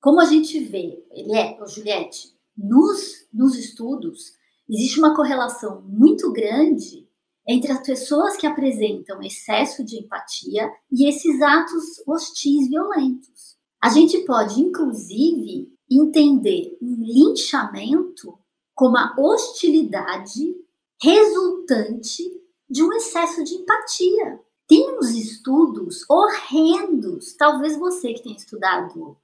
como 0.00 0.20
a 0.20 0.24
gente 0.24 0.58
vê, 0.58 1.00
ele 1.12 1.32
é, 1.32 1.56
Juliette, 1.64 2.36
nos, 2.58 3.28
nos 3.32 3.56
estudos, 3.56 4.32
existe 4.68 4.98
uma 4.98 5.14
correlação 5.14 5.80
muito 5.82 6.32
grande 6.32 7.05
entre 7.46 7.70
as 7.72 7.84
pessoas 7.86 8.36
que 8.36 8.46
apresentam 8.46 9.22
excesso 9.22 9.84
de 9.84 9.98
empatia 9.98 10.70
e 10.90 11.08
esses 11.08 11.40
atos 11.40 12.02
hostis 12.06 12.68
violentos. 12.68 13.56
A 13.80 13.88
gente 13.88 14.18
pode, 14.24 14.60
inclusive, 14.60 15.72
entender 15.90 16.76
um 16.82 16.96
linchamento 17.04 18.36
como 18.74 18.96
a 18.96 19.14
hostilidade 19.18 20.56
resultante 21.00 22.24
de 22.68 22.82
um 22.82 22.92
excesso 22.94 23.44
de 23.44 23.54
empatia. 23.54 24.40
Tem 24.66 24.98
uns 24.98 25.10
estudos 25.10 26.04
horrendos, 26.10 27.34
talvez 27.36 27.78
você 27.78 28.12
que 28.12 28.22
tenha 28.22 28.36
estudado 28.36 29.16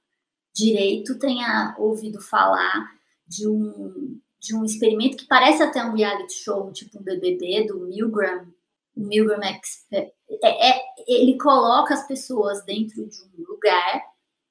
direito 0.53 1.17
tenha 1.17 1.75
ouvido 1.77 2.21
falar 2.21 2.91
de 3.27 3.47
um, 3.47 4.19
de 4.43 4.53
um 4.53 4.65
experimento 4.65 5.15
que 5.15 5.25
parece 5.25 5.63
até 5.63 5.81
um 5.85 5.95
reality 5.95 6.33
show, 6.33 6.69
tipo 6.73 6.99
um 6.99 7.01
BBB, 7.01 7.65
do 7.65 7.79
Milgram, 7.79 8.45
Milgram 8.93 9.41
Expert. 9.41 10.11
É, 10.43 10.71
é, 10.71 10.81
ele 11.07 11.37
coloca 11.37 11.93
as 11.93 12.05
pessoas 12.05 12.63
dentro 12.65 13.07
de 13.07 13.17
um 13.21 13.43
lugar 13.47 14.03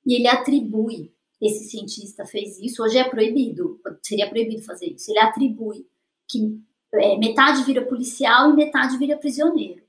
e 0.07 0.14
ele 0.14 0.26
atribui. 0.26 1.12
Esse 1.38 1.68
cientista 1.68 2.24
fez 2.24 2.59
isso, 2.59 2.82
hoje 2.82 2.97
é 2.99 3.05
proibido, 3.05 3.78
seria 4.03 4.30
proibido 4.30 4.62
fazer 4.62 4.86
isso. 4.86 5.11
Ele 5.11 5.18
atribui 5.18 5.86
que 6.26 6.59
é, 6.95 7.18
metade 7.18 7.62
vira 7.64 7.84
policial 7.84 8.51
e 8.51 8.55
metade 8.55 8.97
vira 8.97 9.18
prisioneiro. 9.18 9.82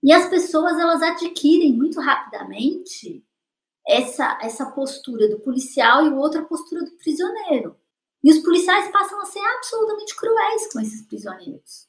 E 0.00 0.12
as 0.12 0.28
pessoas 0.28 0.78
elas 0.78 1.02
adquirem 1.02 1.72
muito 1.72 2.00
rapidamente 2.00 3.24
essa, 3.84 4.38
essa 4.42 4.66
postura 4.66 5.28
do 5.28 5.40
policial 5.40 6.06
e 6.06 6.12
outra 6.12 6.44
postura 6.44 6.84
do 6.84 6.92
prisioneiro. 6.92 7.74
E 8.22 8.32
os 8.32 8.38
policiais 8.40 8.90
passam 8.90 9.20
a 9.20 9.26
ser 9.26 9.40
absolutamente 9.40 10.16
cruéis 10.16 10.72
com 10.72 10.80
esses 10.80 11.02
prisioneiros. 11.06 11.86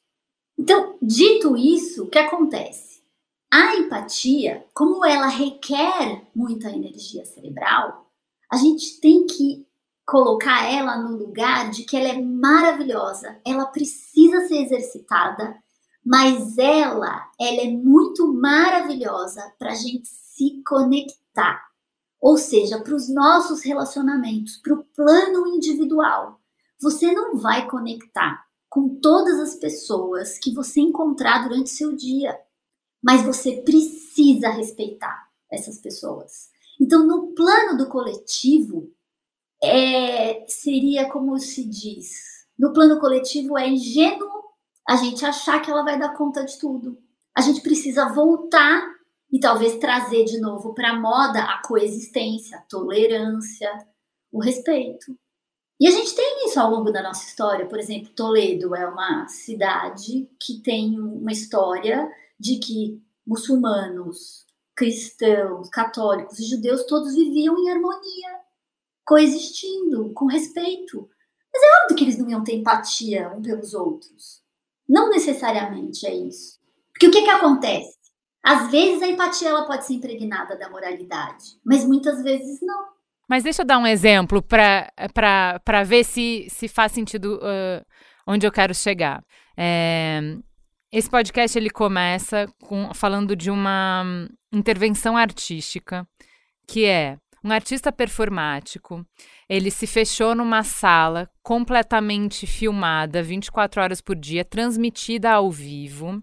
Então, 0.58 0.96
dito 1.00 1.56
isso, 1.56 2.04
o 2.04 2.08
que 2.08 2.18
acontece? 2.18 3.02
A 3.50 3.76
empatia, 3.76 4.64
como 4.72 5.04
ela 5.04 5.26
requer 5.26 6.28
muita 6.34 6.70
energia 6.70 7.24
cerebral, 7.24 8.06
a 8.50 8.56
gente 8.56 9.00
tem 9.00 9.26
que 9.26 9.66
colocar 10.06 10.70
ela 10.70 10.96
no 10.98 11.16
lugar 11.16 11.70
de 11.70 11.84
que 11.84 11.96
ela 11.96 12.08
é 12.08 12.20
maravilhosa, 12.20 13.40
ela 13.46 13.66
precisa 13.66 14.46
ser 14.46 14.64
exercitada, 14.64 15.56
mas 16.04 16.58
ela, 16.58 17.30
ela 17.40 17.60
é 17.62 17.70
muito 17.70 18.32
maravilhosa 18.32 19.52
para 19.58 19.72
a 19.72 19.74
gente 19.74 20.08
se 20.08 20.62
conectar 20.66 21.69
ou 22.20 22.36
seja, 22.36 22.78
para 22.80 22.94
os 22.94 23.08
nossos 23.08 23.62
relacionamentos, 23.62 24.56
para 24.58 24.74
o 24.74 24.84
plano 24.84 25.46
individual. 25.46 26.40
Você 26.80 27.12
não 27.12 27.36
vai 27.36 27.68
conectar 27.68 28.44
com 28.68 29.00
todas 29.00 29.40
as 29.40 29.54
pessoas 29.54 30.38
que 30.38 30.54
você 30.54 30.80
encontrar 30.80 31.48
durante 31.48 31.70
seu 31.70 31.94
dia, 31.94 32.38
mas 33.02 33.22
você 33.22 33.62
precisa 33.62 34.50
respeitar 34.50 35.28
essas 35.50 35.78
pessoas. 35.78 36.50
Então, 36.80 37.06
no 37.06 37.28
plano 37.34 37.76
do 37.76 37.88
coletivo, 37.88 38.92
é, 39.62 40.46
seria 40.48 41.08
como 41.10 41.38
se 41.38 41.64
diz: 41.64 42.46
no 42.58 42.72
plano 42.72 43.00
coletivo 43.00 43.58
é 43.58 43.68
ingênuo 43.68 44.28
a 44.88 44.96
gente 44.96 45.24
achar 45.24 45.60
que 45.60 45.70
ela 45.70 45.84
vai 45.84 45.98
dar 45.98 46.14
conta 46.16 46.44
de 46.44 46.58
tudo. 46.58 46.98
A 47.36 47.40
gente 47.40 47.60
precisa 47.60 48.12
voltar 48.12 48.82
e 49.32 49.38
talvez 49.38 49.78
trazer 49.78 50.24
de 50.24 50.40
novo 50.40 50.74
para 50.74 50.90
a 50.90 51.00
moda 51.00 51.40
a 51.42 51.62
coexistência, 51.62 52.58
a 52.58 52.62
tolerância, 52.62 53.70
o 54.32 54.40
respeito. 54.40 55.16
E 55.80 55.86
a 55.86 55.90
gente 55.90 56.14
tem 56.14 56.46
isso 56.46 56.60
ao 56.60 56.70
longo 56.70 56.90
da 56.90 57.02
nossa 57.02 57.26
história. 57.26 57.66
Por 57.66 57.78
exemplo, 57.78 58.10
Toledo 58.10 58.74
é 58.74 58.86
uma 58.86 59.26
cidade 59.28 60.28
que 60.38 60.60
tem 60.60 61.00
uma 61.00 61.32
história 61.32 62.10
de 62.38 62.58
que 62.58 63.00
muçulmanos, 63.26 64.44
cristãos, 64.74 65.70
católicos 65.70 66.38
e 66.38 66.44
judeus 66.44 66.84
todos 66.84 67.14
viviam 67.14 67.58
em 67.58 67.70
harmonia, 67.70 68.40
coexistindo, 69.06 70.12
com 70.12 70.26
respeito. 70.26 71.08
Mas 71.52 71.62
é 71.62 71.82
óbvio 71.82 71.96
que 71.96 72.04
eles 72.04 72.18
não 72.18 72.28
iam 72.28 72.44
ter 72.44 72.56
empatia 72.56 73.30
um 73.30 73.40
pelos 73.40 73.72
outros. 73.72 74.42
Não 74.88 75.08
necessariamente 75.08 76.06
é 76.06 76.14
isso. 76.14 76.58
Porque 76.92 77.08
o 77.08 77.10
que, 77.10 77.22
que 77.22 77.30
acontece? 77.30 77.99
Às 78.42 78.70
vezes 78.70 79.02
a 79.02 79.08
empatia 79.08 79.48
ela 79.50 79.66
pode 79.66 79.86
ser 79.86 79.94
impregnada 79.94 80.56
da 80.56 80.70
moralidade, 80.70 81.58
mas 81.64 81.84
muitas 81.84 82.22
vezes 82.22 82.58
não. 82.62 82.84
Mas 83.28 83.44
deixa 83.44 83.62
eu 83.62 83.66
dar 83.66 83.78
um 83.78 83.86
exemplo 83.86 84.42
para 84.42 85.84
ver 85.84 86.04
se, 86.04 86.46
se 86.50 86.66
faz 86.66 86.90
sentido 86.90 87.36
uh, 87.36 87.84
onde 88.26 88.46
eu 88.46 88.50
quero 88.50 88.74
chegar. 88.74 89.22
É, 89.56 90.20
esse 90.90 91.08
podcast 91.08 91.56
ele 91.56 91.70
começa 91.70 92.52
com, 92.62 92.92
falando 92.92 93.36
de 93.36 93.50
uma 93.50 94.28
intervenção 94.52 95.16
artística 95.16 96.04
que 96.66 96.84
é 96.84 97.18
um 97.44 97.52
artista 97.52 97.92
performático. 97.92 99.04
Ele 99.48 99.70
se 99.70 99.86
fechou 99.86 100.34
numa 100.34 100.62
sala 100.62 101.28
completamente 101.42 102.46
filmada, 102.46 103.22
24 103.22 103.80
horas 103.80 104.00
por 104.00 104.16
dia, 104.16 104.44
transmitida 104.44 105.30
ao 105.30 105.50
vivo, 105.50 106.22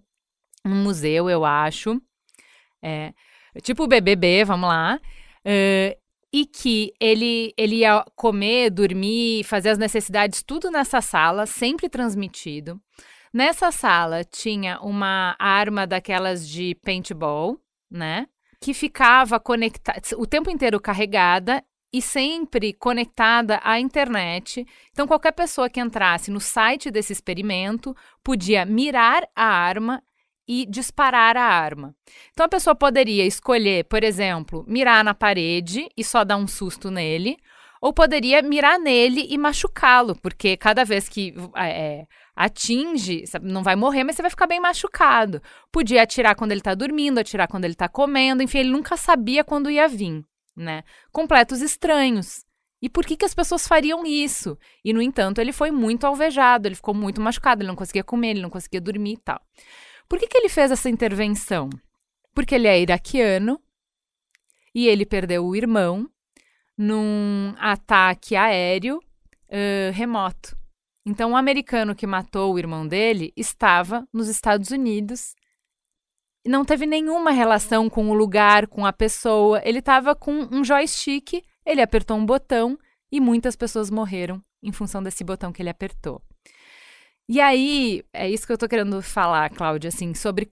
um 0.66 0.76
museu, 0.76 1.30
eu 1.30 1.46
acho. 1.46 2.02
É, 2.82 3.14
tipo 3.62 3.84
o 3.84 3.88
BBB, 3.88 4.46
vamos 4.46 4.70
lá. 4.70 5.00
Uh, 5.46 5.98
e 6.32 6.46
que 6.46 6.94
ele, 7.00 7.54
ele 7.58 7.78
ia 7.78 8.04
comer, 8.16 8.70
dormir, 8.70 9.44
fazer 9.44 9.70
as 9.70 9.78
necessidades, 9.78 10.44
tudo 10.44 10.70
nessa 10.70 11.02
sala, 11.02 11.46
sempre 11.46 11.90
transmitido. 11.90 12.80
Nessa 13.34 13.72
sala 13.72 14.24
tinha 14.24 14.80
uma 14.82 15.36
arma 15.40 15.88
daquelas 15.88 16.48
de 16.48 16.76
paintball, 16.76 17.58
né? 17.90 18.28
Que 18.60 18.74
ficava 18.74 19.40
conectada 19.40 20.02
o 20.18 20.26
tempo 20.26 20.50
inteiro 20.50 20.80
carregada 20.80 21.64
e 21.94 22.02
sempre 22.02 22.74
conectada 22.74 23.60
à 23.64 23.80
internet. 23.80 24.66
Então, 24.92 25.08
qualquer 25.08 25.32
pessoa 25.32 25.70
que 25.70 25.80
entrasse 25.80 26.30
no 26.30 26.40
site 26.40 26.92
desse 26.92 27.14
experimento 27.14 27.96
podia 28.24 28.66
mirar 28.66 29.28
a 29.36 29.46
arma 29.46 30.04
e 30.48 30.66
disparar 30.66 31.36
a 31.36 31.44
arma. 31.44 31.94
Então 32.32 32.46
a 32.46 32.50
pessoa 32.50 32.76
poderia 32.76 33.26
escolher, 33.26 33.84
por 33.86 34.04
exemplo, 34.04 34.64
mirar 34.68 35.04
na 35.04 35.14
parede 35.14 35.90
e 35.98 36.04
só 36.04 36.24
dar 36.24 36.38
um 36.38 36.48
susto 36.48 36.90
nele, 36.90 37.38
ou 37.82 37.94
poderia 37.94 38.42
mirar 38.42 38.80
nele 38.80 39.28
e 39.30 39.38
machucá-lo, 39.38 40.16
porque 40.16 40.58
cada 40.58 40.84
vez 40.84 41.08
que 41.08 41.34
é, 41.56 42.08
atinge, 42.36 43.24
não 43.42 43.64
vai 43.64 43.76
morrer, 43.76 44.04
mas 44.04 44.16
você 44.16 44.22
vai 44.22 44.32
ficar 44.32 44.48
bem 44.48 44.60
machucado. 44.60 45.42
Podia 45.72 46.04
atirar 46.04 46.36
quando 46.36 46.52
ele 46.52 46.62
está 46.62 46.74
dormindo, 46.74 47.20
atirar 47.20 47.48
quando 47.48 47.66
ele 47.66 47.74
está 47.74 47.90
comendo, 47.90 48.42
enfim, 48.42 48.60
ele 48.60 48.72
nunca 48.72 48.96
sabia 48.98 49.44
quando 49.44 49.70
ia 49.70 49.88
vir, 49.88 50.24
né? 50.56 50.84
Completos 51.12 51.62
estranhos. 51.62 52.46
E 52.82 52.88
por 52.90 53.06
que, 53.06 53.18
que 53.18 53.26
as 53.26 53.34
pessoas 53.34 53.68
fariam 53.68 54.06
isso? 54.06 54.58
E, 54.86 54.94
no 54.94 55.02
entanto, 55.02 55.42
ele 55.42 55.52
foi 55.52 55.72
muito 55.72 56.06
alvejado, 56.06 56.68
ele 56.68 56.76
ficou 56.76 56.94
muito 56.94 57.20
machucado, 57.20 57.62
ele 57.62 57.68
não 57.68 57.76
conseguia 57.76 58.04
comer, 58.04 58.30
ele 58.30 58.42
não 58.42 58.52
conseguia 58.52 58.80
dormir 58.80 59.14
e 59.14 59.18
tal. 59.18 59.42
Por 60.08 60.20
que, 60.20 60.28
que 60.28 60.38
ele 60.38 60.50
fez 60.50 60.72
essa 60.72 60.90
intervenção? 60.90 61.70
Porque 62.34 62.56
ele 62.56 62.68
é 62.68 62.80
iraquiano 62.80 63.60
e 64.74 64.88
ele 64.88 65.06
perdeu 65.06 65.46
o 65.46 65.56
irmão 65.56 66.10
num 66.78 67.54
ataque 67.58 68.36
aéreo 68.36 68.98
uh, 68.98 69.92
remoto. 69.94 70.56
Então, 71.06 71.32
o 71.32 71.38
americano 71.38 71.96
que 71.96 72.06
matou 72.06 72.54
o 72.54 72.60
irmão 72.60 72.86
dele 72.86 73.34
estava 73.36 74.08
nos 74.14 74.28
Estados 74.28 74.72
Unidos 74.72 75.34
e 76.46 76.50
não 76.50 76.64
teve 76.64 76.86
nenhuma 76.86 77.32
relação 77.32 77.90
com 77.90 78.10
o 78.10 78.14
lugar, 78.14 78.68
com 78.68 78.86
a 78.86 78.94
pessoa. 78.94 79.62
Ele 79.64 79.80
estava 79.80 80.16
com 80.16 80.48
um 80.52 80.64
joystick, 80.64 81.44
ele 81.66 81.82
apertou 81.82 82.18
um 82.18 82.26
botão 82.26 82.78
e 83.12 83.20
muitas 83.20 83.56
pessoas 83.56 83.90
morreram 83.90 84.44
em 84.62 84.72
função 84.72 85.02
desse 85.02 85.24
botão 85.24 85.52
que 85.52 85.62
ele 85.62 85.70
apertou. 85.70 86.22
E 87.30 87.42
aí, 87.42 88.04
é 88.14 88.30
isso 88.30 88.48
que 88.48 88.54
eu 88.54 88.58
tô 88.58 88.70
querendo 88.70 89.02
falar, 89.02 89.50
Cláudia, 89.50 89.90
assim, 89.90 90.14
sobre 90.14 90.50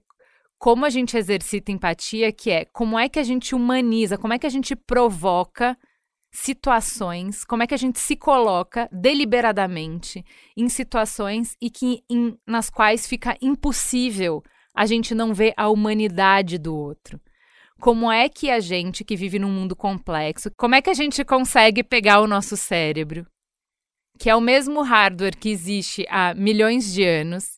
como 0.58 0.84
a 0.84 0.90
gente 0.90 1.16
exercita 1.16 1.72
empatia, 1.72 2.30
que 2.32 2.50
é 2.50 2.64
como 2.66 2.98
é 2.98 3.08
que 3.08 3.18
a 3.18 3.22
gente 3.22 3.54
humaniza, 3.54 4.18
como 4.18 4.34
é 4.34 4.38
que 4.38 4.46
a 4.46 4.50
gente 4.50 4.76
provoca 4.76 5.76
situações, 6.30 7.44
como 7.44 7.62
é 7.62 7.66
que 7.66 7.74
a 7.74 7.78
gente 7.78 7.98
se 7.98 8.14
coloca 8.14 8.88
deliberadamente 8.92 10.22
em 10.54 10.68
situações 10.68 11.56
e 11.62 11.70
que 11.70 12.02
em, 12.10 12.36
nas 12.46 12.68
quais 12.68 13.06
fica 13.06 13.36
impossível 13.40 14.42
a 14.74 14.84
gente 14.84 15.14
não 15.14 15.32
ver 15.32 15.54
a 15.56 15.70
humanidade 15.70 16.58
do 16.58 16.76
outro. 16.76 17.18
Como 17.80 18.10
é 18.12 18.28
que 18.28 18.50
a 18.50 18.60
gente 18.60 19.02
que 19.02 19.16
vive 19.16 19.38
num 19.38 19.50
mundo 19.50 19.74
complexo, 19.74 20.50
como 20.56 20.74
é 20.74 20.82
que 20.82 20.90
a 20.90 20.94
gente 20.94 21.24
consegue 21.24 21.82
pegar 21.82 22.20
o 22.20 22.26
nosso 22.26 22.54
cérebro 22.54 23.26
que 24.18 24.30
é 24.30 24.34
o 24.34 24.40
mesmo 24.40 24.82
hardware 24.82 25.36
que 25.36 25.48
existe 25.48 26.06
há 26.08 26.34
milhões 26.34 26.92
de 26.92 27.04
anos, 27.04 27.56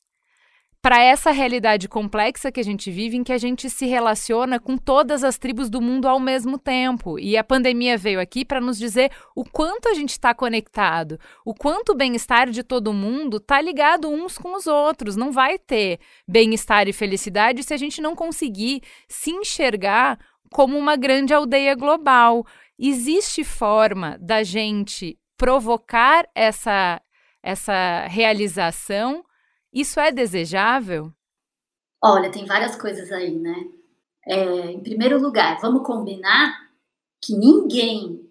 para 0.80 1.02
essa 1.02 1.32
realidade 1.32 1.88
complexa 1.88 2.52
que 2.52 2.60
a 2.60 2.64
gente 2.64 2.90
vive, 2.90 3.16
em 3.16 3.24
que 3.24 3.32
a 3.32 3.38
gente 3.38 3.68
se 3.68 3.84
relaciona 3.86 4.60
com 4.60 4.76
todas 4.76 5.24
as 5.24 5.36
tribos 5.36 5.68
do 5.68 5.80
mundo 5.80 6.06
ao 6.06 6.20
mesmo 6.20 6.56
tempo. 6.56 7.18
E 7.18 7.36
a 7.36 7.42
pandemia 7.42 7.98
veio 7.98 8.20
aqui 8.20 8.44
para 8.44 8.60
nos 8.60 8.78
dizer 8.78 9.10
o 9.34 9.44
quanto 9.44 9.88
a 9.88 9.94
gente 9.94 10.10
está 10.10 10.32
conectado, 10.32 11.18
o 11.44 11.52
quanto 11.52 11.90
o 11.90 11.96
bem-estar 11.96 12.48
de 12.48 12.62
todo 12.62 12.92
mundo 12.92 13.38
está 13.38 13.60
ligado 13.60 14.08
uns 14.08 14.38
com 14.38 14.56
os 14.56 14.66
outros. 14.66 15.16
Não 15.16 15.32
vai 15.32 15.58
ter 15.58 15.98
bem-estar 16.28 16.86
e 16.86 16.92
felicidade 16.92 17.64
se 17.64 17.74
a 17.74 17.76
gente 17.76 18.00
não 18.00 18.14
conseguir 18.14 18.80
se 19.08 19.30
enxergar 19.30 20.18
como 20.50 20.78
uma 20.78 20.96
grande 20.96 21.34
aldeia 21.34 21.74
global. 21.74 22.46
Existe 22.78 23.42
forma 23.42 24.16
da 24.20 24.44
gente 24.44 25.18
provocar 25.38 26.28
essa, 26.34 27.00
essa 27.42 28.06
realização, 28.08 29.24
isso 29.72 30.00
é 30.00 30.10
desejável? 30.10 31.12
Olha, 32.02 32.30
tem 32.30 32.44
várias 32.44 32.76
coisas 32.76 33.10
aí, 33.10 33.38
né? 33.38 33.54
É, 34.26 34.72
em 34.72 34.82
primeiro 34.82 35.18
lugar, 35.20 35.58
vamos 35.60 35.86
combinar 35.86 36.68
que 37.22 37.34
ninguém 37.34 38.28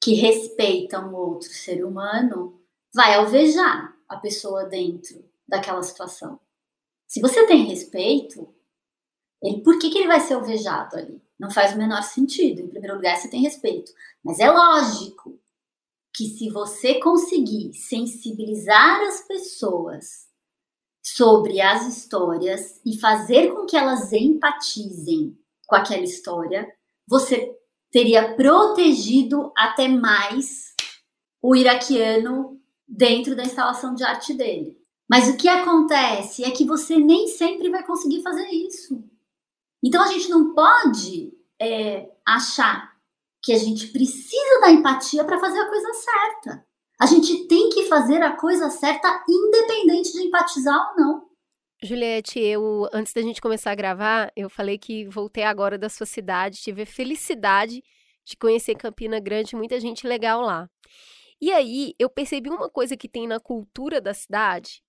que 0.00 0.14
respeita 0.14 1.00
um 1.00 1.14
outro 1.14 1.48
ser 1.48 1.84
humano 1.84 2.60
vai 2.94 3.14
alvejar 3.14 3.94
a 4.08 4.16
pessoa 4.16 4.64
dentro 4.64 5.24
daquela 5.46 5.82
situação. 5.82 6.38
Se 7.06 7.20
você 7.20 7.46
tem 7.46 7.64
respeito, 7.64 8.48
ele, 9.42 9.62
por 9.62 9.78
que, 9.78 9.90
que 9.90 9.98
ele 9.98 10.08
vai 10.08 10.20
ser 10.20 10.34
alvejado 10.34 10.96
ali? 10.96 11.22
Não 11.38 11.50
faz 11.50 11.74
o 11.74 11.78
menor 11.78 12.02
sentido. 12.02 12.60
Em 12.62 12.68
primeiro 12.68 12.96
lugar, 12.96 13.16
você 13.16 13.28
tem 13.28 13.42
respeito. 13.42 13.92
Mas 14.24 14.40
é 14.40 14.50
lógico 14.50 15.35
que 16.16 16.28
se 16.28 16.48
você 16.48 16.98
conseguir 16.98 17.74
sensibilizar 17.74 19.02
as 19.02 19.20
pessoas 19.28 20.26
sobre 21.04 21.60
as 21.60 21.86
histórias 21.86 22.80
e 22.84 22.98
fazer 22.98 23.52
com 23.52 23.66
que 23.66 23.76
elas 23.76 24.10
empatizem 24.14 25.38
com 25.66 25.76
aquela 25.76 26.02
história, 26.02 26.66
você 27.06 27.54
teria 27.92 28.34
protegido 28.34 29.52
até 29.54 29.88
mais 29.88 30.74
o 31.42 31.54
iraquiano 31.54 32.58
dentro 32.88 33.36
da 33.36 33.44
instalação 33.44 33.94
de 33.94 34.02
arte 34.02 34.32
dele. 34.32 34.76
Mas 35.08 35.28
o 35.28 35.36
que 35.36 35.48
acontece 35.48 36.44
é 36.44 36.50
que 36.50 36.64
você 36.64 36.96
nem 36.96 37.28
sempre 37.28 37.68
vai 37.68 37.84
conseguir 37.84 38.22
fazer 38.22 38.48
isso. 38.48 39.04
Então 39.84 40.02
a 40.02 40.08
gente 40.08 40.30
não 40.30 40.54
pode 40.54 41.32
é, 41.60 42.10
achar 42.26 42.95
que 43.46 43.52
a 43.52 43.58
gente 43.58 43.86
precisa 43.92 44.60
da 44.60 44.72
empatia 44.72 45.24
para 45.24 45.38
fazer 45.38 45.60
a 45.60 45.68
coisa 45.68 45.88
certa. 45.94 46.66
A 47.00 47.06
gente 47.06 47.46
tem 47.46 47.70
que 47.70 47.84
fazer 47.84 48.20
a 48.20 48.36
coisa 48.36 48.68
certa 48.68 49.24
independente 49.28 50.12
de 50.12 50.24
empatizar 50.24 50.90
ou 50.90 50.96
não. 50.96 51.26
Juliette, 51.80 52.40
eu 52.40 52.88
antes 52.92 53.12
da 53.12 53.22
gente 53.22 53.40
começar 53.40 53.70
a 53.70 53.76
gravar, 53.76 54.32
eu 54.34 54.50
falei 54.50 54.76
que 54.76 55.06
voltei 55.06 55.44
agora 55.44 55.78
da 55.78 55.88
sua 55.88 56.06
cidade, 56.06 56.60
tive 56.60 56.82
a 56.82 56.86
felicidade 56.86 57.84
de 58.24 58.36
conhecer 58.36 58.74
Campina 58.74 59.20
Grande, 59.20 59.54
muita 59.54 59.78
gente 59.78 60.08
legal 60.08 60.40
lá. 60.40 60.68
E 61.40 61.52
aí, 61.52 61.94
eu 62.00 62.10
percebi 62.10 62.50
uma 62.50 62.68
coisa 62.68 62.96
que 62.96 63.08
tem 63.08 63.28
na 63.28 63.38
cultura 63.38 64.00
da 64.00 64.12
cidade, 64.12 64.82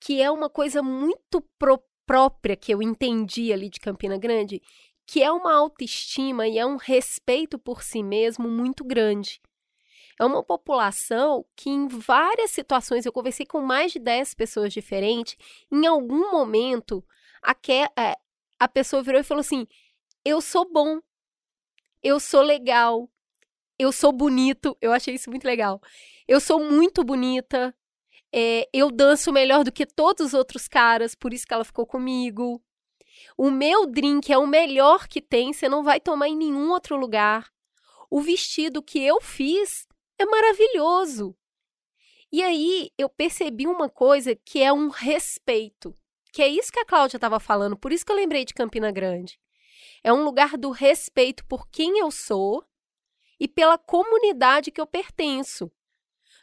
que 0.00 0.22
é 0.22 0.30
uma 0.30 0.48
coisa 0.48 0.82
muito 0.82 1.42
pro 1.58 1.82
própria 2.08 2.56
que 2.56 2.72
eu 2.72 2.80
entendi 2.80 3.52
ali 3.52 3.68
de 3.68 3.78
Campina 3.78 4.16
Grande, 4.16 4.62
que 5.08 5.22
é 5.22 5.32
uma 5.32 5.54
autoestima 5.54 6.46
e 6.46 6.58
é 6.58 6.66
um 6.66 6.76
respeito 6.76 7.58
por 7.58 7.82
si 7.82 8.02
mesmo 8.02 8.46
muito 8.46 8.84
grande. 8.84 9.40
É 10.20 10.24
uma 10.24 10.42
população 10.42 11.46
que, 11.56 11.70
em 11.70 11.88
várias 11.88 12.50
situações, 12.50 13.06
eu 13.06 13.12
conversei 13.12 13.46
com 13.46 13.62
mais 13.62 13.90
de 13.90 13.98
10 13.98 14.34
pessoas 14.34 14.70
diferentes, 14.70 15.34
em 15.72 15.86
algum 15.86 16.30
momento, 16.30 17.02
a, 17.40 17.54
que, 17.54 17.72
é, 17.72 18.18
a 18.60 18.68
pessoa 18.68 19.02
virou 19.02 19.18
e 19.18 19.24
falou 19.24 19.40
assim: 19.40 19.66
Eu 20.22 20.42
sou 20.42 20.70
bom, 20.70 21.00
eu 22.02 22.20
sou 22.20 22.42
legal, 22.42 23.08
eu 23.78 23.90
sou 23.92 24.12
bonito. 24.12 24.76
Eu 24.78 24.92
achei 24.92 25.14
isso 25.14 25.30
muito 25.30 25.46
legal. 25.46 25.80
Eu 26.26 26.38
sou 26.38 26.62
muito 26.62 27.02
bonita, 27.02 27.74
é, 28.30 28.68
eu 28.74 28.90
danço 28.90 29.32
melhor 29.32 29.64
do 29.64 29.72
que 29.72 29.86
todos 29.86 30.26
os 30.26 30.34
outros 30.34 30.68
caras, 30.68 31.14
por 31.14 31.32
isso 31.32 31.46
que 31.46 31.54
ela 31.54 31.64
ficou 31.64 31.86
comigo. 31.86 32.62
O 33.40 33.52
meu 33.52 33.86
drink 33.86 34.32
é 34.32 34.36
o 34.36 34.48
melhor 34.48 35.06
que 35.06 35.22
tem, 35.22 35.52
você 35.52 35.68
não 35.68 35.84
vai 35.84 36.00
tomar 36.00 36.26
em 36.26 36.34
nenhum 36.34 36.72
outro 36.72 36.96
lugar. 36.96 37.48
O 38.10 38.20
vestido 38.20 38.82
que 38.82 38.98
eu 38.98 39.20
fiz 39.20 39.86
é 40.18 40.26
maravilhoso. 40.26 41.36
E 42.32 42.42
aí 42.42 42.90
eu 42.98 43.08
percebi 43.08 43.68
uma 43.68 43.88
coisa 43.88 44.34
que 44.34 44.60
é 44.60 44.72
um 44.72 44.88
respeito, 44.88 45.94
que 46.32 46.42
é 46.42 46.48
isso 46.48 46.72
que 46.72 46.80
a 46.80 46.84
Cláudia 46.84 47.16
estava 47.16 47.38
falando, 47.38 47.76
por 47.76 47.92
isso 47.92 48.04
que 48.04 48.10
eu 48.10 48.16
lembrei 48.16 48.44
de 48.44 48.52
Campina 48.52 48.90
Grande. 48.90 49.38
É 50.02 50.12
um 50.12 50.24
lugar 50.24 50.58
do 50.58 50.72
respeito 50.72 51.44
por 51.46 51.68
quem 51.68 52.00
eu 52.00 52.10
sou 52.10 52.64
e 53.38 53.46
pela 53.46 53.78
comunidade 53.78 54.72
que 54.72 54.80
eu 54.80 54.86
pertenço. 54.86 55.70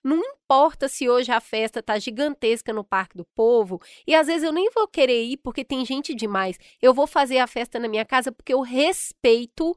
Não 0.05 0.19
importa 0.19 0.87
se 0.87 1.09
hoje 1.09 1.31
a 1.31 1.39
festa 1.39 1.81
tá 1.81 1.97
gigantesca 1.97 2.71
no 2.71 2.83
Parque 2.83 3.17
do 3.17 3.25
Povo 3.25 3.81
e 4.05 4.13
às 4.13 4.27
vezes 4.27 4.43
eu 4.43 4.53
nem 4.53 4.69
vou 4.69 4.87
querer 4.87 5.23
ir 5.23 5.37
porque 5.37 5.65
tem 5.65 5.83
gente 5.83 6.13
demais. 6.13 6.59
Eu 6.79 6.93
vou 6.93 7.07
fazer 7.07 7.39
a 7.39 7.47
festa 7.47 7.79
na 7.79 7.87
minha 7.87 8.05
casa 8.05 8.31
porque 8.31 8.53
eu 8.53 8.61
respeito 8.61 9.75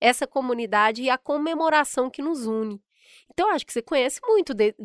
essa 0.00 0.28
comunidade 0.28 1.02
e 1.02 1.10
a 1.10 1.18
comemoração 1.18 2.08
que 2.08 2.22
nos 2.22 2.46
une. 2.46 2.80
Então, 3.28 3.50
acho 3.50 3.66
que 3.66 3.72
você 3.72 3.82
conhece 3.82 4.20
muito 4.22 4.54
de, 4.54 4.76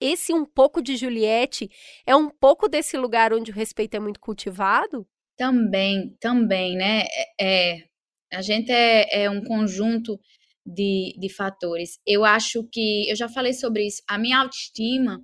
esse 0.00 0.32
um 0.32 0.46
pouco 0.46 0.80
de 0.80 0.96
Juliette 0.96 1.70
é 2.06 2.16
um 2.16 2.30
pouco 2.30 2.70
desse 2.70 2.96
lugar 2.96 3.34
onde 3.34 3.50
o 3.50 3.54
respeito 3.54 3.96
é 3.96 4.00
muito 4.00 4.18
cultivado? 4.18 5.06
Também, 5.36 6.16
também, 6.18 6.74
né? 6.74 7.04
É, 7.38 7.74
é 7.74 7.88
a 8.32 8.40
gente 8.40 8.72
é, 8.72 9.24
é 9.24 9.30
um 9.30 9.44
conjunto 9.44 10.18
de, 10.68 11.14
de 11.18 11.28
fatores. 11.28 11.98
Eu 12.06 12.24
acho 12.24 12.64
que, 12.70 13.10
eu 13.10 13.16
já 13.16 13.28
falei 13.28 13.52
sobre 13.52 13.86
isso, 13.86 14.02
a 14.08 14.18
minha 14.18 14.38
autoestima, 14.38 15.22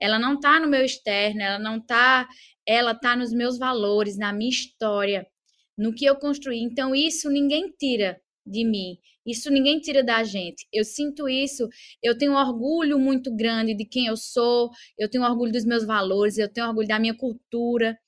ela 0.00 0.18
não 0.18 0.38
tá 0.40 0.58
no 0.60 0.68
meu 0.68 0.84
externo, 0.84 1.40
ela 1.42 1.58
não 1.58 1.80
tá, 1.80 2.26
ela 2.66 2.94
tá 2.94 3.16
nos 3.16 3.32
meus 3.32 3.58
valores, 3.58 4.16
na 4.16 4.32
minha 4.32 4.50
história, 4.50 5.26
no 5.76 5.94
que 5.94 6.04
eu 6.04 6.16
construí. 6.16 6.60
Então, 6.60 6.94
isso 6.94 7.30
ninguém 7.30 7.72
tira 7.78 8.20
de 8.46 8.64
mim. 8.64 8.98
Isso 9.26 9.50
ninguém 9.50 9.80
tira 9.80 10.04
da 10.04 10.22
gente. 10.22 10.66
Eu 10.72 10.84
sinto 10.84 11.28
isso, 11.28 11.68
eu 12.02 12.16
tenho 12.16 12.32
um 12.32 12.36
orgulho 12.36 12.98
muito 12.98 13.34
grande 13.34 13.74
de 13.74 13.84
quem 13.84 14.06
eu 14.06 14.16
sou, 14.16 14.70
eu 14.96 15.10
tenho 15.10 15.24
orgulho 15.24 15.52
dos 15.52 15.64
meus 15.64 15.84
valores, 15.84 16.38
eu 16.38 16.50
tenho 16.50 16.68
orgulho 16.68 16.86
da 16.86 16.98
minha 16.98 17.14
cultura, 17.14 17.98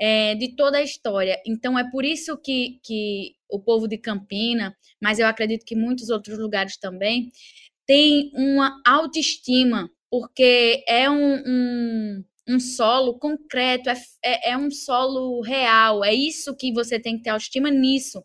é, 0.00 0.34
de 0.34 0.56
toda 0.56 0.78
a 0.78 0.82
história. 0.82 1.40
Então 1.46 1.78
é 1.78 1.88
por 1.90 2.04
isso 2.04 2.36
que, 2.36 2.80
que 2.82 3.34
o 3.54 3.60
povo 3.60 3.86
de 3.86 3.96
Campina, 3.96 4.76
mas 5.00 5.18
eu 5.18 5.26
acredito 5.26 5.64
que 5.64 5.76
muitos 5.76 6.10
outros 6.10 6.38
lugares 6.38 6.76
também, 6.76 7.30
tem 7.86 8.30
uma 8.34 8.80
autoestima, 8.86 9.90
porque 10.10 10.82
é 10.88 11.08
um, 11.08 11.34
um, 11.46 12.24
um 12.48 12.60
solo 12.60 13.18
concreto, 13.18 13.90
é, 13.90 13.96
é, 14.24 14.50
é 14.52 14.58
um 14.58 14.70
solo 14.70 15.40
real. 15.42 16.04
É 16.04 16.12
isso 16.14 16.56
que 16.56 16.72
você 16.72 16.98
tem 16.98 17.16
que 17.16 17.24
ter 17.24 17.30
autoestima 17.30 17.70
nisso. 17.70 18.24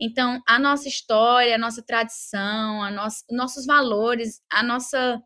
Então, 0.00 0.40
a 0.46 0.58
nossa 0.58 0.88
história, 0.88 1.54
a 1.54 1.58
nossa 1.58 1.82
tradição, 1.82 2.82
a 2.82 2.90
nossa, 2.90 3.24
nossos 3.30 3.66
valores, 3.66 4.40
a 4.50 4.62
nossa 4.62 5.20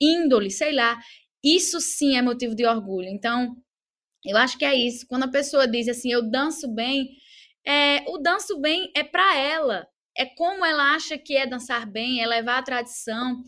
índole, 0.00 0.50
sei 0.50 0.72
lá, 0.72 0.98
isso 1.42 1.80
sim 1.80 2.16
é 2.16 2.22
motivo 2.22 2.54
de 2.54 2.66
orgulho. 2.66 3.08
Então, 3.08 3.56
eu 4.24 4.36
acho 4.36 4.58
que 4.58 4.64
é 4.64 4.74
isso. 4.74 5.06
Quando 5.08 5.24
a 5.24 5.30
pessoa 5.30 5.68
diz 5.68 5.88
assim, 5.88 6.10
eu 6.10 6.28
danço 6.28 6.68
bem, 6.68 7.08
é, 7.68 8.04
o 8.08 8.18
danço 8.18 8.60
bem 8.60 8.90
é 8.96 9.04
para 9.04 9.36
ela. 9.36 9.86
É 10.16 10.26
como 10.26 10.64
ela 10.64 10.94
acha 10.94 11.16
que 11.18 11.36
é 11.36 11.46
dançar 11.46 11.86
bem, 11.86 12.20
é 12.22 12.26
levar 12.26 12.58
a 12.58 12.62
tradição. 12.62 13.42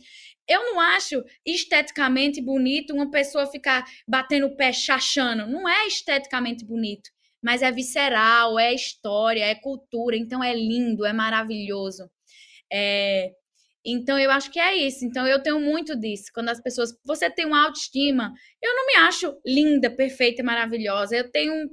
Eu 0.47 0.63
não 0.67 0.81
acho 0.81 1.23
esteticamente 1.45 2.41
bonito 2.41 2.95
uma 2.95 3.11
pessoa 3.11 3.47
ficar 3.47 3.85
batendo 4.07 4.47
o 4.47 4.57
pé 4.57 4.73
chachando. 4.73 5.47
Não 5.47 5.69
é 5.69 5.87
esteticamente 5.87 6.65
bonito 6.65 7.11
mas 7.43 7.63
é 7.63 7.73
visceral, 7.73 8.59
é 8.59 8.75
história, 8.75 9.45
é 9.45 9.55
cultura, 9.55 10.17
então 10.17 10.43
é 10.45 10.55
lindo, 10.55 11.05
é 11.07 11.13
maravilhoso. 11.13 12.11
É, 12.73 13.33
então 13.85 14.19
eu 14.19 14.31
acho 14.31 14.51
que 14.51 14.61
é 14.61 14.75
isso. 14.77 15.05
Então 15.05 15.27
eu 15.27 15.43
tenho 15.43 15.61
muito 15.61 15.97
disso. 15.99 16.31
Quando 16.35 16.51
as 16.51 16.61
pessoas, 16.61 16.91
você 17.05 17.31
tem 17.31 17.47
uma 17.47 17.65
autoestima, 17.65 18.33
eu 18.63 18.75
não 18.75 18.87
me 18.87 18.95
acho 19.09 19.37
linda, 19.47 19.91
perfeita, 19.91 20.43
maravilhosa. 20.43 21.17
Eu 21.17 21.31
tenho 21.31 21.71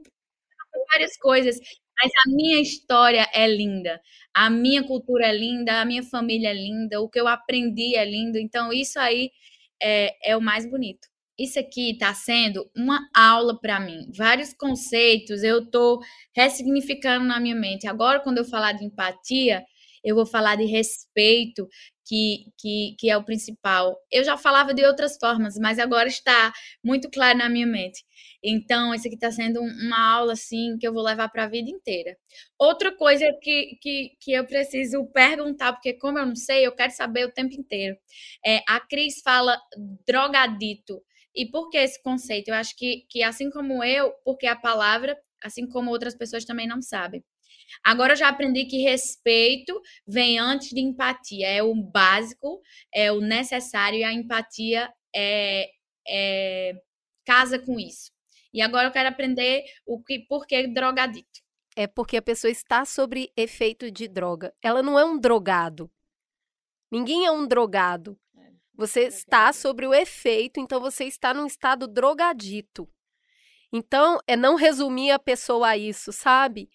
várias 0.91 1.18
coisas, 1.18 1.60
mas 2.02 2.12
a 2.26 2.30
minha 2.30 2.60
história 2.62 3.28
é 3.34 3.48
linda. 3.48 4.00
A 4.34 4.50
minha 4.50 4.84
cultura 4.84 5.28
é 5.28 5.34
linda, 5.36 5.82
a 5.82 5.86
minha 5.86 6.04
família 6.04 6.50
é 6.50 6.54
linda, 6.54 7.02
o 7.02 7.10
que 7.10 7.20
eu 7.20 7.28
aprendi 7.28 7.95
é 7.95 8.06
lindo. 8.06 8.38
Então 8.38 8.72
isso 8.74 9.00
aí 9.00 9.32
é, 9.82 10.32
é 10.32 10.38
o 10.38 10.41
mais 10.41 10.70
bonito 10.70 11.08
isso 11.39 11.60
aqui 11.60 11.91
está 11.91 12.14
sendo 12.14 12.70
uma 12.76 13.08
aula 13.14 13.60
para 13.60 13.80
mim. 13.80 14.10
Vários 14.16 14.54
conceitos 14.54 15.43
eu 15.43 15.60
estou 15.60 16.00
ressignificando 16.36 17.26
na 17.26 17.39
minha 17.39 17.56
mente. 17.56 17.88
Agora, 17.88 18.20
quando 18.20 18.39
eu 18.39 18.45
falar 18.45 18.72
de 18.74 18.84
empatia, 18.86 19.64
eu 20.04 20.16
vou 20.16 20.26
falar 20.26 20.56
de 20.56 20.66
respeito, 20.66 21.68
que, 22.08 22.45
que, 22.58 22.95
que 22.97 23.10
é 23.10 23.18
o 23.18 23.24
principal. 23.24 23.97
Eu 24.10 24.24
já 24.24 24.38
falava 24.38 24.74
de 24.74 24.86
outras 24.86 25.18
formas, 25.20 25.55
mas 25.58 25.78
agora 25.78 26.08
está 26.08 26.53
muito 26.84 27.10
claro 27.10 27.38
na 27.38 27.49
minha 27.49 27.68
mente. 27.68 28.05
Então, 28.41 28.93
isso 28.95 29.08
aqui 29.08 29.16
está 29.16 29.30
sendo 29.30 29.60
uma 29.62 30.14
aula, 30.16 30.34
assim, 30.34 30.78
que 30.80 30.88
eu 30.88 30.93
vou 30.93 31.03
levar 31.03 31.28
para 31.30 31.43
a 31.43 31.49
vida 31.49 31.70
inteira. 31.70 32.16
Outra 32.58 32.95
coisa 32.95 33.26
que, 33.41 33.78
que, 33.82 34.12
que 34.22 34.32
eu 34.32 34.45
preciso 34.45 35.05
perguntar, 35.08 35.74
porque 35.74 35.93
como 35.93 36.18
eu 36.18 36.26
não 36.26 36.36
sei, 36.36 36.66
eu 36.66 36.72
quero 36.74 36.93
saber 36.93 37.26
o 37.26 37.32
tempo 37.32 37.53
inteiro. 37.55 37.97
É, 38.45 38.62
a 38.68 38.80
Cris 38.80 39.22
fala 39.22 39.60
drogadito. 40.08 41.01
E 41.36 41.45
por 41.45 41.70
que 41.70 41.78
esse 41.78 42.01
conceito? 42.01 42.47
Eu 42.49 42.55
acho 42.55 42.76
que, 42.76 43.05
que 43.10 43.22
assim 43.22 43.49
como 43.49 43.84
eu, 43.84 44.14
porque 44.24 44.47
a 44.47 44.55
palavra, 44.55 45.18
assim 45.43 45.68
como 45.68 45.91
outras 45.91 46.16
pessoas 46.16 46.45
também 46.45 46.68
não 46.68 46.82
sabem. 46.82 47.24
Agora 47.84 48.13
eu 48.13 48.18
já 48.18 48.30
aprendi 48.30 48.65
que 48.65 48.84
respeito 48.84 49.80
vem 50.07 50.39
antes 50.39 50.70
de 50.70 50.80
empatia. 50.80 51.47
É 51.47 51.63
o 51.63 51.74
básico, 51.76 52.61
é 52.93 53.11
o 53.11 53.20
necessário 53.20 53.99
e 53.99 54.03
a 54.03 54.13
empatia 54.13 54.91
é, 55.15 55.70
é 56.07 56.74
casa 57.26 57.59
com 57.59 57.80
isso. 57.80 58.11
E 58.53 58.61
agora 58.61 58.88
eu 58.88 58.91
quero 58.91 59.09
aprender 59.09 59.63
o 59.86 60.01
que, 60.01 60.20
por 60.20 60.47
que 60.47 60.68
drogadito. 60.68 61.41
É 61.76 61.86
porque 61.86 62.18
a 62.18 62.22
pessoa 62.22 62.49
está 62.49 62.86
sobre 62.86 63.32
efeito 63.38 63.91
de 63.91 64.07
droga. 64.07 64.53
Ela 64.63 64.82
não 64.82 64.97
é 64.97 65.05
um 65.05 65.20
drogado. 65.20 65.91
Ninguém 66.91 67.26
é 67.26 67.32
um 67.32 67.45
drogado. 67.45 68.18
Você 68.74 69.01
está 69.01 69.51
sobre 69.51 69.86
o 69.86 69.93
efeito, 69.93 70.59
então 70.59 70.80
você 70.80 71.05
está 71.05 71.34
num 71.34 71.47
estado 71.47 71.88
drogadito. 71.88 72.88
Então, 73.74 74.20
é 74.28 74.36
não 74.36 74.55
resumir 74.55 75.11
a 75.11 75.20
pessoa 75.20 75.70
a 75.70 75.78
isso, 75.78 76.13
sabe? 76.13 76.70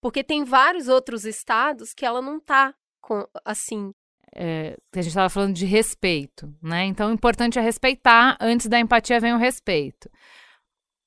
Porque 0.00 0.22
tem 0.22 0.44
vários 0.44 0.88
outros 0.88 1.24
estados 1.24 1.92
que 1.92 2.06
ela 2.06 2.22
não 2.22 2.38
tá 2.38 2.74
com, 3.00 3.26
assim. 3.44 3.92
É, 4.34 4.76
a 4.92 4.96
gente 4.98 5.08
estava 5.08 5.28
falando 5.28 5.54
de 5.54 5.64
respeito, 5.64 6.54
né? 6.62 6.84
Então, 6.84 7.10
o 7.10 7.14
importante 7.14 7.58
é 7.58 7.62
respeitar. 7.62 8.36
Antes 8.40 8.66
da 8.66 8.78
empatia 8.78 9.20
vem 9.20 9.32
o 9.32 9.38
respeito. 9.38 10.08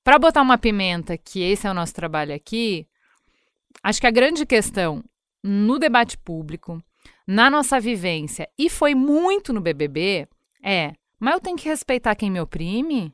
Para 0.04 0.18
botar 0.18 0.42
uma 0.42 0.58
pimenta, 0.58 1.18
que 1.18 1.42
esse 1.42 1.68
é 1.68 1.72
o 1.72 1.76
nosso 1.76 1.94
trabalho 1.94 2.34
aqui, 2.34 2.88
acho 3.84 4.02
que 4.02 4.08
a 4.08 4.12
grande 4.12 4.46
questão 4.46 5.04
no 5.44 5.78
debate 5.78 6.18
público, 6.18 6.84
na 7.28 7.50
nossa 7.50 7.80
vivência, 7.80 8.50
e 8.58 8.70
foi 8.70 8.96
muito 8.96 9.54
no 9.54 9.62
BBB, 9.62 10.28
é, 10.64 10.94
mas 11.20 11.36
eu 11.36 11.40
tenho 11.40 11.58
que 11.58 11.70
respeitar 11.70 12.16
quem 12.16 12.32
me 12.32 12.42
oprime? 12.42 13.14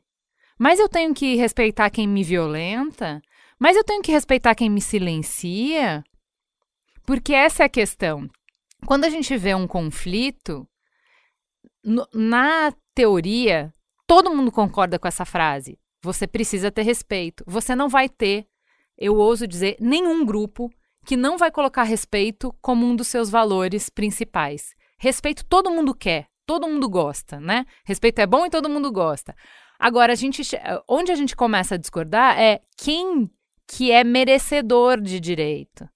Mas 0.58 0.80
eu 0.80 0.88
tenho 0.88 1.14
que 1.14 1.36
respeitar 1.36 1.90
quem 1.90 2.06
me 2.06 2.24
violenta? 2.24 3.22
Mas 3.58 3.76
eu 3.76 3.84
tenho 3.84 4.02
que 4.02 4.12
respeitar 4.12 4.54
quem 4.54 4.70
me 4.70 4.80
silencia? 4.80 6.04
Porque 7.04 7.34
essa 7.34 7.62
é 7.62 7.66
a 7.66 7.70
questão. 7.70 8.28
Quando 8.86 9.04
a 9.04 9.10
gente 9.10 9.36
vê 9.36 9.54
um 9.54 9.66
conflito, 9.66 10.68
no, 11.82 12.06
na 12.12 12.72
teoria, 12.94 13.72
todo 14.06 14.34
mundo 14.34 14.52
concorda 14.52 14.98
com 14.98 15.08
essa 15.08 15.24
frase. 15.24 15.78
Você 16.02 16.26
precisa 16.26 16.70
ter 16.70 16.82
respeito. 16.82 17.42
Você 17.46 17.74
não 17.74 17.88
vai 17.88 18.08
ter, 18.08 18.46
eu 18.96 19.16
ouso 19.16 19.48
dizer, 19.48 19.76
nenhum 19.80 20.24
grupo 20.24 20.70
que 21.04 21.16
não 21.16 21.36
vai 21.36 21.50
colocar 21.50 21.82
respeito 21.82 22.54
como 22.60 22.86
um 22.86 22.94
dos 22.94 23.08
seus 23.08 23.30
valores 23.30 23.90
principais. 23.90 24.74
Respeito 24.98 25.44
todo 25.44 25.70
mundo 25.70 25.94
quer 25.94 26.28
todo 26.48 26.66
mundo 26.66 26.88
gosta, 26.88 27.38
né? 27.38 27.66
Respeito 27.84 28.20
é 28.20 28.26
bom 28.26 28.46
e 28.46 28.50
todo 28.50 28.70
mundo 28.70 28.90
gosta. 28.90 29.36
Agora, 29.78 30.14
a 30.14 30.16
gente, 30.16 30.42
onde 30.88 31.12
a 31.12 31.14
gente 31.14 31.36
começa 31.36 31.74
a 31.74 31.78
discordar 31.78 32.40
é 32.40 32.62
quem 32.74 33.30
que 33.68 33.92
é 33.92 34.02
merecedor 34.02 34.98
de 35.00 35.20
direito. 35.20 35.88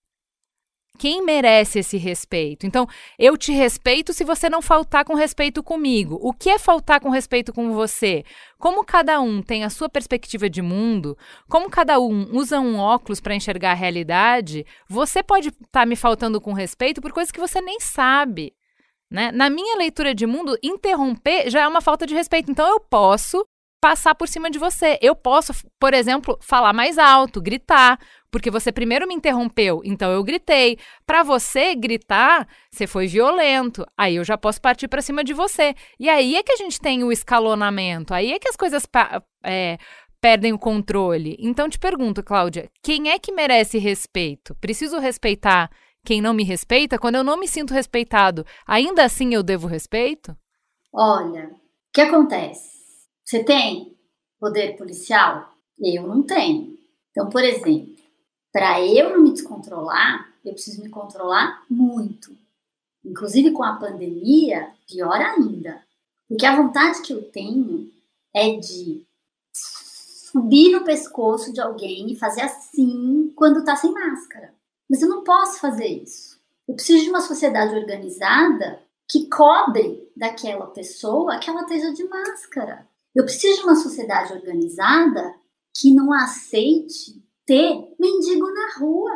Quem 0.99 1.25
merece 1.25 1.81
esse 1.81 1.97
respeito? 1.97 2.65
Então, 2.65 2.87
eu 3.19 3.37
te 3.37 3.51
respeito 3.51 4.13
se 4.13 4.23
você 4.23 4.49
não 4.49 4.63
faltar 4.63 5.05
com 5.05 5.15
respeito 5.15 5.63
comigo. 5.63 6.17
O 6.23 6.33
que 6.33 6.51
é 6.51 6.59
faltar 6.59 7.01
com 7.01 7.09
respeito 7.09 7.53
com 7.53 7.73
você? 7.73 8.23
Como 8.59 8.85
cada 8.85 9.21
um 9.21 9.43
tem 9.43 9.65
a 9.65 9.71
sua 9.71 9.89
perspectiva 9.89 10.49
de 10.49 10.63
mundo, 10.63 11.17
como 11.49 11.69
cada 11.69 11.99
um 11.99 12.29
usa 12.37 12.61
um 12.61 12.79
óculos 12.79 13.21
para 13.21 13.35
enxergar 13.35 13.73
a 13.73 13.75
realidade, 13.75 14.65
você 14.89 15.23
pode 15.23 15.49
estar 15.49 15.67
tá 15.73 15.87
me 15.87 15.97
faltando 15.97 16.41
com 16.41 16.53
respeito 16.53 17.01
por 17.01 17.11
coisas 17.11 17.33
que 17.33 17.41
você 17.41 17.61
nem 17.61 17.81
sabe. 17.81 18.55
Né? 19.11 19.33
Na 19.33 19.51
minha 19.51 19.77
leitura 19.77 20.15
de 20.15 20.27
mundo, 20.27 20.57
interromper 20.63 21.51
já 21.51 21.63
é 21.63 21.69
uma 21.69 21.81
falta 21.81 22.07
de 22.07 22.15
respeito. 22.15 22.51
Então 22.51 22.69
eu 22.69 22.79
posso 22.79 23.45
passar 23.83 24.15
por 24.15 24.29
cima 24.29 24.49
de 24.49 24.61
você. 24.61 24.97
Eu 25.03 25.17
posso, 25.17 25.53
por 25.81 25.93
exemplo, 25.93 26.39
falar 26.41 26.73
mais 26.73 26.99
alto, 26.99 27.43
gritar, 27.43 27.99
porque 28.31 28.49
você 28.49 28.71
primeiro 28.71 29.09
me 29.09 29.15
interrompeu, 29.15 29.83
então 29.85 30.13
eu 30.13 30.23
gritei. 30.23 30.79
Para 31.05 31.25
você 31.25 31.75
gritar, 31.75 32.47
você 32.71 32.87
foi 32.87 33.09
violento. 33.09 33.85
Aí 33.99 34.15
eu 34.15 34.25
já 34.25 34.39
posso 34.39 34.61
partir 34.61 34.87
para 34.87 35.03
cima 35.03 35.25
de 35.25 35.35
você. 35.35 35.75
E 35.99 36.09
aí 36.09 36.37
é 36.37 36.45
que 36.45 36.53
a 36.53 36.57
gente 36.57 36.81
tem 36.81 37.03
o 37.03 37.11
escalonamento. 37.11 38.15
Aí 38.15 38.33
é 38.33 38.39
que 38.39 38.49
as 38.49 38.55
coisas 38.55 38.87
é, 39.45 39.77
perdem 40.21 40.53
o 40.53 40.59
controle. 40.59 41.37
Então 41.41 41.69
te 41.69 41.79
pergunto, 41.81 42.23
Cláudia, 42.23 42.71
quem 42.85 43.11
é 43.11 43.19
que 43.19 43.33
merece 43.33 43.79
respeito? 43.79 44.55
Preciso 44.61 45.01
respeitar 45.01 45.69
quem 46.05 46.21
não 46.21 46.33
me 46.33 46.45
respeita, 46.45 46.99
quando 46.99 47.17
eu 47.17 47.25
não 47.25 47.39
me 47.39 47.49
sinto 47.49 47.75
respeitado, 47.75 48.45
ainda 48.67 49.05
assim 49.05 49.35
eu 49.35 49.43
devo 49.43 49.69
respeito? 49.69 50.37
Olha, 50.93 51.47
o 51.47 51.93
que 51.93 52.01
acontece? 52.01 52.82
Você 53.25 53.43
tem 53.43 53.97
poder 54.39 54.77
policial? 54.77 55.55
Eu 55.79 56.07
não 56.07 56.23
tenho. 56.23 56.79
Então, 57.11 57.29
por 57.29 57.43
exemplo, 57.43 57.95
para 58.53 58.85
eu 58.87 59.11
não 59.11 59.23
me 59.23 59.33
descontrolar, 59.33 60.33
eu 60.45 60.53
preciso 60.53 60.83
me 60.83 60.89
controlar 60.89 61.65
muito. 61.71 62.37
inclusive 63.05 63.51
com 63.51 63.65
a 63.65 63.77
pandemia, 63.77 64.73
pior 64.87 65.21
ainda. 65.21 65.83
Porque 66.29 66.47
a 66.47 66.55
vontade 66.57 67.03
que 67.03 67.13
eu 67.13 67.23
tenho 67.31 67.91
é 68.35 68.57
de 68.57 69.05
subir 69.53 70.71
no 70.71 70.85
pescoço 70.85 71.53
de 71.53 71.61
alguém 71.61 72.11
e 72.11 72.17
fazer 72.17 72.43
assim 72.43 73.33
quando 73.35 73.65
tá 73.65 73.77
sem 73.77 73.93
máscara. 73.93 74.55
Mas 74.89 75.03
eu 75.03 75.09
não 75.09 75.25
posso 75.25 75.59
fazer 75.59 75.87
isso. 75.87 76.41
Eu 76.67 76.75
preciso 76.75 77.03
de 77.03 77.11
uma 77.11 77.21
sociedade 77.21 77.75
organizada 77.75 78.81
que 79.09 79.29
cobre 79.29 80.11
daquela 80.17 80.67
pessoa 80.69 81.39
que 81.39 81.51
ela 81.51 81.63
esteja 81.63 81.93
de 81.93 82.05
máscara. 82.05 82.87
Eu 83.15 83.25
preciso 83.25 83.61
de 83.61 83.63
uma 83.65 83.77
sociedade 83.77 84.33
organizada 84.33 85.35
que 85.75 85.95
não 85.95 86.13
aceite 86.13 87.23
ter 87.47 87.95
mendigo 87.99 88.47
na 88.53 88.79
rua, 88.79 89.13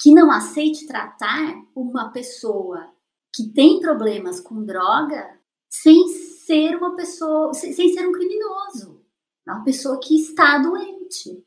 que 0.00 0.12
não 0.12 0.30
aceite 0.30 0.86
tratar 0.86 1.54
uma 1.74 2.10
pessoa 2.10 2.92
que 3.34 3.48
tem 3.52 3.80
problemas 3.80 4.40
com 4.40 4.64
droga 4.64 5.38
sem 5.68 6.08
ser 6.08 6.76
uma 6.76 6.96
pessoa, 6.96 7.54
sem 7.54 7.72
ser 7.72 8.08
um 8.08 8.12
criminoso, 8.12 9.00
uma 9.46 9.62
pessoa 9.62 10.00
que 10.00 10.16
está 10.16 10.58
doente. 10.58 11.46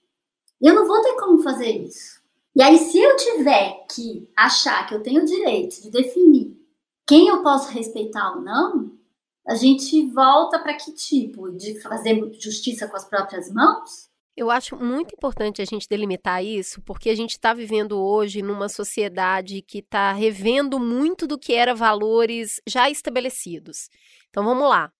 Eu 0.61 0.75
não 0.75 0.87
vou 0.87 1.01
ter 1.01 1.15
como 1.15 1.39
fazer 1.39 1.69
isso. 1.69 2.21
E 2.55 2.61
aí, 2.61 2.77
se 2.77 2.99
eu 2.99 3.15
tiver 3.17 3.85
que 3.91 4.29
achar 4.37 4.87
que 4.87 4.93
eu 4.93 5.01
tenho 5.01 5.23
o 5.23 5.25
direito 5.25 5.81
de 5.81 5.89
definir 5.89 6.55
quem 7.05 7.27
eu 7.27 7.41
posso 7.43 7.69
respeitar 7.71 8.35
ou 8.35 8.41
não, 8.41 8.91
a 9.45 9.55
gente 9.55 10.05
volta 10.07 10.59
para 10.59 10.73
que 10.73 10.93
tipo? 10.93 11.51
De 11.51 11.79
fazer 11.81 12.19
justiça 12.39 12.87
com 12.87 12.95
as 12.95 13.07
próprias 13.07 13.51
mãos? 13.51 14.09
Eu 14.35 14.49
acho 14.49 14.75
muito 14.75 15.13
importante 15.13 15.61
a 15.61 15.65
gente 15.65 15.87
delimitar 15.87 16.43
isso, 16.43 16.81
porque 16.81 17.09
a 17.09 17.15
gente 17.15 17.31
está 17.31 17.53
vivendo 17.53 17.99
hoje 17.99 18.41
numa 18.41 18.67
sociedade 18.67 19.61
que 19.61 19.79
está 19.79 20.11
revendo 20.11 20.79
muito 20.79 21.27
do 21.27 21.37
que 21.37 21.53
era 21.53 21.75
valores 21.75 22.59
já 22.67 22.89
estabelecidos. 22.89 23.89
Então 24.29 24.43
vamos 24.43 24.67
lá. 24.67 24.91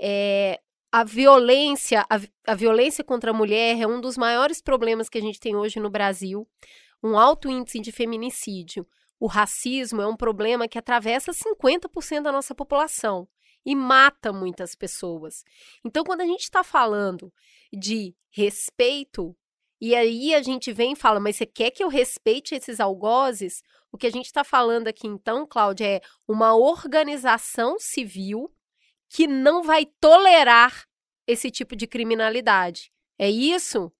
É, 0.00 0.60
a 0.90 1.04
violência, 1.04 2.06
a, 2.08 2.18
a 2.46 2.54
violência 2.54 3.04
contra 3.04 3.32
a 3.32 3.34
mulher 3.34 3.78
é 3.78 3.86
um 3.86 4.00
dos 4.00 4.16
maiores 4.16 4.62
problemas 4.62 5.10
que 5.10 5.18
a 5.18 5.22
gente 5.22 5.40
tem 5.40 5.54
hoje 5.54 5.78
no 5.78 5.90
Brasil. 5.90 6.48
Um 7.02 7.18
alto 7.18 7.50
índice 7.50 7.80
de 7.80 7.92
feminicídio. 7.92 8.86
O 9.20 9.26
racismo 9.26 10.00
é 10.00 10.06
um 10.06 10.16
problema 10.16 10.66
que 10.66 10.78
atravessa 10.78 11.32
50% 11.32 12.22
da 12.22 12.32
nossa 12.32 12.54
população 12.54 13.28
e 13.64 13.74
mata 13.74 14.32
muitas 14.32 14.74
pessoas. 14.74 15.44
Então, 15.84 16.04
quando 16.04 16.20
a 16.20 16.26
gente 16.26 16.42
está 16.42 16.62
falando 16.62 17.32
de 17.72 18.14
respeito, 18.30 19.36
e 19.80 19.94
aí 19.94 20.34
a 20.34 20.42
gente 20.42 20.72
vem 20.72 20.92
e 20.92 20.96
fala, 20.96 21.20
mas 21.20 21.36
você 21.36 21.46
quer 21.46 21.70
que 21.70 21.82
eu 21.82 21.88
respeite 21.88 22.54
esses 22.54 22.80
algozes? 22.80 23.62
O 23.92 23.98
que 23.98 24.06
a 24.06 24.10
gente 24.10 24.26
está 24.26 24.42
falando 24.44 24.88
aqui, 24.88 25.06
então, 25.06 25.46
Cláudia, 25.46 25.86
é 25.86 26.00
uma 26.26 26.54
organização 26.54 27.76
civil 27.78 28.50
que 29.08 29.26
não 29.26 29.62
vai 29.62 29.86
tolerar 30.00 30.84
esse 31.26 31.50
tipo 31.50 31.76
de 31.76 31.86
criminalidade. 31.86 32.90
É 33.18 33.30
isso? 33.30 33.92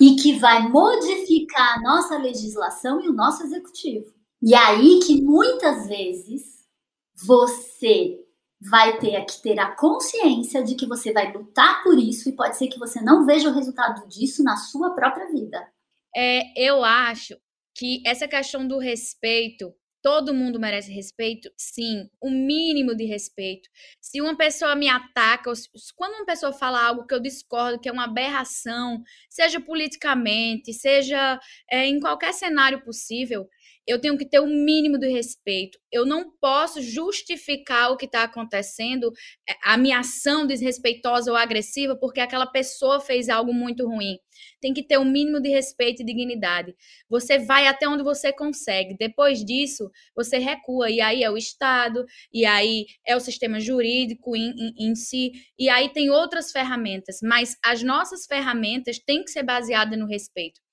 E 0.00 0.16
que 0.16 0.38
vai 0.38 0.68
modificar 0.68 1.78
a 1.78 1.82
nossa 1.82 2.18
legislação 2.18 3.00
e 3.00 3.08
o 3.08 3.12
nosso 3.12 3.42
executivo. 3.44 4.12
E 4.42 4.54
aí 4.54 5.00
que 5.00 5.22
muitas 5.22 5.86
vezes 5.86 6.66
você 7.14 8.25
vai 8.60 8.98
ter 8.98 9.24
que 9.24 9.42
ter 9.42 9.58
a 9.58 9.74
consciência 9.74 10.62
de 10.62 10.74
que 10.74 10.86
você 10.86 11.12
vai 11.12 11.32
lutar 11.32 11.82
por 11.82 11.98
isso 11.98 12.28
e 12.28 12.36
pode 12.36 12.56
ser 12.56 12.68
que 12.68 12.78
você 12.78 13.00
não 13.00 13.26
veja 13.26 13.48
o 13.48 13.54
resultado 13.54 14.08
disso 14.08 14.42
na 14.42 14.56
sua 14.56 14.94
própria 14.94 15.30
vida. 15.30 15.66
É, 16.14 16.42
eu 16.56 16.82
acho 16.82 17.36
que 17.74 18.02
essa 18.06 18.26
questão 18.26 18.66
do 18.66 18.78
respeito, 18.78 19.74
todo 20.02 20.32
mundo 20.32 20.58
merece 20.58 20.90
respeito, 20.90 21.50
sim, 21.58 22.08
o 22.22 22.30
mínimo 22.30 22.96
de 22.96 23.04
respeito. 23.04 23.68
Se 24.00 24.22
uma 24.22 24.34
pessoa 24.34 24.74
me 24.74 24.88
ataca, 24.88 25.52
quando 25.94 26.14
uma 26.14 26.24
pessoa 26.24 26.52
fala 26.52 26.82
algo 26.82 27.06
que 27.06 27.14
eu 27.14 27.20
discordo, 27.20 27.78
que 27.78 27.88
é 27.88 27.92
uma 27.92 28.04
aberração, 28.04 29.02
seja 29.28 29.60
politicamente, 29.60 30.72
seja 30.72 31.38
é, 31.70 31.84
em 31.84 32.00
qualquer 32.00 32.32
cenário 32.32 32.82
possível, 32.82 33.46
eu 33.86 34.00
tenho 34.00 34.18
que 34.18 34.26
ter 34.26 34.40
o 34.40 34.46
mínimo 34.46 34.98
de 34.98 35.08
respeito. 35.08 35.78
Eu 35.92 36.04
não 36.04 36.30
posso 36.40 36.82
justificar 36.82 37.92
o 37.92 37.96
que 37.96 38.06
está 38.06 38.24
acontecendo, 38.24 39.12
é, 39.48 39.54
a 39.62 39.76
minha 39.76 40.00
ação 40.00 40.46
desrespeitosa 40.46 41.30
ou 41.30 41.36
agressiva, 41.36 41.96
porque 41.96 42.20
aquela 42.20 42.46
pessoa 42.46 43.00
fez 43.00 43.28
algo 43.28 43.54
muito 43.54 43.86
ruim. 43.86 44.18
Tem 44.60 44.74
que 44.74 44.82
ter 44.82 44.98
o 44.98 45.02
um 45.02 45.04
mínimo 45.04 45.40
de 45.40 45.48
respeito 45.48 46.02
e 46.02 46.04
dignidade. 46.04 46.74
Você 47.08 47.38
vai 47.38 47.66
até 47.66 47.88
onde 47.88 48.02
você 48.02 48.32
consegue. 48.32 48.96
Depois 48.98 49.44
disso, 49.44 49.90
você 50.14 50.38
recua. 50.38 50.90
E 50.90 51.00
aí 51.00 51.22
é 51.22 51.30
o 51.30 51.36
Estado, 51.36 52.04
e 52.32 52.44
aí 52.44 52.86
é 53.06 53.16
o 53.16 53.20
sistema 53.20 53.60
jurídico 53.60 54.36
em, 54.36 54.50
em, 54.50 54.90
em 54.90 54.94
si, 54.94 55.32
e 55.58 55.68
aí 55.68 55.88
tem 55.90 56.10
outras 56.10 56.50
ferramentas. 56.50 57.18
Mas 57.22 57.56
as 57.64 57.82
nossas 57.82 58.26
ferramentas 58.26 58.98
têm 58.98 59.22
que 59.22 59.30
ser 59.30 59.42
baseadas 59.42 59.98
no 59.98 60.06
respeito. 60.06 60.65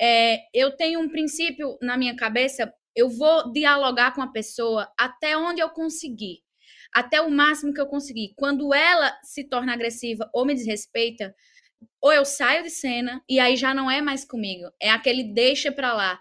É, 0.00 0.38
eu 0.54 0.76
tenho 0.76 1.00
um 1.00 1.08
princípio 1.08 1.76
na 1.80 1.96
minha 1.96 2.16
cabeça, 2.16 2.72
eu 2.94 3.08
vou 3.08 3.52
dialogar 3.52 4.14
com 4.14 4.22
a 4.22 4.32
pessoa 4.32 4.90
até 4.98 5.36
onde 5.36 5.60
eu 5.60 5.70
conseguir, 5.70 6.42
até 6.92 7.20
o 7.20 7.30
máximo 7.30 7.72
que 7.72 7.80
eu 7.80 7.86
conseguir. 7.86 8.34
Quando 8.36 8.74
ela 8.74 9.16
se 9.22 9.44
torna 9.44 9.72
agressiva 9.72 10.28
ou 10.32 10.44
me 10.44 10.54
desrespeita, 10.54 11.34
ou 12.00 12.12
eu 12.12 12.24
saio 12.24 12.62
de 12.62 12.70
cena 12.70 13.22
e 13.28 13.38
aí 13.38 13.56
já 13.56 13.72
não 13.74 13.90
é 13.90 14.00
mais 14.00 14.24
comigo, 14.24 14.70
é 14.80 14.90
aquele 14.90 15.24
deixa 15.24 15.72
pra 15.72 15.92
lá. 15.92 16.20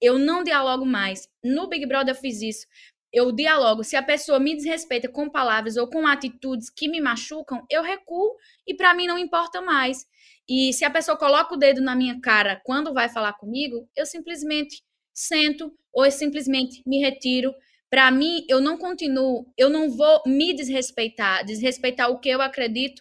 Eu 0.00 0.18
não 0.18 0.42
dialogo 0.42 0.86
mais. 0.86 1.28
No 1.44 1.68
Big 1.68 1.84
Brother 1.86 2.14
eu 2.14 2.20
fiz 2.20 2.40
isso. 2.40 2.66
Eu 3.12 3.32
dialogo. 3.32 3.82
Se 3.84 3.96
a 3.96 4.02
pessoa 4.02 4.38
me 4.38 4.54
desrespeita 4.54 5.08
com 5.08 5.28
palavras 5.28 5.76
ou 5.76 5.88
com 5.88 6.06
atitudes 6.06 6.70
que 6.70 6.88
me 6.88 7.00
machucam, 7.00 7.64
eu 7.68 7.82
recuo 7.82 8.36
e 8.66 8.74
para 8.74 8.94
mim 8.94 9.06
não 9.06 9.18
importa 9.18 9.60
mais. 9.60 10.06
E 10.52 10.72
se 10.72 10.84
a 10.84 10.90
pessoa 10.90 11.16
coloca 11.16 11.54
o 11.54 11.56
dedo 11.56 11.80
na 11.80 11.94
minha 11.94 12.20
cara 12.20 12.60
quando 12.64 12.92
vai 12.92 13.08
falar 13.08 13.34
comigo, 13.34 13.88
eu 13.94 14.04
simplesmente 14.04 14.82
sento 15.14 15.72
ou 15.92 16.04
eu 16.04 16.10
simplesmente 16.10 16.82
me 16.84 16.98
retiro. 16.98 17.54
Para 17.88 18.10
mim, 18.10 18.44
eu 18.48 18.60
não 18.60 18.76
continuo, 18.76 19.46
eu 19.56 19.70
não 19.70 19.88
vou 19.88 20.20
me 20.26 20.52
desrespeitar, 20.52 21.44
desrespeitar 21.44 22.10
o 22.10 22.18
que 22.18 22.28
eu 22.28 22.42
acredito 22.42 23.00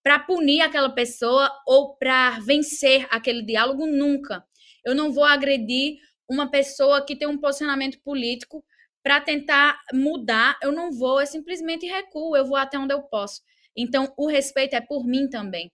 para 0.00 0.20
punir 0.20 0.60
aquela 0.60 0.88
pessoa 0.88 1.50
ou 1.66 1.96
para 1.96 2.38
vencer 2.38 3.08
aquele 3.10 3.42
diálogo 3.42 3.84
nunca. 3.84 4.44
Eu 4.84 4.94
não 4.94 5.10
vou 5.12 5.24
agredir 5.24 5.98
uma 6.30 6.48
pessoa 6.48 7.04
que 7.04 7.16
tem 7.16 7.26
um 7.26 7.38
posicionamento 7.38 8.00
político 8.00 8.64
para 9.02 9.20
tentar 9.20 9.80
mudar, 9.92 10.56
eu 10.62 10.70
não 10.70 10.92
vou, 10.92 11.20
eu 11.20 11.26
simplesmente 11.26 11.84
recuo, 11.84 12.36
eu 12.36 12.46
vou 12.46 12.56
até 12.56 12.78
onde 12.78 12.94
eu 12.94 13.02
posso. 13.02 13.42
Então, 13.76 14.12
o 14.16 14.28
respeito 14.28 14.74
é 14.74 14.80
por 14.80 15.04
mim 15.04 15.28
também 15.28 15.72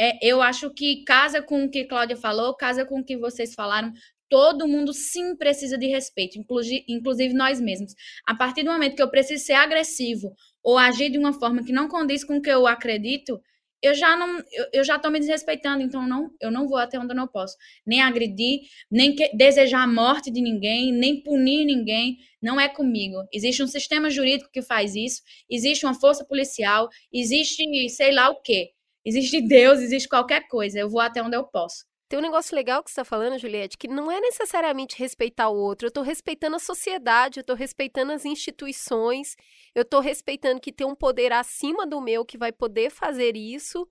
é, 0.00 0.18
eu 0.22 0.40
acho 0.40 0.70
que 0.70 1.04
casa 1.04 1.42
com 1.42 1.64
o 1.64 1.70
que 1.70 1.84
Cláudia 1.84 2.16
falou, 2.16 2.54
casa 2.54 2.84
com 2.84 3.00
o 3.00 3.04
que 3.04 3.16
vocês 3.16 3.54
falaram. 3.54 3.92
Todo 4.28 4.68
mundo 4.68 4.92
sim 4.92 5.34
precisa 5.36 5.78
de 5.78 5.86
respeito, 5.86 6.38
inclusive, 6.38 7.32
nós 7.32 7.60
mesmos. 7.60 7.94
A 8.26 8.34
partir 8.34 8.62
do 8.62 8.70
momento 8.70 8.94
que 8.94 9.02
eu 9.02 9.10
preciso 9.10 9.44
ser 9.44 9.54
agressivo 9.54 10.34
ou 10.62 10.76
agir 10.76 11.10
de 11.10 11.18
uma 11.18 11.32
forma 11.32 11.64
que 11.64 11.72
não 11.72 11.88
condiz 11.88 12.22
com 12.24 12.36
o 12.36 12.42
que 12.42 12.50
eu 12.50 12.66
acredito, 12.66 13.40
eu 13.82 13.94
já 13.94 14.16
não 14.16 14.38
eu, 14.52 14.66
eu 14.72 14.84
já 14.84 14.96
estou 14.96 15.10
me 15.10 15.18
desrespeitando, 15.18 15.82
então 15.82 16.06
não, 16.06 16.30
eu 16.40 16.50
não 16.50 16.68
vou 16.68 16.78
até 16.78 16.98
onde 16.98 17.12
eu 17.12 17.16
não 17.16 17.26
posso. 17.28 17.56
Nem 17.86 18.02
agredir, 18.02 18.60
nem 18.90 19.14
que, 19.14 19.34
desejar 19.36 19.82
a 19.82 19.86
morte 19.86 20.30
de 20.30 20.40
ninguém, 20.40 20.92
nem 20.92 21.22
punir 21.22 21.64
ninguém, 21.64 22.18
não 22.42 22.60
é 22.60 22.68
comigo. 22.68 23.16
Existe 23.32 23.62
um 23.62 23.66
sistema 23.66 24.10
jurídico 24.10 24.50
que 24.52 24.62
faz 24.62 24.94
isso, 24.94 25.22
existe 25.48 25.86
uma 25.86 25.94
força 25.94 26.24
policial, 26.24 26.88
existe 27.12 27.64
sei 27.88 28.12
lá 28.12 28.30
o 28.30 28.40
quê. 28.42 28.72
Existe 29.08 29.40
Deus, 29.40 29.80
existe 29.80 30.06
qualquer 30.06 30.46
coisa. 30.48 30.78
Eu 30.78 30.90
vou 30.90 31.00
até 31.00 31.22
onde 31.22 31.34
eu 31.34 31.44
posso. 31.44 31.86
Tem 32.10 32.18
um 32.18 32.22
negócio 32.22 32.54
legal 32.54 32.84
que 32.84 32.90
você 32.90 33.00
está 33.00 33.04
falando, 33.04 33.38
Juliette, 33.38 33.78
que 33.78 33.88
não 33.88 34.10
é 34.10 34.20
necessariamente 34.20 34.98
respeitar 34.98 35.48
o 35.48 35.56
outro. 35.56 35.86
Eu 35.86 35.88
estou 35.88 36.02
respeitando 36.02 36.56
a 36.56 36.58
sociedade, 36.58 37.38
eu 37.38 37.40
estou 37.40 37.56
respeitando 37.56 38.12
as 38.12 38.26
instituições, 38.26 39.34
eu 39.74 39.80
estou 39.80 40.00
respeitando 40.00 40.60
que 40.60 40.72
tem 40.72 40.86
um 40.86 40.94
poder 40.94 41.32
acima 41.32 41.86
do 41.86 42.02
meu 42.02 42.22
que 42.22 42.36
vai 42.36 42.52
poder 42.52 42.90
fazer 42.90 43.34
isso. 43.34 43.88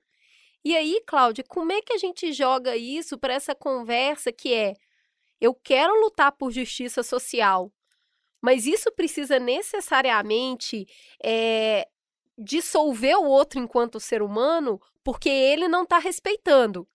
E 0.64 0.76
aí, 0.76 1.02
Cláudia, 1.08 1.44
como 1.48 1.72
é 1.72 1.82
que 1.82 1.94
a 1.94 1.98
gente 1.98 2.32
joga 2.32 2.78
isso 2.78 3.18
para 3.18 3.34
essa 3.34 3.56
conversa 3.56 4.32
que 4.32 4.54
é: 4.54 4.74
eu 5.42 5.56
quero 5.56 6.00
lutar 6.00 6.32
por 6.32 6.52
justiça 6.52 7.02
social, 7.02 7.72
mas 8.40 8.68
isso 8.68 8.92
precisa 8.92 9.40
necessariamente 9.40 10.86
é, 11.24 11.88
dissolver 12.38 13.18
o 13.18 13.26
outro 13.26 13.60
enquanto 13.60 14.00
ser 14.00 14.22
humano 14.22 14.80
porque 15.04 15.30
ele 15.30 15.68
não 15.68 15.84
está 15.84 15.98
respeitando. 15.98 16.88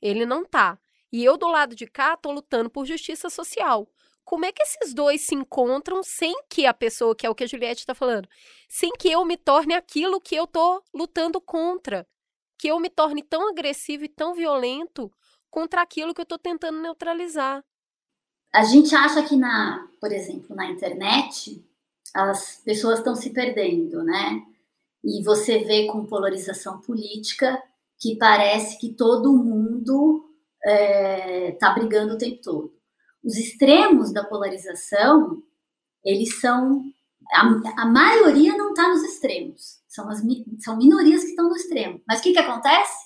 Ele 0.00 0.26
não 0.26 0.42
está. 0.42 0.78
E 1.12 1.22
eu 1.22 1.36
do 1.36 1.46
lado 1.46 1.76
de 1.76 1.86
cá 1.86 2.14
estou 2.14 2.32
lutando 2.32 2.70
por 2.70 2.86
justiça 2.86 3.28
social. 3.28 3.86
Como 4.24 4.44
é 4.44 4.52
que 4.52 4.62
esses 4.62 4.94
dois 4.94 5.20
se 5.20 5.34
encontram 5.34 6.02
sem 6.02 6.34
que 6.48 6.64
a 6.64 6.72
pessoa, 6.72 7.14
que 7.14 7.26
é 7.26 7.30
o 7.30 7.34
que 7.34 7.44
a 7.44 7.46
Juliette 7.46 7.82
está 7.82 7.94
falando, 7.94 8.28
sem 8.68 8.90
que 8.92 9.10
eu 9.10 9.24
me 9.24 9.36
torne 9.36 9.74
aquilo 9.74 10.20
que 10.20 10.34
eu 10.34 10.44
estou 10.44 10.82
lutando 10.94 11.40
contra? 11.40 12.06
Que 12.56 12.68
eu 12.68 12.80
me 12.80 12.88
torne 12.88 13.22
tão 13.22 13.48
agressivo 13.48 14.04
e 14.04 14.08
tão 14.08 14.34
violento 14.34 15.12
contra 15.50 15.82
aquilo 15.82 16.14
que 16.14 16.20
eu 16.20 16.24
estou 16.24 16.38
tentando 16.38 16.80
neutralizar. 16.80 17.62
A 18.52 18.64
gente 18.64 18.94
acha 18.94 19.22
que 19.22 19.36
na, 19.36 19.88
por 20.00 20.12
exemplo, 20.12 20.56
na 20.56 20.66
internet, 20.70 21.62
as 22.14 22.62
pessoas 22.64 22.98
estão 22.98 23.14
se 23.14 23.30
perdendo, 23.30 24.02
né? 24.02 24.42
E 25.04 25.22
você 25.24 25.58
vê 25.58 25.86
com 25.86 26.06
polarização 26.06 26.80
política 26.80 27.60
que 27.98 28.16
parece 28.16 28.78
que 28.78 28.94
todo 28.94 29.32
mundo 29.32 30.28
está 30.64 30.70
é, 30.70 31.52
tá 31.52 31.70
brigando 31.72 32.14
o 32.14 32.18
tempo 32.18 32.40
todo. 32.42 32.72
Os 33.22 33.36
extremos 33.36 34.12
da 34.12 34.24
polarização, 34.24 35.42
eles 36.04 36.40
são. 36.40 36.82
A, 37.32 37.82
a 37.82 37.86
maioria 37.86 38.56
não 38.56 38.70
está 38.70 38.88
nos 38.88 39.02
extremos, 39.04 39.80
são, 39.88 40.08
as, 40.10 40.20
são 40.58 40.76
minorias 40.76 41.22
que 41.22 41.30
estão 41.30 41.48
no 41.48 41.56
extremo. 41.56 42.00
Mas 42.06 42.18
o 42.18 42.22
que, 42.22 42.32
que 42.32 42.38
acontece? 42.38 42.96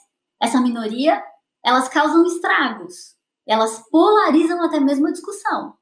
Essa 0.41 0.61
minoria, 0.61 1.23
elas 1.63 1.89
causam 1.89 2.25
estragos, 2.25 3.15
elas 3.47 3.85
polarizam 3.91 4.63
até 4.63 4.81
mesmo 4.81 5.07
a 5.07 5.13
discussão. 5.13 5.75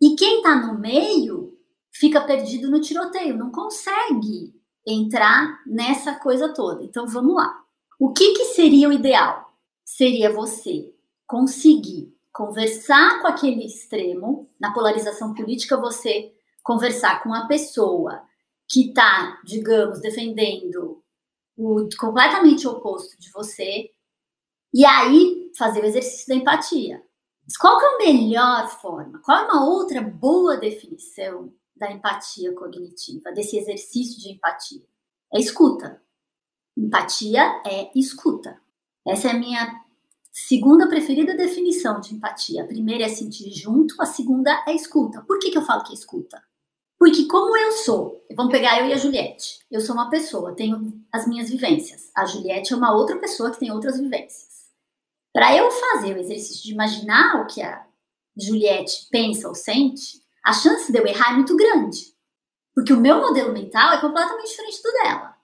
E 0.00 0.14
quem 0.14 0.38
está 0.38 0.54
no 0.54 0.78
meio 0.78 1.58
fica 1.90 2.20
perdido 2.20 2.70
no 2.70 2.80
tiroteio, 2.80 3.36
não 3.36 3.50
consegue 3.50 4.57
entrar 4.88 5.60
nessa 5.66 6.14
coisa 6.14 6.52
toda. 6.52 6.82
Então 6.82 7.06
vamos 7.06 7.34
lá. 7.34 7.62
O 7.98 8.12
que, 8.12 8.32
que 8.32 8.44
seria 8.46 8.88
o 8.88 8.92
ideal? 8.92 9.52
Seria 9.84 10.32
você 10.32 10.92
conseguir 11.26 12.14
conversar 12.32 13.20
com 13.20 13.26
aquele 13.26 13.66
extremo, 13.66 14.48
na 14.60 14.72
polarização 14.72 15.34
política, 15.34 15.76
você 15.76 16.32
conversar 16.62 17.22
com 17.22 17.34
a 17.34 17.46
pessoa 17.46 18.22
que 18.68 18.88
está, 18.88 19.40
digamos, 19.44 20.00
defendendo 20.00 21.02
o 21.56 21.88
completamente 21.98 22.68
oposto 22.68 23.18
de 23.18 23.30
você, 23.32 23.90
e 24.72 24.84
aí 24.84 25.50
fazer 25.56 25.82
o 25.82 25.86
exercício 25.86 26.28
da 26.28 26.34
empatia. 26.34 27.02
Mas 27.42 27.56
qual 27.56 27.80
é 27.80 27.94
a 27.94 27.98
melhor 27.98 28.68
forma? 28.68 29.20
Qual 29.24 29.38
é 29.38 29.44
uma 29.44 29.66
outra 29.66 30.00
boa 30.02 30.56
definição 30.56 31.52
da 31.78 31.90
empatia 31.90 32.52
cognitiva, 32.54 33.32
desse 33.32 33.56
exercício 33.56 34.20
de 34.20 34.32
empatia? 34.32 34.82
É 35.32 35.38
escuta. 35.38 36.02
Empatia 36.76 37.62
é 37.66 37.90
escuta. 37.94 38.60
Essa 39.06 39.28
é 39.28 39.30
a 39.30 39.38
minha 39.38 39.84
segunda 40.30 40.88
preferida 40.88 41.36
definição 41.36 42.00
de 42.00 42.14
empatia. 42.14 42.62
A 42.62 42.66
primeira 42.66 43.04
é 43.04 43.08
sentir 43.08 43.50
junto, 43.50 44.00
a 44.00 44.06
segunda 44.06 44.64
é 44.66 44.74
escuta. 44.74 45.22
Por 45.22 45.38
que, 45.38 45.50
que 45.50 45.58
eu 45.58 45.62
falo 45.62 45.84
que 45.84 45.92
é 45.92 45.94
escuta? 45.94 46.42
Porque 46.98 47.26
como 47.26 47.56
eu 47.56 47.72
sou, 47.72 48.24
vamos 48.34 48.50
pegar 48.50 48.80
eu 48.80 48.86
e 48.86 48.92
a 48.92 48.96
Juliette. 48.96 49.60
Eu 49.70 49.80
sou 49.80 49.94
uma 49.94 50.10
pessoa, 50.10 50.54
tenho 50.54 51.00
as 51.12 51.26
minhas 51.28 51.48
vivências. 51.48 52.10
A 52.14 52.26
Juliette 52.26 52.72
é 52.72 52.76
uma 52.76 52.92
outra 52.92 53.16
pessoa 53.18 53.50
que 53.50 53.58
tem 53.58 53.70
outras 53.70 53.98
vivências. 53.98 54.48
Para 55.32 55.56
eu 55.56 55.70
fazer 55.70 56.14
o 56.14 56.18
exercício 56.18 56.64
de 56.64 56.72
imaginar 56.72 57.40
o 57.40 57.46
que 57.46 57.62
a 57.62 57.86
Juliette 58.36 59.06
pensa 59.10 59.48
ou 59.48 59.54
sente, 59.54 60.20
a 60.44 60.52
chance 60.52 60.90
de 60.90 60.98
eu 60.98 61.06
errar 61.06 61.32
é 61.32 61.36
muito 61.36 61.56
grande. 61.56 62.14
Porque 62.74 62.92
o 62.92 63.00
meu 63.00 63.20
modelo 63.20 63.52
mental 63.52 63.94
é 63.94 64.00
completamente 64.00 64.48
diferente 64.48 64.82
do 64.82 64.92
dela. 64.92 65.34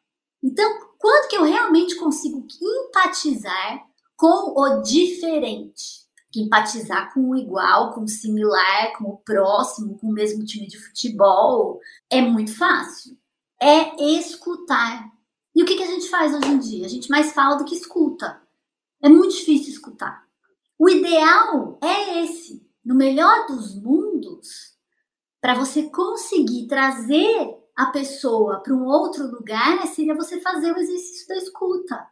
Então, 0.42 0.78
quanto 0.98 1.28
que 1.28 1.36
eu 1.36 1.44
realmente 1.44 1.96
consigo 1.96 2.46
empatizar 2.62 3.84
com 4.16 4.54
o 4.56 4.82
diferente? 4.82 6.04
Empatizar 6.36 7.12
com 7.14 7.30
o 7.30 7.36
igual, 7.36 7.92
com 7.92 8.02
o 8.02 8.08
similar, 8.08 8.92
com 8.98 9.04
o 9.04 9.16
próximo, 9.18 9.98
com 9.98 10.08
o 10.08 10.12
mesmo 10.12 10.44
time 10.44 10.66
de 10.66 10.78
futebol, 10.78 11.80
é 12.10 12.20
muito 12.20 12.56
fácil. 12.56 13.16
É 13.60 13.96
escutar. 14.18 15.10
E 15.54 15.62
o 15.62 15.66
que, 15.66 15.76
que 15.76 15.82
a 15.82 15.90
gente 15.90 16.08
faz 16.08 16.34
hoje 16.34 16.48
em 16.48 16.58
dia? 16.58 16.86
A 16.86 16.90
gente 16.90 17.08
mais 17.08 17.32
fala 17.32 17.56
do 17.56 17.64
que 17.64 17.74
escuta. 17.74 18.42
É 19.02 19.08
muito 19.08 19.34
difícil 19.34 19.72
escutar. 19.72 20.24
O 20.78 20.88
ideal 20.88 21.78
é 21.82 22.24
esse. 22.24 22.68
No 22.84 22.94
melhor 22.94 23.46
dos 23.46 23.74
mundos, 23.80 24.73
para 25.44 25.52
você 25.54 25.90
conseguir 25.90 26.66
trazer 26.66 27.54
a 27.76 27.84
pessoa 27.90 28.60
para 28.60 28.72
um 28.72 28.86
outro 28.86 29.26
lugar, 29.26 29.76
né, 29.76 29.84
seria 29.84 30.14
você 30.14 30.40
fazer 30.40 30.72
o 30.72 30.78
exercício 30.78 31.28
da 31.28 31.36
escuta. 31.36 32.08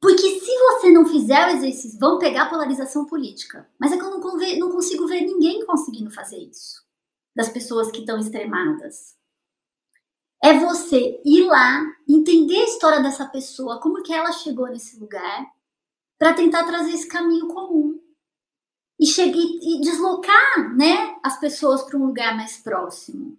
Porque 0.00 0.40
se 0.40 0.58
você 0.58 0.90
não 0.90 1.06
fizer 1.06 1.46
o 1.46 1.50
exercício, 1.50 2.00
vão 2.00 2.18
pegar 2.18 2.42
a 2.42 2.48
polarização 2.48 3.06
política. 3.06 3.70
Mas 3.78 3.92
é 3.92 3.96
que 3.96 4.02
eu 4.02 4.10
não, 4.10 4.18
não 4.58 4.72
consigo 4.72 5.06
ver 5.06 5.20
ninguém 5.20 5.64
conseguindo 5.64 6.10
fazer 6.10 6.38
isso. 6.38 6.82
Das 7.32 7.48
pessoas 7.48 7.92
que 7.92 8.00
estão 8.00 8.18
extremadas. 8.18 9.14
É 10.42 10.52
você 10.58 11.22
ir 11.24 11.46
lá, 11.46 11.80
entender 12.08 12.56
a 12.56 12.64
história 12.64 13.02
dessa 13.04 13.24
pessoa, 13.26 13.80
como 13.80 14.02
que 14.02 14.12
ela 14.12 14.32
chegou 14.32 14.66
nesse 14.66 14.98
lugar, 14.98 15.46
para 16.18 16.34
tentar 16.34 16.64
trazer 16.64 16.90
esse 16.90 17.06
caminho 17.06 17.46
comum 17.46 17.93
e, 18.98 19.06
e 19.06 19.80
deslocar 19.80 20.76
né, 20.76 21.16
as 21.22 21.38
pessoas 21.38 21.82
para 21.82 21.98
um 21.98 22.06
lugar 22.06 22.36
mais 22.36 22.56
próximo. 22.58 23.38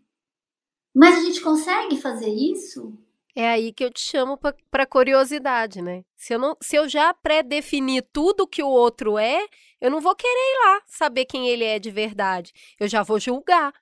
Mas 0.93 1.17
a 1.17 1.21
gente 1.21 1.41
consegue 1.41 1.99
fazer 1.99 2.29
isso? 2.29 2.97
É 3.35 3.49
aí 3.49 3.73
que 3.73 3.83
eu 3.83 3.91
te 3.91 3.99
chamo 3.99 4.39
para 4.71 4.85
curiosidade, 4.85 5.81
né? 5.81 6.05
Se 6.15 6.33
eu, 6.33 6.39
não, 6.39 6.55
se 6.61 6.77
eu 6.77 6.87
já 6.87 7.13
pré-definir 7.13 8.07
tudo 8.13 8.47
que 8.47 8.63
o 8.63 8.69
outro 8.69 9.17
é, 9.17 9.45
eu 9.81 9.91
não 9.91 9.99
vou 9.99 10.15
querer 10.15 10.31
ir 10.31 10.65
lá 10.65 10.81
saber 10.87 11.25
quem 11.25 11.49
ele 11.49 11.65
é 11.65 11.77
de 11.77 11.91
verdade. 11.91 12.53
Eu 12.79 12.87
já 12.87 13.03
vou 13.03 13.19
julgar. 13.19 13.73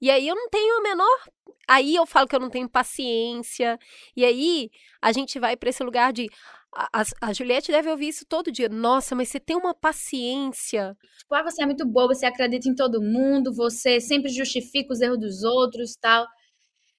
E 0.00 0.10
aí 0.10 0.28
eu 0.28 0.34
não 0.34 0.50
tenho 0.50 0.78
a 0.78 0.82
menor. 0.82 1.28
Aí 1.66 1.94
eu 1.94 2.04
falo 2.04 2.28
que 2.28 2.36
eu 2.36 2.40
não 2.40 2.50
tenho 2.50 2.68
paciência. 2.68 3.78
E 4.14 4.22
aí 4.24 4.70
a 5.00 5.12
gente 5.12 5.38
vai 5.38 5.56
para 5.56 5.70
esse 5.70 5.82
lugar 5.82 6.12
de. 6.12 6.28
A, 6.72 7.02
a, 7.20 7.32
Juliette 7.32 7.72
deve 7.72 7.90
ouvir 7.90 8.08
isso 8.08 8.24
todo 8.24 8.52
dia. 8.52 8.68
Nossa, 8.68 9.14
mas 9.14 9.28
você 9.28 9.40
tem 9.40 9.56
uma 9.56 9.74
paciência. 9.74 10.96
Tipo, 11.18 11.34
ah, 11.34 11.42
você 11.42 11.62
é 11.62 11.66
muito 11.66 11.84
boa, 11.84 12.06
você 12.06 12.26
acredita 12.26 12.68
em 12.68 12.74
todo 12.74 13.02
mundo, 13.02 13.52
você 13.52 14.00
sempre 14.00 14.30
justifica 14.30 14.92
os 14.92 15.00
erros 15.00 15.18
dos 15.18 15.42
outros 15.42 15.96
tal. 16.00 16.26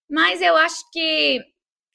Mas 0.10 0.42
eu 0.42 0.56
acho 0.58 0.84
que 0.92 1.42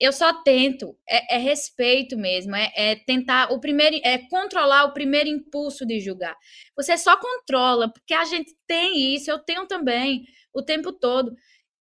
eu 0.00 0.12
só 0.12 0.42
tento, 0.42 0.96
é, 1.08 1.36
é 1.36 1.38
respeito 1.38 2.16
mesmo, 2.16 2.54
é, 2.54 2.72
é, 2.74 2.96
tentar 2.96 3.52
o 3.52 3.60
primeiro, 3.60 3.96
é 4.04 4.18
controlar 4.28 4.84
o 4.84 4.92
primeiro 4.92 5.28
impulso 5.28 5.86
de 5.86 6.00
julgar. 6.00 6.36
Você 6.76 6.96
só 6.98 7.16
controla, 7.16 7.90
porque 7.92 8.14
a 8.14 8.24
gente 8.24 8.54
tem 8.66 9.14
isso, 9.14 9.30
eu 9.30 9.38
tenho 9.38 9.66
também, 9.66 10.24
o 10.54 10.62
tempo 10.62 10.92
todo 10.92 11.34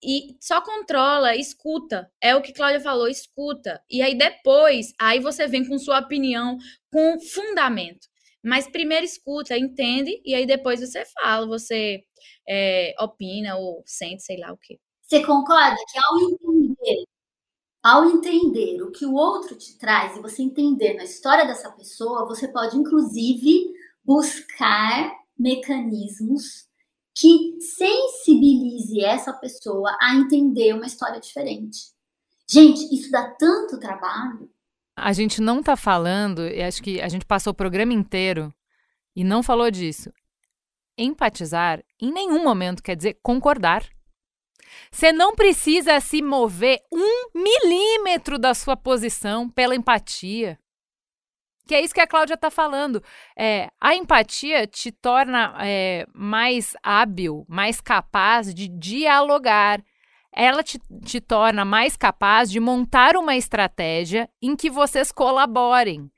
e 0.06 0.38
só 0.40 0.62
controla, 0.62 1.36
escuta. 1.36 2.12
É 2.22 2.36
o 2.36 2.42
que 2.42 2.54
Cláudia 2.54 2.80
falou, 2.80 3.08
escuta. 3.08 3.82
E 3.90 4.02
aí 4.02 4.16
depois, 4.16 4.94
aí 5.00 5.20
você 5.20 5.48
vem 5.48 5.68
com 5.68 5.80
sua 5.80 6.00
opinião 6.00 6.58
com 6.92 7.20
fundamento. 7.20 8.08
Mas 8.44 8.70
primeiro 8.70 9.04
escuta, 9.04 9.58
entende, 9.58 10.22
e 10.24 10.36
aí 10.36 10.46
depois 10.46 10.80
você 10.80 11.04
fala, 11.06 11.48
você 11.48 12.04
é, 12.48 12.94
opina 13.00 13.56
ou 13.58 13.82
sente, 13.88 14.22
sei 14.22 14.38
lá 14.38 14.54
o 14.54 14.58
quê. 14.58 14.80
Você 15.02 15.24
concorda 15.26 15.76
que 15.92 15.98
ao 15.98 16.20
entender, 16.20 17.04
ao 17.84 18.06
entender 18.06 18.84
o 18.84 18.92
que 18.92 19.06
o 19.06 19.16
outro 19.16 19.56
te 19.56 19.76
traz 19.80 20.16
e 20.16 20.22
você 20.22 20.44
entender 20.44 20.94
na 20.94 21.04
história 21.04 21.46
dessa 21.46 21.72
pessoa, 21.72 22.28
você 22.28 22.48
pode 22.48 22.78
inclusive 22.78 23.74
buscar 24.04 25.12
mecanismos 25.38 26.65
que 27.16 27.56
sensibilize 27.62 29.02
essa 29.04 29.32
pessoa 29.32 29.98
a 30.02 30.16
entender 30.16 30.74
uma 30.74 30.86
história 30.86 31.20
diferente. 31.20 31.96
Gente, 32.48 32.94
isso 32.94 33.10
dá 33.10 33.34
tanto 33.40 33.80
trabalho. 33.80 34.52
A 34.98 35.14
gente 35.14 35.42
não 35.42 35.60
está 35.60 35.76
falando, 35.76 36.48
e 36.48 36.62
acho 36.62 36.84
que 36.84 37.02
a 37.02 37.08
gente 37.08 37.26
passou 37.26 37.52
o 37.52 37.56
programa 37.56 37.94
inteiro 37.94 38.54
e 39.16 39.24
não 39.24 39.42
falou 39.42 39.72
disso. 39.72 40.12
Empatizar 40.98 41.84
em 42.00 42.12
nenhum 42.12 42.44
momento 42.44 42.84
quer 42.84 42.96
dizer 42.96 43.18
concordar. 43.24 43.86
Você 44.92 45.12
não 45.12 45.36
precisa 45.36 46.00
se 46.00 46.22
mover 46.22 46.82
um 46.92 47.30
milímetro 47.34 48.38
da 48.38 48.54
sua 48.54 48.76
posição 48.76 49.50
pela 49.50 49.76
empatia. 49.76 50.60
Que 51.68 51.74
é 51.74 51.82
isso 51.82 51.94
que 51.94 52.02
a 52.02 52.08
Cláudia 52.08 52.36
está 52.36 52.52
falando. 52.52 53.02
É, 53.38 53.70
a 53.82 53.96
empatia 53.96 54.68
te 54.68 54.92
torna 54.92 55.56
é, 55.62 56.06
mais 56.14 56.76
hábil, 56.84 57.46
mais 57.50 57.82
capaz 57.82 58.54
de 58.54 58.68
dialogar. 58.68 59.84
Ela 60.32 60.62
te, 60.62 60.80
te 61.04 61.20
torna 61.20 61.66
mais 61.66 61.98
capaz 61.98 62.52
de 62.52 62.60
montar 62.60 63.16
uma 63.16 63.36
estratégia 63.36 64.30
em 64.42 64.56
que 64.56 64.70
vocês 64.70 65.12
colaborem. 65.12 66.12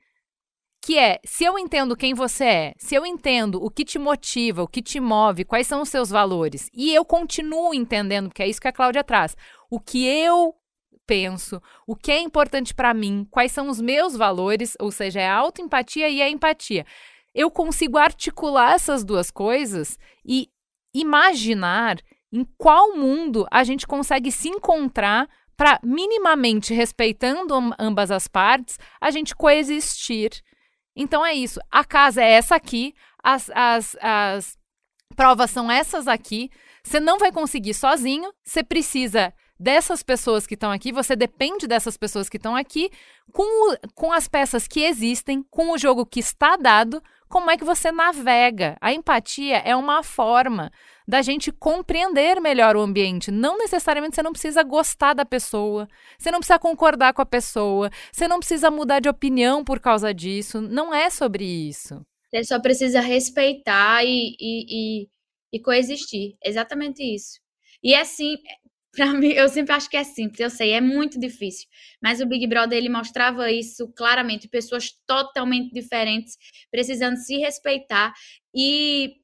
Que 0.84 0.98
é, 0.98 1.18
se 1.24 1.44
eu 1.44 1.58
entendo 1.58 1.96
quem 1.96 2.14
você 2.14 2.44
é, 2.44 2.74
se 2.78 2.94
eu 2.94 3.04
entendo 3.06 3.62
o 3.62 3.70
que 3.70 3.84
te 3.84 3.98
motiva, 3.98 4.62
o 4.62 4.68
que 4.68 4.82
te 4.82 5.00
move, 5.00 5.44
quais 5.44 5.66
são 5.66 5.82
os 5.82 5.88
seus 5.88 6.08
valores, 6.08 6.70
e 6.72 6.94
eu 6.94 7.04
continuo 7.04 7.74
entendendo, 7.74 8.28
porque 8.28 8.42
é 8.42 8.48
isso 8.48 8.60
que 8.60 8.68
a 8.68 8.72
Cláudia 8.72 9.02
traz, 9.02 9.36
o 9.70 9.80
que 9.80 10.06
eu 10.06 10.54
penso, 11.08 11.60
o 11.86 11.96
que 11.96 12.12
é 12.12 12.20
importante 12.20 12.74
para 12.74 12.92
mim, 12.92 13.26
quais 13.30 13.50
são 13.50 13.70
os 13.70 13.80
meus 13.80 14.14
valores, 14.14 14.76
ou 14.78 14.92
seja, 14.92 15.20
é 15.20 15.26
a 15.26 15.34
autoempatia 15.34 16.08
e 16.10 16.20
a 16.20 16.28
empatia. 16.28 16.84
Eu 17.34 17.50
consigo 17.50 17.96
articular 17.96 18.74
essas 18.74 19.02
duas 19.02 19.30
coisas 19.30 19.98
e 20.24 20.50
imaginar 20.94 21.96
em 22.30 22.44
qual 22.58 22.94
mundo 22.94 23.46
a 23.50 23.64
gente 23.64 23.86
consegue 23.86 24.30
se 24.30 24.48
encontrar 24.50 25.26
para 25.56 25.80
minimamente 25.82 26.74
respeitando 26.74 27.54
ambas 27.78 28.10
as 28.10 28.28
partes, 28.28 28.78
a 29.00 29.10
gente 29.10 29.34
coexistir. 29.34 30.30
Então 30.94 31.24
é 31.24 31.32
isso. 31.32 31.58
A 31.70 31.84
casa 31.84 32.22
é 32.22 32.32
essa 32.32 32.54
aqui, 32.54 32.94
as, 33.24 33.50
as, 33.54 33.96
as 34.00 34.58
provas 35.16 35.50
são 35.50 35.70
essas 35.70 36.06
aqui. 36.06 36.50
Você 36.84 37.00
não 37.00 37.18
vai 37.18 37.32
conseguir 37.32 37.72
sozinho, 37.72 38.30
você 38.44 38.62
precisa 38.62 39.32
dessas 39.58 40.02
pessoas 40.02 40.46
que 40.46 40.54
estão 40.54 40.70
aqui, 40.70 40.92
você 40.92 41.16
depende 41.16 41.66
dessas 41.66 41.96
pessoas 41.96 42.28
que 42.28 42.36
estão 42.36 42.54
aqui, 42.54 42.90
com, 43.32 43.72
o, 43.72 43.76
com 43.94 44.12
as 44.12 44.28
peças 44.28 44.68
que 44.68 44.80
existem, 44.80 45.42
com 45.50 45.72
o 45.72 45.78
jogo 45.78 46.06
que 46.06 46.20
está 46.20 46.56
dado, 46.56 47.02
como 47.28 47.50
é 47.50 47.56
que 47.56 47.64
você 47.64 47.92
navega. 47.92 48.76
A 48.80 48.92
empatia 48.92 49.58
é 49.58 49.76
uma 49.76 50.02
forma 50.02 50.70
da 51.06 51.22
gente 51.22 51.50
compreender 51.50 52.40
melhor 52.40 52.76
o 52.76 52.80
ambiente. 52.80 53.30
Não 53.30 53.58
necessariamente 53.58 54.14
você 54.14 54.22
não 54.22 54.32
precisa 54.32 54.62
gostar 54.62 55.14
da 55.14 55.24
pessoa, 55.24 55.88
você 56.18 56.30
não 56.30 56.38
precisa 56.38 56.58
concordar 56.58 57.12
com 57.12 57.22
a 57.22 57.26
pessoa, 57.26 57.90
você 58.12 58.28
não 58.28 58.38
precisa 58.38 58.70
mudar 58.70 59.00
de 59.00 59.08
opinião 59.08 59.64
por 59.64 59.80
causa 59.80 60.12
disso. 60.12 60.60
Não 60.60 60.94
é 60.94 61.10
sobre 61.10 61.44
isso. 61.44 62.04
Você 62.30 62.44
só 62.44 62.60
precisa 62.60 63.00
respeitar 63.00 64.04
e, 64.04 64.36
e, 64.38 64.66
e, 65.02 65.08
e 65.54 65.60
coexistir. 65.60 66.36
Exatamente 66.44 67.02
isso. 67.02 67.40
E 67.82 67.94
assim, 67.94 68.36
para 68.98 69.06
mim, 69.14 69.28
eu 69.28 69.48
sempre 69.48 69.72
acho 69.72 69.88
que 69.88 69.96
é 69.96 70.02
simples, 70.02 70.40
eu 70.40 70.50
sei, 70.50 70.72
é 70.72 70.80
muito 70.80 71.18
difícil. 71.20 71.68
Mas 72.02 72.20
o 72.20 72.26
Big 72.26 72.46
Brother 72.48 72.76
ele 72.76 72.88
mostrava 72.88 73.50
isso 73.50 73.86
claramente, 73.96 74.48
pessoas 74.48 74.90
totalmente 75.06 75.72
diferentes, 75.72 76.36
precisando 76.70 77.16
se 77.16 77.38
respeitar 77.38 78.12
e 78.52 79.14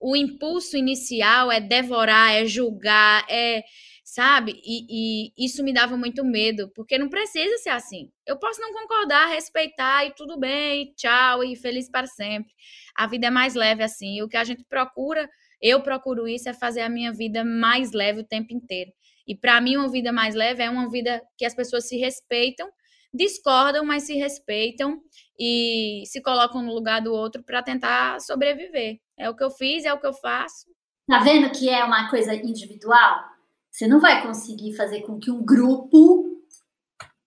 o 0.00 0.16
impulso 0.16 0.76
inicial 0.76 1.52
é 1.52 1.60
devorar, 1.60 2.32
é 2.32 2.46
julgar, 2.46 3.24
é, 3.28 3.62
sabe? 4.04 4.60
E, 4.64 5.32
e, 5.36 5.46
isso 5.46 5.62
me 5.62 5.72
dava 5.72 5.96
muito 5.96 6.24
medo, 6.24 6.70
porque 6.74 6.98
não 6.98 7.08
precisa 7.08 7.56
ser 7.58 7.70
assim. 7.70 8.10
Eu 8.26 8.38
posso 8.38 8.60
não 8.60 8.72
concordar, 8.72 9.28
respeitar 9.28 10.04
e 10.04 10.14
tudo 10.14 10.38
bem, 10.38 10.82
e 10.82 10.94
tchau, 10.94 11.42
e 11.42 11.56
feliz 11.56 11.90
para 11.90 12.06
sempre. 12.06 12.52
A 12.94 13.06
vida 13.06 13.28
é 13.28 13.30
mais 13.30 13.54
leve 13.54 13.82
assim. 13.82 14.16
E 14.16 14.22
o 14.22 14.28
que 14.28 14.36
a 14.36 14.44
gente 14.44 14.64
procura, 14.64 15.28
eu 15.60 15.82
procuro 15.82 16.28
isso, 16.28 16.48
é 16.48 16.52
fazer 16.52 16.80
a 16.80 16.88
minha 16.88 17.12
vida 17.12 17.44
mais 17.44 17.92
leve 17.92 18.20
o 18.20 18.26
tempo 18.26 18.52
inteiro. 18.52 18.92
E 19.26 19.34
para 19.34 19.60
mim, 19.60 19.76
uma 19.76 19.90
vida 19.90 20.12
mais 20.12 20.34
leve 20.34 20.62
é 20.62 20.68
uma 20.68 20.88
vida 20.90 21.22
que 21.36 21.44
as 21.44 21.54
pessoas 21.54 21.88
se 21.88 21.96
respeitam, 21.96 22.68
discordam, 23.12 23.84
mas 23.84 24.02
se 24.02 24.14
respeitam 24.14 25.00
e 25.38 26.02
se 26.06 26.20
colocam 26.20 26.62
no 26.62 26.74
lugar 26.74 27.00
do 27.00 27.12
outro 27.12 27.42
para 27.42 27.62
tentar 27.62 28.20
sobreviver. 28.20 28.98
É 29.16 29.30
o 29.30 29.36
que 29.36 29.44
eu 29.44 29.50
fiz, 29.50 29.84
é 29.84 29.92
o 29.92 30.00
que 30.00 30.06
eu 30.06 30.12
faço. 30.12 30.66
Tá 31.06 31.20
vendo 31.20 31.50
que 31.50 31.68
é 31.68 31.84
uma 31.84 32.10
coisa 32.10 32.34
individual? 32.34 33.20
Você 33.70 33.86
não 33.86 34.00
vai 34.00 34.22
conseguir 34.22 34.74
fazer 34.74 35.02
com 35.02 35.18
que 35.18 35.30
um 35.30 35.44
grupo, 35.44 36.40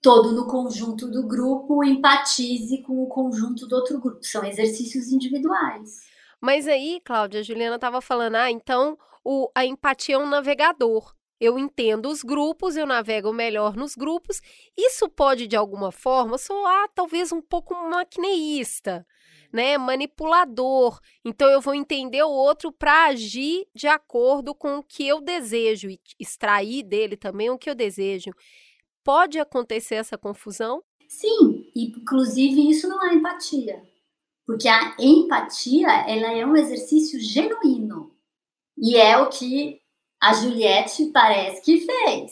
todo 0.02 0.32
no 0.32 0.48
conjunto 0.48 1.08
do 1.10 1.28
grupo, 1.28 1.84
empatize 1.84 2.82
com 2.84 3.04
o 3.04 3.08
conjunto 3.08 3.68
do 3.68 3.76
outro 3.76 4.00
grupo. 4.00 4.24
São 4.24 4.44
exercícios 4.44 5.12
individuais. 5.12 6.07
Mas 6.42 6.68
aí, 6.68 7.02
Cláudia, 7.04 7.40
a 7.40 7.44
Juliana 7.44 7.76
estava 7.76 8.02
falando, 8.02 8.36
ah, 8.36 8.52
então 8.52 8.98
o, 9.24 9.50
a 9.56 9.66
empatia 9.66 10.16
é 10.16 10.18
um 10.18 10.28
navegador. 10.28 11.14
Eu 11.40 11.60
entendo 11.60 12.10
os 12.10 12.24
grupos, 12.24 12.76
eu 12.76 12.86
navego 12.86 13.32
melhor 13.32 13.76
nos 13.76 13.96
grupos. 13.96 14.42
Isso 14.76 15.08
pode, 15.08 15.48
de 15.48 15.56
alguma 15.56 15.92
forma, 15.92 16.38
soar 16.38 16.90
talvez 16.96 17.32
um 17.32 17.42
pouco 17.42 17.76
maquineísta 17.76 19.06
né, 19.52 19.78
manipulador. 19.78 21.00
Então 21.24 21.50
eu 21.50 21.62
vou 21.62 21.74
entender 21.74 22.24
o 22.24 22.30
outro 22.30 22.72
para 22.72 23.06
agir 23.06 23.68
de 23.76 23.88
acordo 23.88 24.54
com 24.54 24.78
o 24.78 24.84
que 24.84 25.08
eu 25.08 25.22
desejo 25.22 25.90
e 25.90 26.00
extrair 26.20 26.84
dele 26.84 27.16
também 27.16 27.50
o 27.50 27.58
que 27.58 27.70
eu 27.70 27.76
desejo. 27.76 28.32
Pode 29.04 29.40
acontecer 29.40 29.96
essa 29.96 30.18
confusão? 30.18 30.84
Sim, 31.08 31.72
inclusive 31.76 32.70
isso 32.70 32.88
não 32.88 33.04
é 33.10 33.14
empatia. 33.14 33.82
Porque 34.48 34.70
a 34.70 34.96
empatia, 34.98 35.90
ela 36.08 36.32
é 36.32 36.46
um 36.46 36.56
exercício 36.56 37.20
genuíno. 37.20 38.16
E 38.78 38.96
é 38.96 39.18
o 39.18 39.28
que 39.28 39.82
a 40.22 40.34
Juliette 40.34 41.08
parece 41.08 41.62
que 41.62 41.82
fez. 41.82 42.32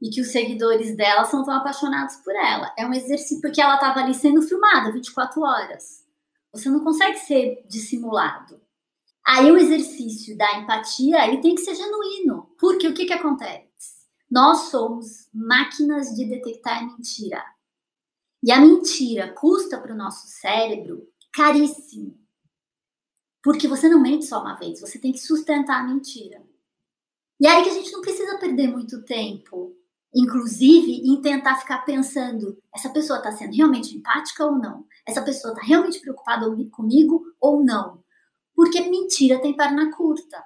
E 0.00 0.08
que 0.08 0.22
os 0.22 0.28
seguidores 0.28 0.96
dela 0.96 1.26
são 1.26 1.44
tão 1.44 1.54
apaixonados 1.54 2.16
por 2.16 2.34
ela. 2.34 2.72
É 2.78 2.86
um 2.86 2.94
exercício 2.94 3.42
porque 3.42 3.60
ela 3.60 3.74
estava 3.74 4.00
ali 4.00 4.14
sendo 4.14 4.40
filmada 4.40 4.90
24 4.90 5.42
horas. 5.42 6.02
Você 6.54 6.70
não 6.70 6.82
consegue 6.82 7.18
ser 7.18 7.62
dissimulado. 7.68 8.58
Aí 9.24 9.52
o 9.52 9.58
exercício 9.58 10.36
da 10.36 10.58
empatia, 10.58 11.28
ele 11.28 11.42
tem 11.42 11.54
que 11.54 11.60
ser 11.60 11.74
genuíno. 11.74 12.50
Porque 12.58 12.88
o 12.88 12.94
que, 12.94 13.04
que 13.04 13.12
acontece? 13.12 13.68
Nós 14.30 14.70
somos 14.70 15.28
máquinas 15.32 16.14
de 16.16 16.24
detectar 16.24 16.84
mentira. 16.84 17.44
E 18.42 18.50
a 18.50 18.58
mentira 18.58 19.32
custa 19.34 19.78
para 19.78 19.92
o 19.92 19.96
nosso 19.96 20.26
cérebro 20.26 21.11
caríssimo. 21.32 22.18
Porque 23.42 23.66
você 23.66 23.88
não 23.88 24.00
mente 24.00 24.24
só 24.24 24.40
uma 24.40 24.54
vez, 24.54 24.80
você 24.80 24.98
tem 24.98 25.12
que 25.12 25.18
sustentar 25.18 25.80
a 25.80 25.84
mentira. 25.84 26.42
E 27.40 27.46
aí 27.46 27.62
que 27.64 27.70
a 27.70 27.74
gente 27.74 27.90
não 27.90 28.00
precisa 28.00 28.38
perder 28.38 28.68
muito 28.68 29.04
tempo 29.04 29.76
inclusive 30.14 30.92
em 31.04 31.20
tentar 31.20 31.56
ficar 31.56 31.78
pensando: 31.84 32.58
essa 32.74 32.90
pessoa 32.90 33.18
está 33.18 33.32
sendo 33.32 33.54
realmente 33.54 33.96
empática 33.96 34.44
ou 34.44 34.58
não? 34.58 34.86
Essa 35.06 35.22
pessoa 35.22 35.54
está 35.54 35.66
realmente 35.66 36.00
preocupada 36.00 36.46
comigo 36.70 37.24
ou 37.40 37.64
não? 37.64 38.02
Porque 38.54 38.80
mentira 38.82 39.40
tem 39.40 39.56
perna 39.56 39.90
curta. 39.94 40.44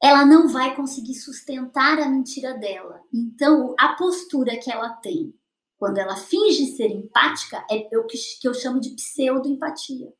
Ela 0.00 0.24
não 0.24 0.46
vai 0.48 0.76
conseguir 0.76 1.14
sustentar 1.14 1.98
a 1.98 2.08
mentira 2.08 2.54
dela. 2.54 3.02
Então, 3.12 3.74
a 3.78 3.94
postura 3.94 4.56
que 4.56 4.70
ela 4.70 4.90
tem 4.90 5.34
quando 5.78 5.98
ela 5.98 6.16
finge 6.16 6.66
ser 6.66 6.90
empática 6.90 7.64
é 7.70 7.88
o 7.96 8.06
que 8.06 8.18
eu 8.44 8.52
chamo 8.52 8.80
de 8.80 8.90
pseudo-empatia. 8.90 10.12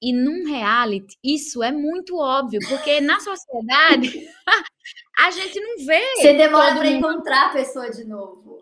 E 0.00 0.12
num 0.12 0.46
reality, 0.46 1.16
isso 1.24 1.62
é 1.62 1.72
muito 1.72 2.16
óbvio, 2.16 2.60
porque 2.68 3.00
na 3.00 3.18
sociedade 3.18 4.28
a 5.18 5.30
gente 5.32 5.60
não 5.60 5.84
vê. 5.84 6.00
Você 6.16 6.34
demora 6.34 6.76
para 6.76 6.88
encontrar 6.88 7.46
a 7.46 7.52
pessoa 7.52 7.90
de 7.90 8.04
novo. 8.04 8.60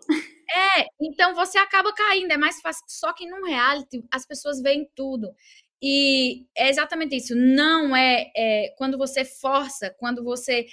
É, 0.49 0.87
então 0.99 1.35
você 1.35 1.59
acaba 1.59 1.93
caindo, 1.93 2.31
é 2.31 2.37
mais 2.37 2.59
fácil. 2.59 2.83
Só 2.87 3.13
que 3.13 3.27
num 3.27 3.45
reality 3.45 4.03
as 4.11 4.25
pessoas 4.25 4.59
veem 4.59 4.89
tudo. 4.95 5.31
E 5.79 6.47
é 6.57 6.69
exatamente 6.69 7.15
isso. 7.15 7.35
Não 7.35 7.95
é, 7.95 8.31
é 8.35 8.73
quando 8.75 8.97
você 8.97 9.23
força, 9.23 9.93
quando 9.99 10.23
você 10.23 10.65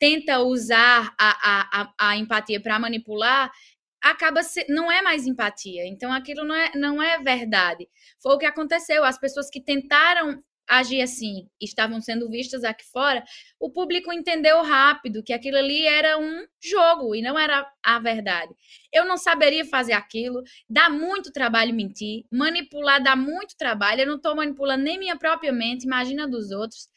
tenta 0.00 0.40
usar 0.40 1.14
a, 1.20 1.30
a, 1.30 1.82
a, 1.82 2.10
a 2.10 2.16
empatia 2.16 2.60
para 2.60 2.78
manipular, 2.78 3.52
acaba 4.02 4.42
se, 4.42 4.64
não 4.68 4.90
é 4.90 5.02
mais 5.02 5.26
empatia. 5.26 5.86
Então 5.86 6.12
aquilo 6.12 6.44
não 6.44 6.54
é, 6.54 6.72
não 6.74 7.02
é 7.02 7.18
verdade. 7.18 7.88
Foi 8.22 8.34
o 8.34 8.38
que 8.38 8.46
aconteceu. 8.46 9.04
As 9.04 9.18
pessoas 9.18 9.50
que 9.50 9.60
tentaram 9.60 10.42
agir 10.70 11.02
assim, 11.02 11.48
estavam 11.60 12.00
sendo 12.00 12.30
vistas 12.30 12.62
aqui 12.62 12.84
fora, 12.84 13.24
o 13.58 13.72
público 13.72 14.12
entendeu 14.12 14.62
rápido 14.62 15.22
que 15.22 15.32
aquilo 15.32 15.58
ali 15.58 15.84
era 15.84 16.16
um 16.16 16.46
jogo 16.62 17.12
e 17.12 17.20
não 17.20 17.36
era 17.36 17.66
a 17.82 17.98
verdade. 17.98 18.54
Eu 18.92 19.04
não 19.04 19.16
saberia 19.16 19.64
fazer 19.64 19.94
aquilo, 19.94 20.42
dá 20.68 20.88
muito 20.88 21.32
trabalho 21.32 21.74
mentir, 21.74 22.24
manipular 22.30 23.02
dá 23.02 23.16
muito 23.16 23.56
trabalho, 23.56 24.02
eu 24.02 24.06
não 24.06 24.14
estou 24.14 24.36
manipulando 24.36 24.84
nem 24.84 24.96
minha 24.96 25.18
própria 25.18 25.52
mente, 25.52 25.84
imagina 25.84 26.28
dos 26.28 26.52
outros. 26.52 26.88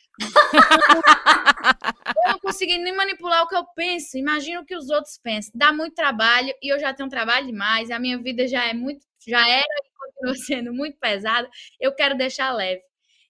Eu 2.26 2.32
não 2.32 2.40
consegui 2.40 2.78
nem 2.78 2.96
manipular 2.96 3.44
o 3.44 3.48
que 3.48 3.56
eu 3.56 3.66
penso, 3.76 4.18
imagina 4.18 4.62
o 4.62 4.66
que 4.66 4.76
os 4.76 4.90
outros 4.90 5.18
pensam. 5.18 5.52
Dá 5.56 5.74
muito 5.74 5.96
trabalho 5.96 6.54
e 6.62 6.74
eu 6.74 6.80
já 6.80 6.94
tenho 6.94 7.10
trabalho 7.10 7.48
demais, 7.48 7.90
a 7.90 8.00
minha 8.00 8.18
vida 8.18 8.48
já 8.48 8.66
é 8.66 8.74
muito, 8.74 9.06
já 9.28 9.48
era 9.48 9.66
e 9.66 9.90
continua 9.98 10.36
sendo 10.46 10.74
muito 10.74 10.98
pesada, 11.00 11.50
eu 11.80 11.94
quero 11.94 12.16
deixar 12.18 12.54
leve. 12.54 12.82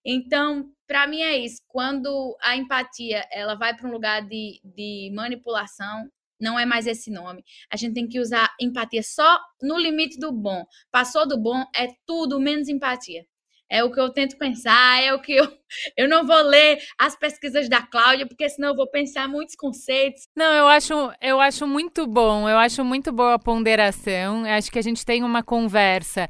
Então, 0.06 0.70
para 0.86 1.08
mim 1.08 1.22
é 1.22 1.38
isso. 1.38 1.62
Quando 1.68 2.38
a 2.42 2.56
empatia 2.58 3.26
ela 3.32 3.56
vai 3.56 3.76
para 3.76 3.88
um 3.88 3.92
lugar 3.92 4.22
de, 4.22 4.60
de 4.64 5.12
manipulação, 5.16 6.10
não 6.40 6.60
é 6.60 6.66
mais 6.66 6.86
esse 6.88 7.10
nome. 7.10 7.44
A 7.70 7.78
gente 7.78 7.94
tem 7.94 8.08
que 8.08 8.20
usar 8.20 8.54
empatia 8.60 9.02
só 9.02 9.40
no 9.62 9.78
limite 9.78 10.20
do 10.20 10.32
bom. 10.32 10.66
Passou 10.92 11.28
do 11.28 11.38
bom 11.38 11.64
é 11.74 11.88
tudo 12.06 12.40
menos 12.40 12.68
empatia. 12.68 13.26
É 13.70 13.84
o 13.84 13.92
que 13.92 14.00
eu 14.00 14.10
tento 14.10 14.38
pensar, 14.38 15.02
é 15.02 15.14
o 15.14 15.20
que 15.20 15.34
eu. 15.34 15.48
Eu 15.98 16.08
não 16.08 16.24
vou 16.24 16.40
ler 16.44 16.78
as 17.00 17.16
pesquisas 17.16 17.68
da 17.68 17.82
Cláudia, 17.82 18.28
porque 18.28 18.48
senão 18.48 18.70
eu 18.70 18.76
vou 18.76 18.88
pensar 18.88 19.28
muitos 19.28 19.56
conceitos. 19.56 20.28
Não, 20.36 20.54
eu 20.54 20.68
acho, 20.68 20.94
eu 21.20 21.42
acho 21.42 21.66
muito 21.66 22.06
bom, 22.06 22.48
eu 22.48 22.60
acho 22.60 22.86
muito 22.86 23.12
boa 23.12 23.34
a 23.34 23.40
ponderação. 23.40 24.46
Eu 24.46 24.54
acho 24.54 24.72
que 24.72 24.78
a 24.78 24.84
gente 24.84 25.04
tem 25.04 25.24
uma 25.24 25.42
conversa 25.42 26.30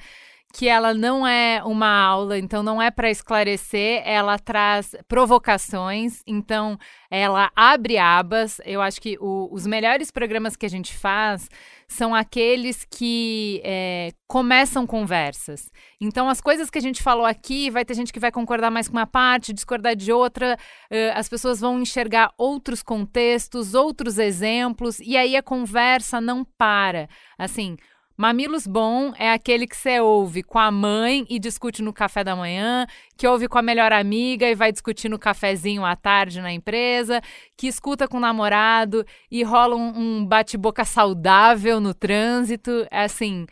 que 0.54 0.68
ela 0.68 0.94
não 0.94 1.26
é 1.26 1.64
uma 1.64 1.88
aula, 1.88 2.38
então 2.38 2.62
não 2.62 2.80
é 2.80 2.92
para 2.92 3.10
esclarecer, 3.10 4.04
ela 4.06 4.38
traz 4.38 4.96
provocações, 5.08 6.22
então 6.28 6.78
ela 7.10 7.52
abre 7.56 7.98
abas. 7.98 8.62
Eu 8.64 8.80
acho 8.80 9.02
que 9.02 9.18
o, 9.20 9.50
os 9.52 9.66
melhores 9.66 10.12
programas 10.12 10.56
que 10.56 10.68
a 10.68 10.70
gente 10.70 10.96
faz 10.96 11.50
são 11.94 12.14
aqueles 12.14 12.86
que 12.90 13.62
é, 13.64 14.12
começam 14.28 14.86
conversas. 14.86 15.72
Então, 16.02 16.28
as 16.28 16.42
coisas 16.42 16.70
que 16.70 16.78
a 16.78 16.82
gente 16.82 17.04
falou 17.04 17.26
aqui, 17.26 17.70
vai 17.70 17.86
ter 17.86 17.94
gente 17.94 18.12
que 18.12 18.20
vai 18.20 18.32
concordar 18.32 18.72
mais 18.72 18.88
com 18.88 18.98
uma 18.98 19.08
parte, 19.08 19.54
discordar 19.54 19.96
de 19.96 20.12
outra, 20.12 20.58
uh, 20.92 20.96
as 21.14 21.30
pessoas 21.30 21.60
vão 21.60 21.80
enxergar 21.80 22.34
outros 22.38 22.82
contextos, 22.82 23.74
outros 23.74 24.18
exemplos, 24.18 25.00
e 25.00 25.16
aí 25.16 25.36
a 25.36 25.44
conversa 25.44 26.20
não 26.20 26.44
para. 26.44 27.08
Assim, 27.38 27.78
Mamilos 28.16 28.68
bom 28.68 29.12
é 29.18 29.32
aquele 29.32 29.66
que 29.66 29.76
você 29.76 30.00
ouve 30.00 30.44
com 30.44 30.60
a 30.60 30.70
mãe 30.70 31.26
e 31.28 31.40
discute 31.40 31.82
no 31.82 31.92
café 31.92 32.24
da 32.24 32.36
manhã, 32.36 32.86
que 33.18 33.28
ouve 33.28 33.48
com 33.48 33.58
a 33.58 33.62
melhor 33.62 33.92
amiga 33.92 34.48
e 34.48 34.54
vai 34.54 34.72
discutir 34.72 35.10
no 35.10 35.18
cafezinho 35.18 35.84
à 35.84 35.96
tarde 35.96 36.40
na 36.40 36.54
empresa, 36.54 37.22
que 37.58 37.66
escuta 37.66 38.08
com 38.08 38.18
o 38.18 38.20
namorado 38.20 39.04
e 39.32 39.42
rola 39.42 39.76
um, 39.76 39.98
um 39.98 40.26
bate-boca 40.26 40.86
saudável 40.86 41.80
no 41.80 41.92
trânsito. 41.92 42.86
É 42.92 43.06
assim, 43.06 43.48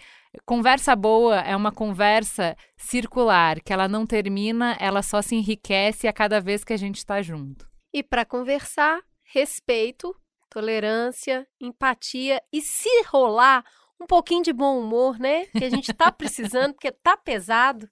conversa 0.46 0.96
boa 0.96 1.40
é 1.40 1.56
uma 1.56 1.72
conversa 1.72 2.56
circular, 2.78 3.60
que 3.62 3.74
ela 3.74 3.88
não 3.88 4.06
termina, 4.06 4.78
ela 4.80 5.02
só 5.02 5.24
se 5.24 5.36
enriquece 5.36 6.08
a 6.08 6.14
cada 6.14 6.40
vez 6.40 6.64
que 6.64 6.74
a 6.74 6.78
gente 6.78 6.98
está 6.98 7.20
junto. 7.24 7.68
E 7.92 8.04
para 8.04 8.24
conversar, 8.26 9.02
respeito, 9.24 10.16
tolerância, 10.52 11.48
empatia 11.60 12.40
e 12.54 12.62
se 12.62 12.90
rolar 13.08 13.64
um 14.02 14.08
pouquinho 14.08 14.44
de 14.44 14.52
bom 14.52 14.80
humor, 14.80 15.20
né? 15.20 15.46
Que 15.46 15.66
a 15.66 15.70
gente 15.70 15.94
tá 15.94 16.12
precisando, 16.12 16.74
porque 16.74 16.92
tá 16.92 17.16
pesado. 17.16 17.88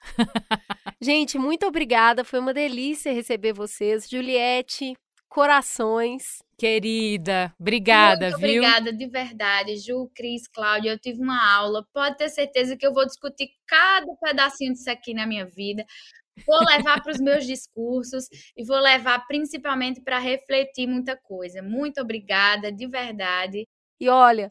gente, 1.00 1.38
muito 1.38 1.66
obrigada. 1.66 2.24
Foi 2.24 2.38
uma 2.38 2.54
delícia 2.54 3.12
receber 3.12 3.52
vocês. 3.52 4.08
Juliette, 4.08 4.94
corações. 5.28 6.42
Querida, 6.58 7.54
obrigada, 7.58 8.30
Muito 8.30 8.40
viu? 8.40 8.62
Obrigada, 8.62 8.92
de 8.92 9.06
verdade. 9.06 9.76
Ju, 9.76 10.10
Cris, 10.14 10.46
Cláudia, 10.48 10.90
eu 10.90 10.98
tive 10.98 11.22
uma 11.22 11.56
aula. 11.56 11.86
Pode 11.92 12.16
ter 12.16 12.28
certeza 12.28 12.76
que 12.76 12.86
eu 12.86 12.92
vou 12.92 13.06
discutir 13.06 13.48
cada 13.66 14.06
pedacinho 14.22 14.72
disso 14.72 14.90
aqui 14.90 15.14
na 15.14 15.26
minha 15.26 15.46
vida. 15.46 15.84
Vou 16.46 16.58
levar 16.64 17.02
para 17.02 17.12
os 17.12 17.20
meus 17.20 17.46
discursos 17.46 18.26
e 18.56 18.64
vou 18.64 18.78
levar 18.78 19.26
principalmente 19.26 20.00
para 20.00 20.18
refletir 20.18 20.86
muita 20.86 21.16
coisa. 21.16 21.62
Muito 21.62 22.00
obrigada, 22.00 22.72
de 22.72 22.86
verdade. 22.86 23.66
E 23.98 24.08
olha, 24.08 24.50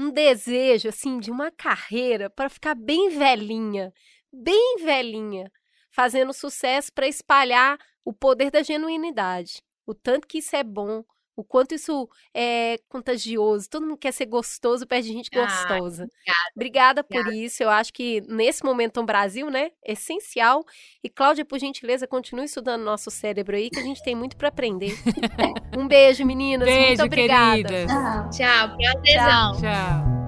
um 0.00 0.10
desejo 0.10 0.88
assim 0.88 1.18
de 1.20 1.30
uma 1.30 1.50
carreira 1.50 2.30
para 2.30 2.48
ficar 2.48 2.74
bem 2.74 3.10
velhinha, 3.10 3.92
bem 4.32 4.76
velhinha, 4.82 5.52
fazendo 5.90 6.32
sucesso 6.32 6.90
para 6.92 7.06
espalhar 7.06 7.78
o 8.02 8.10
poder 8.10 8.50
da 8.50 8.62
genuinidade. 8.62 9.62
O 9.86 9.94
tanto 9.94 10.26
que 10.26 10.38
isso 10.38 10.56
é 10.56 10.64
bom, 10.64 11.04
o 11.40 11.44
quanto 11.44 11.74
isso 11.74 12.06
é 12.34 12.78
contagioso. 12.86 13.68
Todo 13.70 13.86
mundo 13.86 13.96
quer 13.96 14.12
ser 14.12 14.26
gostoso 14.26 14.86
perto 14.86 15.04
de 15.06 15.12
gente 15.12 15.30
gostosa. 15.30 16.04
obrigada, 16.04 16.50
obrigada 16.54 17.04
por 17.04 17.16
obrigada. 17.16 17.36
isso. 17.42 17.62
Eu 17.62 17.70
acho 17.70 17.92
que 17.94 18.20
nesse 18.28 18.62
momento 18.62 19.00
no 19.00 19.06
Brasil, 19.06 19.50
né, 19.50 19.70
é 19.82 19.92
essencial. 19.92 20.62
E 21.02 21.08
Cláudia, 21.08 21.44
por 21.44 21.58
gentileza, 21.58 22.06
continue 22.06 22.44
estudando 22.44 22.82
nosso 22.82 23.10
cérebro 23.10 23.56
aí, 23.56 23.70
que 23.70 23.78
a 23.78 23.82
gente 23.82 24.02
tem 24.02 24.14
muito 24.14 24.36
para 24.36 24.48
aprender. 24.48 24.94
um 25.76 25.88
beijo, 25.88 26.26
meninas. 26.26 26.68
muito 26.68 26.86
Beijo, 26.86 27.04
obrigada. 27.04 27.62
querida. 27.62 27.86
Tchau. 27.86 28.30
Tchau, 28.30 28.76
prazerzão. 28.76 29.60
Tchau. 29.60 30.20